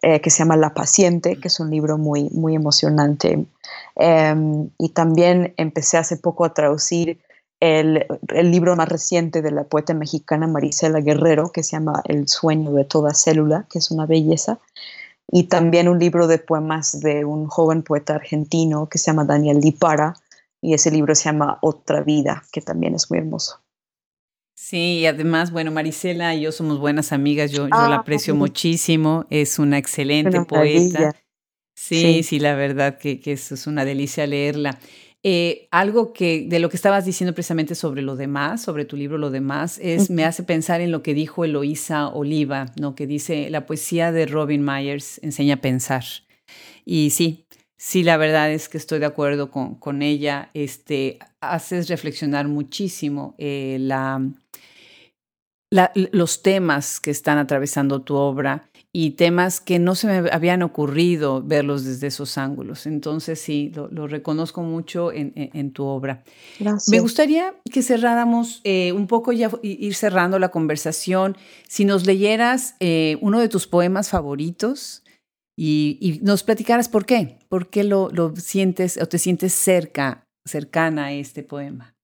eh, 0.00 0.20
que 0.20 0.30
se 0.30 0.38
llama 0.38 0.56
La 0.56 0.72
Paciente, 0.72 1.36
que 1.36 1.48
es 1.48 1.60
un 1.60 1.70
libro 1.70 1.98
muy, 1.98 2.30
muy 2.30 2.54
emocionante. 2.54 3.44
Em, 3.96 4.70
y 4.78 4.88
también 4.90 5.52
empecé 5.58 5.98
hace 5.98 6.16
poco 6.16 6.46
a 6.46 6.54
traducir 6.54 7.20
el, 7.60 8.06
el, 8.28 8.50
libro 8.50 8.76
más 8.76 8.88
reciente 8.88 9.42
de 9.42 9.50
la 9.50 9.64
poeta 9.64 9.92
mexicana 9.92 10.46
Marisela 10.46 11.00
Guerrero, 11.00 11.52
que 11.52 11.62
se 11.62 11.72
llama 11.72 12.02
El 12.06 12.28
sueño 12.28 12.72
de 12.72 12.84
toda 12.84 13.12
célula, 13.12 13.66
que 13.70 13.78
es 13.78 13.90
una 13.90 14.06
belleza 14.06 14.58
y 15.30 15.44
también 15.44 15.88
un 15.88 15.98
libro 15.98 16.26
de 16.26 16.38
poemas 16.38 17.00
de 17.00 17.24
un 17.24 17.46
joven 17.46 17.82
poeta 17.82 18.14
argentino 18.14 18.88
que 18.88 18.98
se 18.98 19.10
llama 19.10 19.24
Daniel 19.24 19.60
Lipara, 19.60 20.14
y 20.60 20.72
ese 20.72 20.90
libro 20.90 21.14
se 21.14 21.24
llama 21.24 21.58
Otra 21.60 22.02
vida, 22.02 22.42
que 22.50 22.60
también 22.62 22.94
es 22.94 23.10
muy 23.10 23.18
hermoso. 23.18 23.60
Sí, 24.56 25.00
y 25.00 25.06
además, 25.06 25.50
bueno, 25.50 25.70
Marisela 25.70 26.34
y 26.34 26.42
yo 26.42 26.52
somos 26.52 26.78
buenas 26.78 27.12
amigas, 27.12 27.50
yo, 27.50 27.64
yo 27.64 27.68
la 27.68 27.96
ah, 27.96 27.96
aprecio 27.96 28.34
muchísimo, 28.34 29.26
es 29.28 29.58
una 29.58 29.76
excelente 29.76 30.40
poeta. 30.44 31.14
Sí, 31.74 32.22
sí, 32.22 32.38
la 32.38 32.54
verdad 32.54 32.98
que, 32.98 33.20
que 33.20 33.32
eso 33.32 33.56
es 33.56 33.66
una 33.66 33.84
delicia 33.84 34.26
leerla. 34.26 34.78
Eh, 35.26 35.68
algo 35.70 36.12
que 36.12 36.44
de 36.46 36.58
lo 36.58 36.68
que 36.68 36.76
estabas 36.76 37.06
diciendo 37.06 37.32
precisamente 37.32 37.74
sobre 37.74 38.02
lo 38.02 38.14
demás, 38.14 38.60
sobre 38.60 38.84
tu 38.84 38.94
libro 38.94 39.16
Lo 39.16 39.30
demás, 39.30 39.78
es 39.82 40.10
me 40.10 40.22
hace 40.22 40.42
pensar 40.42 40.82
en 40.82 40.90
lo 40.90 41.02
que 41.02 41.14
dijo 41.14 41.46
Eloísa 41.46 42.08
Oliva, 42.08 42.66
¿no? 42.78 42.94
que 42.94 43.06
dice 43.06 43.48
la 43.48 43.64
poesía 43.64 44.12
de 44.12 44.26
Robin 44.26 44.62
Myers 44.62 45.18
enseña 45.22 45.54
a 45.54 45.60
pensar. 45.62 46.04
Y 46.84 47.08
sí, 47.08 47.46
sí, 47.78 48.02
la 48.02 48.18
verdad 48.18 48.52
es 48.52 48.68
que 48.68 48.76
estoy 48.76 48.98
de 48.98 49.06
acuerdo 49.06 49.50
con, 49.50 49.76
con 49.76 50.02
ella. 50.02 50.50
Este, 50.52 51.18
haces 51.40 51.88
reflexionar 51.88 52.46
muchísimo 52.46 53.34
eh, 53.38 53.78
la, 53.80 54.20
los 55.94 56.42
temas 56.42 57.00
que 57.00 57.10
están 57.10 57.38
atravesando 57.38 58.02
tu 58.02 58.14
obra 58.14 58.68
y 58.96 59.10
temas 59.10 59.60
que 59.60 59.80
no 59.80 59.96
se 59.96 60.06
me 60.06 60.30
habían 60.30 60.62
ocurrido 60.62 61.42
verlos 61.42 61.84
desde 61.84 62.06
esos 62.06 62.38
ángulos. 62.38 62.86
Entonces 62.86 63.40
sí, 63.40 63.72
lo, 63.74 64.06
reconozco 64.06 64.62
mucho 64.62 65.10
en, 65.12 65.72
tu 65.72 65.84
obra. 65.84 66.22
Gracias. 66.60 66.88
Me 66.90 67.00
gustaría 67.00 67.56
que 67.72 67.82
cerráramos 67.82 68.60
eh, 68.62 68.92
un 68.92 69.08
poco 69.08 69.32
ya 69.32 69.50
ir 69.62 69.96
cerrando 69.96 70.38
la 70.38 70.50
conversación. 70.50 71.36
Si 71.66 71.84
nos 71.84 72.06
leyeras 72.06 72.76
eh, 72.78 73.18
uno 73.20 73.40
de 73.40 73.48
tus 73.48 73.66
poemas 73.66 74.10
favoritos 74.10 75.02
y, 75.58 76.20
nos 76.22 76.44
platicaras 76.44 76.88
por 76.88 77.04
qué, 77.04 77.40
por 77.48 77.70
qué 77.70 77.82
lo, 77.82 78.10
lo 78.10 78.36
sientes 78.36 78.96
o 79.02 79.06
te 79.06 79.18
sientes 79.18 79.54
cerca, 79.54 80.24
cercana 80.46 81.06
a 81.06 81.12
este 81.12 81.42
poema. 81.42 81.96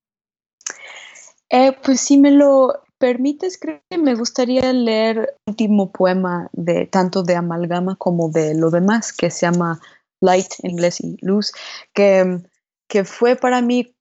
Eh, 1.51 1.71
pues 1.85 2.01
sí 2.01 2.19
me 2.19 2.33
lo 2.33 2.83
permites, 3.01 3.59
creo 3.59 3.81
que 3.89 3.99
me 3.99 4.15
gustaría 4.15 4.73
leer 4.73 5.19
el 5.19 5.53
último 5.53 5.91
poema 5.91 6.51
de 6.53 6.87
tanto 6.87 7.23
de 7.23 7.35
Amalgama 7.35 7.97
como 7.97 8.29
de 8.29 8.55
lo 8.55 8.71
demás, 8.71 9.13
que 9.15 9.31
se 9.31 9.47
llama 9.47 9.81
Light 10.21 10.53
en 10.63 10.73
inglés 10.73 11.01
y 11.01 11.17
Luz, 11.23 11.53
que, 11.95 12.41
que 12.89 13.05
fue 13.05 13.37
para 13.37 13.63
mí 13.63 13.97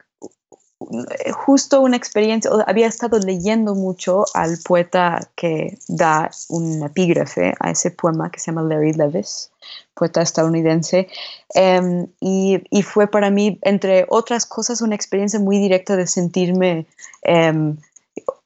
justo 1.33 1.81
una 1.81 1.97
experiencia, 1.97 2.51
había 2.65 2.87
estado 2.87 3.19
leyendo 3.19 3.75
mucho 3.75 4.25
al 4.33 4.57
poeta 4.63 5.29
que 5.35 5.77
da 5.87 6.29
un 6.49 6.83
epígrafe 6.83 7.53
a 7.59 7.71
ese 7.71 7.91
poema 7.91 8.31
que 8.31 8.39
se 8.39 8.47
llama 8.47 8.63
Larry 8.63 8.93
Levis, 8.93 9.51
poeta 9.93 10.21
estadounidense, 10.21 11.07
em, 11.53 12.07
y, 12.21 12.63
y, 12.69 12.83
fue 12.83 13.07
para 13.07 13.29
mí, 13.29 13.59
entre 13.61 14.05
otras 14.09 14.45
cosas, 14.45 14.81
una 14.81 14.95
experiencia 14.95 15.39
muy 15.39 15.59
directa 15.59 15.97
de 15.97 16.07
sentirme 16.07 16.87
em, 17.23 17.77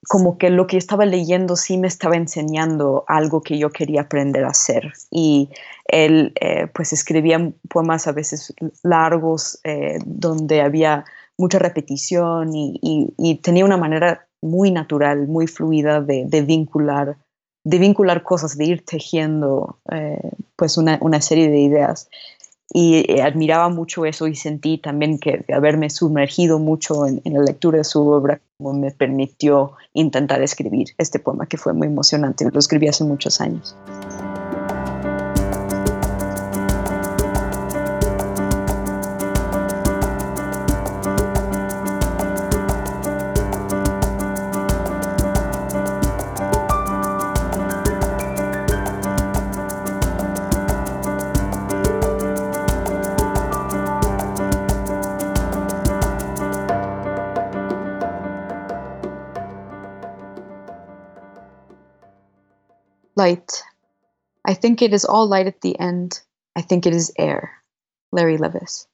como 0.07 0.37
que 0.37 0.49
lo 0.49 0.67
que 0.67 0.77
estaba 0.77 1.05
leyendo 1.05 1.55
sí 1.55 1.77
me 1.77 1.87
estaba 1.87 2.15
enseñando 2.15 3.03
algo 3.07 3.41
que 3.41 3.57
yo 3.57 3.69
quería 3.69 4.01
aprender 4.01 4.45
a 4.45 4.49
hacer. 4.49 4.93
Y 5.11 5.49
él 5.85 6.33
eh, 6.39 6.67
pues 6.73 6.93
escribía 6.93 7.51
poemas 7.69 8.07
a 8.07 8.11
veces 8.11 8.53
largos 8.83 9.59
eh, 9.63 9.99
donde 10.05 10.61
había 10.61 11.05
mucha 11.37 11.59
repetición 11.59 12.51
y, 12.53 13.39
tenía 13.41 13.65
una 13.65 13.77
manera 13.77 14.27
muy 14.41 14.71
natural, 14.71 15.27
muy 15.27 15.47
fluida 15.47 16.01
de, 16.01 16.25
vincular 16.45 17.17
de 17.65 17.79
vincular 17.79 18.23
cosas, 18.23 18.57
de 18.57 18.65
ir 18.65 18.85
tejiendo 18.85 19.79
eh, 19.89 20.19
pues 20.57 20.77
una, 20.77 20.99
una, 21.01 21.21
serie 21.21 21.49
de 21.49 21.59
ideas 21.59 22.09
y 22.73 23.05
eh, 23.07 23.21
admiraba 23.21 23.69
mucho 23.69 24.05
eso 24.05 24.27
y 24.27 24.35
sentí 24.35 24.79
también 24.79 25.19
que 25.19 25.45
haberme 25.53 25.91
sumergido 25.91 26.57
mucho 26.57 27.05
en, 27.05 27.21
la 27.23 27.43
lectura 27.43 27.77
de 27.77 27.83
su 27.83 28.05
obra 28.07 28.41
como 28.57 28.73
me 28.73 28.89
permitió 28.91 29.73
intentar 29.93 30.41
escribir 30.41 30.87
este 30.97 31.19
poema 31.19 31.45
que 31.45 31.57
fue 31.57 31.73
muy 31.73 31.87
emocionante. 31.87 32.49
Lo 32.51 32.59
escribí 32.59 32.87
hace 32.87 33.03
muchos 33.03 33.39
años. 33.39 33.75
Light. 63.23 63.63
I 64.43 64.53
think 64.53 64.81
it 64.81 64.91
is 64.91 65.05
all 65.05 65.29
light 65.29 65.47
at 65.47 65.61
the 65.61 65.79
end. 65.79 66.19
I 66.57 66.61
think 66.61 66.85
it 66.85 66.93
is 66.93 67.13
air. 67.17 67.63
Larry 68.11 68.35
Levis. 68.35 68.85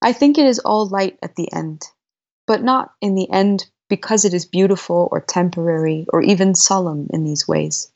I 0.00 0.12
think 0.12 0.38
it 0.38 0.46
is 0.46 0.60
all 0.60 0.86
light 0.86 1.18
at 1.20 1.34
the 1.34 1.52
end, 1.52 1.82
but 2.46 2.62
not 2.62 2.92
in 3.00 3.16
the 3.16 3.28
end 3.28 3.66
because 3.88 4.24
it 4.24 4.32
is 4.32 4.46
beautiful 4.46 5.08
or 5.10 5.20
temporary 5.20 6.06
or 6.12 6.22
even 6.22 6.54
solemn 6.54 7.08
in 7.10 7.24
these 7.24 7.48
ways. 7.48 7.90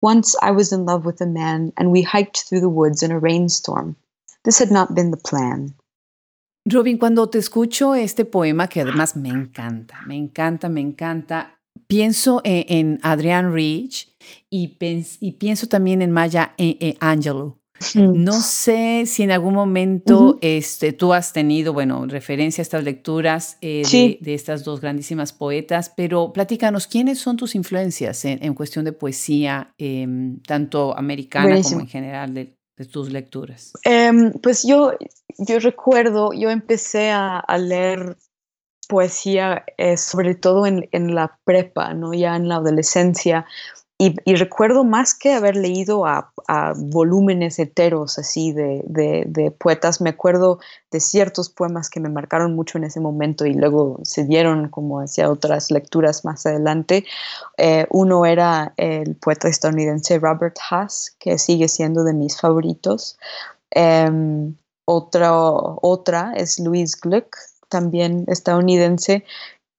Once 0.00 0.36
I 0.40 0.52
was 0.52 0.70
in 0.70 0.86
love 0.86 1.04
with 1.04 1.20
a 1.20 1.26
man 1.26 1.72
and 1.76 1.90
we 1.90 2.02
hiked 2.02 2.44
through 2.46 2.60
the 2.60 2.68
woods 2.68 3.02
in 3.02 3.10
a 3.10 3.18
rainstorm. 3.18 3.96
This 4.44 4.60
had 4.60 4.70
not 4.70 4.94
been 4.94 5.10
the 5.10 5.16
plan. 5.16 5.74
Robin, 6.72 6.96
cuando 6.96 7.26
te 7.26 7.38
escucho 7.38 7.94
este 7.94 8.24
poema, 8.24 8.68
que 8.68 8.82
además 8.82 9.16
me 9.16 9.30
encanta, 9.30 10.06
me 10.06 10.14
encanta, 10.14 10.68
me 10.68 10.80
encanta, 10.80 11.55
pienso 11.86 12.40
en, 12.44 12.98
Adrian 13.02 13.52
Rich 13.52 14.14
y, 14.50 14.68
pienso 15.38 15.66
también 15.68 16.02
en 16.02 16.10
Maya 16.12 16.54
Angelou. 17.00 17.58
No 17.94 18.40
sé 18.40 19.04
si 19.06 19.22
en 19.22 19.30
algún 19.30 19.54
momento 19.54 20.38
este, 20.40 20.92
tú 20.92 21.12
has 21.12 21.32
tenido, 21.32 21.72
bueno, 21.72 22.06
referencia 22.06 22.62
a 22.62 22.64
estas 22.64 22.84
lecturas 22.84 23.58
eh, 23.60 24.18
de, 24.20 24.34
estas 24.34 24.64
dos 24.64 24.80
grandísimas 24.80 25.32
poetas, 25.32 25.92
pero 25.94 26.32
platícanos, 26.32 26.86
¿quiénes 26.86 27.18
son 27.18 27.36
tus 27.36 27.54
influencias 27.54 28.24
en, 28.24 28.54
cuestión 28.54 28.84
de 28.84 28.92
poesía, 28.92 29.74
em, 29.78 30.40
tanto 30.40 30.96
americana 30.96 31.60
como 31.62 31.80
en 31.80 31.88
general 31.88 32.34
de, 32.34 32.56
tus 32.90 33.10
lecturas? 33.10 33.72
Em, 33.84 34.32
pues 34.42 34.64
yo, 34.66 34.92
yo 35.38 35.58
recuerdo, 35.58 36.32
yo 36.32 36.50
empecé 36.50 37.10
a 37.10 37.42
leer 37.58 38.16
poesía, 38.88 39.64
eh, 39.78 39.96
sobre 39.96 40.34
todo 40.34 40.66
en, 40.66 41.14
la 41.14 41.38
prepa, 41.44 41.94
¿no? 41.94 42.14
ya 42.14 42.36
en 42.36 42.48
la 42.48 42.56
adolescencia. 42.56 43.46
Y, 43.98 44.14
recuerdo 44.34 44.84
más 44.84 45.14
que 45.14 45.32
haber 45.32 45.56
leído 45.56 46.04
a, 46.04 46.30
volúmenes 46.76 47.58
heteros 47.58 48.18
así 48.18 48.52
de, 48.52 49.54
poetas, 49.58 50.02
me 50.02 50.10
acuerdo 50.10 50.60
de 50.90 51.00
ciertos 51.00 51.48
poemas 51.48 51.88
que 51.88 51.98
me 51.98 52.10
marcaron 52.10 52.54
mucho 52.54 52.76
en 52.76 52.84
ese 52.84 53.00
momento 53.00 53.46
y 53.46 53.54
luego 53.54 53.98
se 54.02 54.24
dieron 54.24 54.68
como 54.68 55.00
hacia 55.00 55.30
otras 55.30 55.70
lecturas 55.70 56.26
más 56.26 56.44
adelante. 56.44 57.06
Eh, 57.56 57.86
uno 57.88 58.26
era 58.26 58.74
el 58.76 59.16
poeta 59.16 59.48
estadounidense 59.48 60.18
Robert 60.18 60.58
Haas, 60.70 61.16
que 61.18 61.38
sigue 61.38 61.68
siendo 61.68 62.04
de 62.04 62.12
mis 62.12 62.38
favoritos. 62.38 63.18
Em, 63.70 64.54
otra, 64.84 65.32
otra 65.32 66.34
es 66.36 66.60
Louise 66.60 66.96
Gluck, 67.00 67.34
también 67.68 68.24
estadounidense 68.28 69.24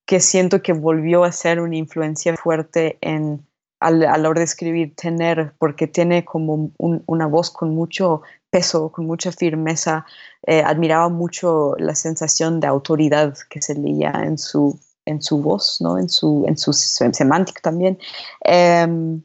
que 0.06 0.20
siento 0.20 0.62
que 0.62 0.74
volvió 0.74 1.24
a 1.24 1.32
ser 1.32 1.60
una 1.60 1.76
influencia 1.76 2.36
fuerte 2.38 2.98
en 3.02 3.46
a 3.80 3.92
la 3.92 4.30
hora 4.30 4.40
de 4.40 4.46
escribir, 4.46 4.96
tener, 4.96 5.54
porque 5.60 5.88
tiene 5.88 6.26
como 6.26 6.72
una 6.78 7.28
voz 7.28 7.52
con 7.52 7.76
mucho 7.76 8.24
peso, 8.50 8.92
con 8.92 9.06
mucha 9.06 9.32
firmeza. 9.32 10.06
Eh, 10.48 10.64
admiraba 10.64 11.10
mucho 11.10 11.76
la 11.78 11.94
sensación 11.94 12.60
de 12.60 12.68
autoridad 12.68 13.38
que 13.50 13.62
se 13.62 13.76
leía 13.76 14.12
en 14.24 14.38
su, 14.38 14.80
en 15.06 15.22
su 15.22 15.42
voz, 15.42 15.80
¿no? 15.80 16.00
en, 16.00 16.10
su, 16.10 16.44
en 16.48 16.58
su 16.58 16.74
semántica 16.74 17.62
también. 17.62 18.00
Em, 18.42 19.22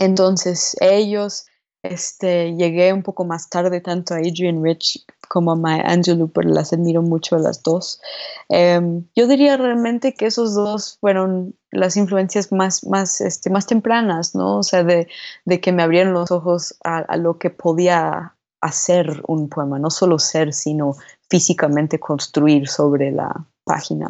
entonces, 0.00 0.76
ellos, 0.80 1.46
este, 1.84 2.56
llegué 2.56 2.92
un 2.92 3.02
poco 3.02 3.24
más 3.24 3.48
tarde 3.50 3.80
tanto 3.80 4.14
a 4.14 4.18
Adrian 4.18 4.64
Rich 4.64 5.04
como 5.30 5.52
a 5.52 5.56
Maya 5.56 5.84
Angelou, 5.86 6.28
pero 6.28 6.50
las 6.50 6.72
admiro 6.72 7.02
mucho 7.02 7.36
a 7.36 7.38
las 7.38 7.62
dos. 7.62 8.00
Em, 8.48 9.06
yo 9.14 9.28
diría 9.28 9.56
realmente 9.56 10.12
que 10.12 10.26
esos 10.26 10.56
dos 10.56 10.98
fueron 11.00 11.54
las 11.70 11.96
influencias 11.96 12.50
más, 12.50 12.84
más, 12.84 13.20
este, 13.20 13.48
más 13.48 13.66
tempranas, 13.66 14.34
¿no? 14.34 14.58
O 14.58 14.62
sea, 14.64 14.82
de, 14.82 15.06
de 15.44 15.60
que 15.60 15.70
me 15.70 15.84
abrieron 15.84 16.14
los 16.14 16.32
ojos 16.32 16.76
a, 16.82 17.16
lo 17.16 17.38
que 17.38 17.50
podía 17.50 18.34
hacer 18.60 19.22
un 19.28 19.48
poema, 19.48 19.78
no 19.78 19.90
solo 19.90 20.18
ser, 20.18 20.52
sino 20.52 20.96
físicamente 21.30 22.00
construir 22.00 22.66
sobre 22.66 23.12
la 23.12 23.46
página. 23.62 24.08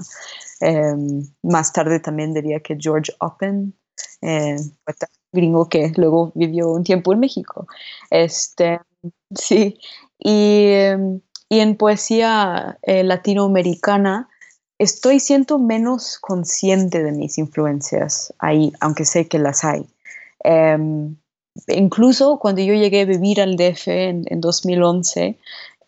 Em, 0.60 1.22
más 1.42 1.70
tarde 1.74 2.00
también 2.00 2.32
diría 2.32 2.60
que 2.60 2.78
George 2.80 3.12
Oppen, 3.20 3.74
eh, 4.22 4.56
gringo 5.32 5.68
que 5.68 5.92
luego 5.96 6.32
vivió 6.34 6.70
un 6.70 6.82
tiempo 6.82 7.12
en 7.12 7.20
México. 7.20 7.66
Este, 8.10 8.80
sí, 9.34 9.78
y, 10.22 10.72
en 11.52 11.76
poesía 11.76 12.78
eh, 12.82 13.02
latinoamericana 13.02 14.28
estoy 14.78 15.20
siendo 15.20 15.58
menos 15.58 16.18
consciente 16.20 17.02
de 17.02 17.12
mis 17.12 17.38
influencias 17.38 18.32
ahí, 18.38 18.72
aunque 18.80 19.04
sé 19.04 19.26
que 19.26 19.38
las 19.38 19.64
hay. 19.64 19.84
Em, 20.44 21.16
incluso 21.68 22.38
cuando 22.38 22.62
yo 22.62 22.74
llegué 22.74 23.02
a 23.02 23.04
vivir 23.04 23.40
al 23.40 23.56
DF 23.56 23.88
en, 23.88 24.40
2011, 24.40 25.38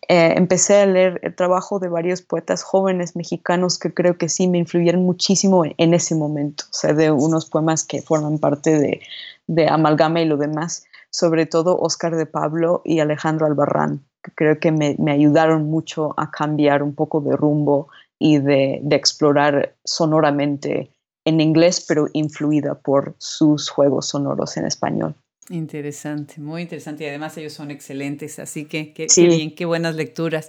eh, 0.09 0.33
empecé 0.35 0.81
a 0.81 0.85
leer 0.85 1.19
el 1.23 1.35
trabajo 1.35 1.79
de 1.79 1.87
varios 1.87 2.21
poetas 2.21 2.61
jóvenes 2.61 3.15
mexicanos 3.15 3.79
que 3.79 3.93
creo 3.93 4.17
que 4.17 4.29
sí 4.29 4.47
me 4.47 4.59
influyeron 4.59 5.03
muchísimo 5.03 5.63
en, 5.65 5.93
ese 5.93 6.13
momento, 6.13 6.65
o 6.65 6.73
sea, 6.73 6.93
de 6.93 7.09
unos 7.09 7.45
poemas 7.45 7.85
que 7.85 8.01
forman 8.01 8.37
parte 8.37 8.77
de, 8.77 9.01
de 9.47 9.67
Amalgama 9.67 10.21
y 10.21 10.25
lo 10.25 10.37
demás, 10.37 10.85
sobre 11.13 11.45
todo 11.45 11.77
Oscar 11.77 12.15
de 12.15 12.25
Pablo 12.25 12.81
y 12.83 12.99
Alejandro 12.99 13.45
Albarrán 13.45 14.03
creo 14.35 14.59
que 14.59 14.71
me, 14.71 14.95
ayudaron 15.11 15.65
mucho 15.65 16.13
a 16.17 16.31
cambiar 16.31 16.83
un 16.83 16.95
poco 16.95 17.21
de 17.21 17.35
rumbo 17.35 17.89
y 18.19 18.37
de, 18.37 18.79
de 18.81 18.95
explorar 18.95 19.75
sonoramente 19.83 20.91
en 21.25 21.41
inglés, 21.41 21.83
pero 21.87 22.07
influida 22.13 22.75
por 22.75 23.15
sus 23.17 23.69
juegos 23.69 24.07
sonoros 24.07 24.57
en 24.57 24.65
español. 24.65 25.15
Interesante, 25.49 26.39
muy 26.39 26.61
interesante. 26.61 27.03
Y 27.03 27.07
además 27.07 27.37
ellos 27.37 27.53
son 27.53 27.69
excelentes, 27.69 28.39
así 28.39 28.65
que 28.65 28.93
qué, 28.93 29.07
bien, 29.15 29.53
qué 29.53 29.65
buenas 29.65 29.95
lecturas. 29.95 30.47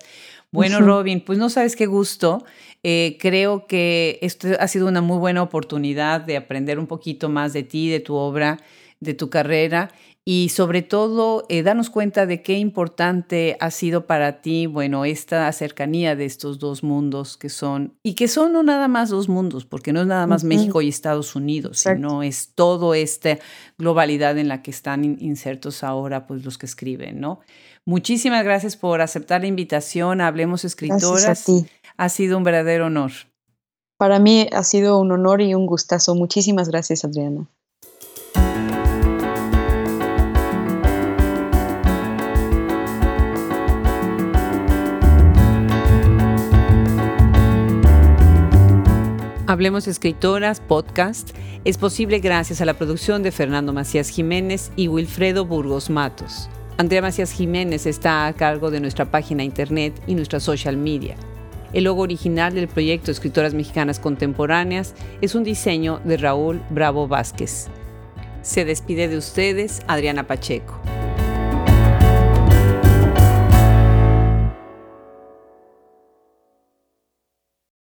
Bueno, 0.52 0.80
Robin, 0.80 1.20
pues 1.20 1.36
no 1.36 1.50
sabes 1.50 1.74
qué 1.74 1.86
gusto. 1.86 2.44
Eh, 2.84 3.16
creo 3.20 3.66
que 3.66 4.20
esto 4.22 4.48
ha 4.60 4.68
sido 4.68 4.86
una 4.86 5.00
muy 5.00 5.18
buena 5.18 5.42
oportunidad 5.42 6.20
de 6.20 6.36
aprender 6.36 6.78
un 6.78 6.86
poquito 6.86 7.28
más 7.28 7.52
de 7.52 7.64
ti, 7.64 7.90
de 7.90 7.98
tu 7.98 8.14
obra, 8.14 8.60
de 9.00 9.14
tu 9.14 9.30
carrera 9.30 9.90
y 10.26 10.48
sobre 10.48 10.80
todo 10.80 11.44
eh, 11.50 11.62
darnos 11.62 11.90
cuenta 11.90 12.24
de 12.24 12.42
qué 12.42 12.58
importante 12.58 13.58
ha 13.60 13.70
sido 13.70 14.06
para 14.06 14.40
ti, 14.40 14.64
bueno, 14.66 15.04
esta 15.04 15.52
cercanía 15.52 16.16
de 16.16 16.24
estos 16.24 16.58
dos 16.58 16.82
mundos 16.82 17.36
que 17.36 17.50
son, 17.50 17.98
y 18.02 18.14
que 18.14 18.26
son 18.26 18.54
no 18.54 18.62
nada 18.62 18.88
más 18.88 19.10
dos 19.10 19.28
mundos, 19.28 19.66
porque 19.66 19.92
no 19.92 20.00
es 20.00 20.06
nada 20.06 20.26
más 20.26 20.42
México 20.42 20.80
y 20.80 20.88
Estados 20.88 21.36
Unidos, 21.36 21.80
sino 21.80 22.22
es 22.22 22.52
todo 22.54 22.94
esta 22.94 23.38
globalidad 23.76 24.38
en 24.38 24.48
la 24.48 24.62
que 24.62 24.70
están 24.70 25.04
insertos 25.20 25.84
ahora 25.84 26.26
pues 26.26 26.42
los 26.42 26.56
que 26.56 26.66
escriben, 26.66 27.20
¿no? 27.20 27.40
Muchísimas 27.84 28.44
gracias 28.44 28.78
por 28.78 29.02
aceptar 29.02 29.42
la 29.42 29.46
invitación, 29.46 30.22
Hablemos 30.22 30.64
Escritoras. 30.64 31.44
Ha 31.98 32.08
sido 32.08 32.38
un 32.38 32.44
verdadero 32.44 32.86
honor. 32.86 33.12
Para 33.98 34.18
mí 34.18 34.48
ha 34.52 34.64
sido 34.64 34.98
un 34.98 35.12
honor 35.12 35.42
y 35.42 35.54
un 35.54 35.66
gustazo. 35.66 36.14
Muchísimas 36.14 36.68
gracias, 36.68 37.04
Adriana. 37.04 37.46
Hablemos 49.46 49.86
Escritoras 49.86 50.60
Podcast 50.60 51.36
es 51.66 51.76
posible 51.76 52.20
gracias 52.20 52.62
a 52.62 52.64
la 52.64 52.72
producción 52.72 53.22
de 53.22 53.30
Fernando 53.30 53.74
Macías 53.74 54.08
Jiménez 54.08 54.72
y 54.74 54.88
Wilfredo 54.88 55.44
Burgos 55.44 55.90
Matos. 55.90 56.48
Andrea 56.78 57.02
Macías 57.02 57.30
Jiménez 57.30 57.84
está 57.84 58.26
a 58.26 58.32
cargo 58.32 58.70
de 58.70 58.80
nuestra 58.80 59.04
página 59.04 59.44
internet 59.44 60.00
y 60.06 60.14
nuestra 60.14 60.40
social 60.40 60.78
media. 60.78 61.16
El 61.74 61.84
logo 61.84 62.00
original 62.00 62.54
del 62.54 62.68
proyecto 62.68 63.10
Escritoras 63.10 63.52
Mexicanas 63.52 64.00
Contemporáneas 64.00 64.94
es 65.20 65.34
un 65.34 65.44
diseño 65.44 66.00
de 66.04 66.16
Raúl 66.16 66.62
Bravo 66.70 67.06
Vázquez. 67.06 67.66
Se 68.40 68.64
despide 68.64 69.08
de 69.08 69.18
ustedes 69.18 69.82
Adriana 69.88 70.26
Pacheco. 70.26 70.80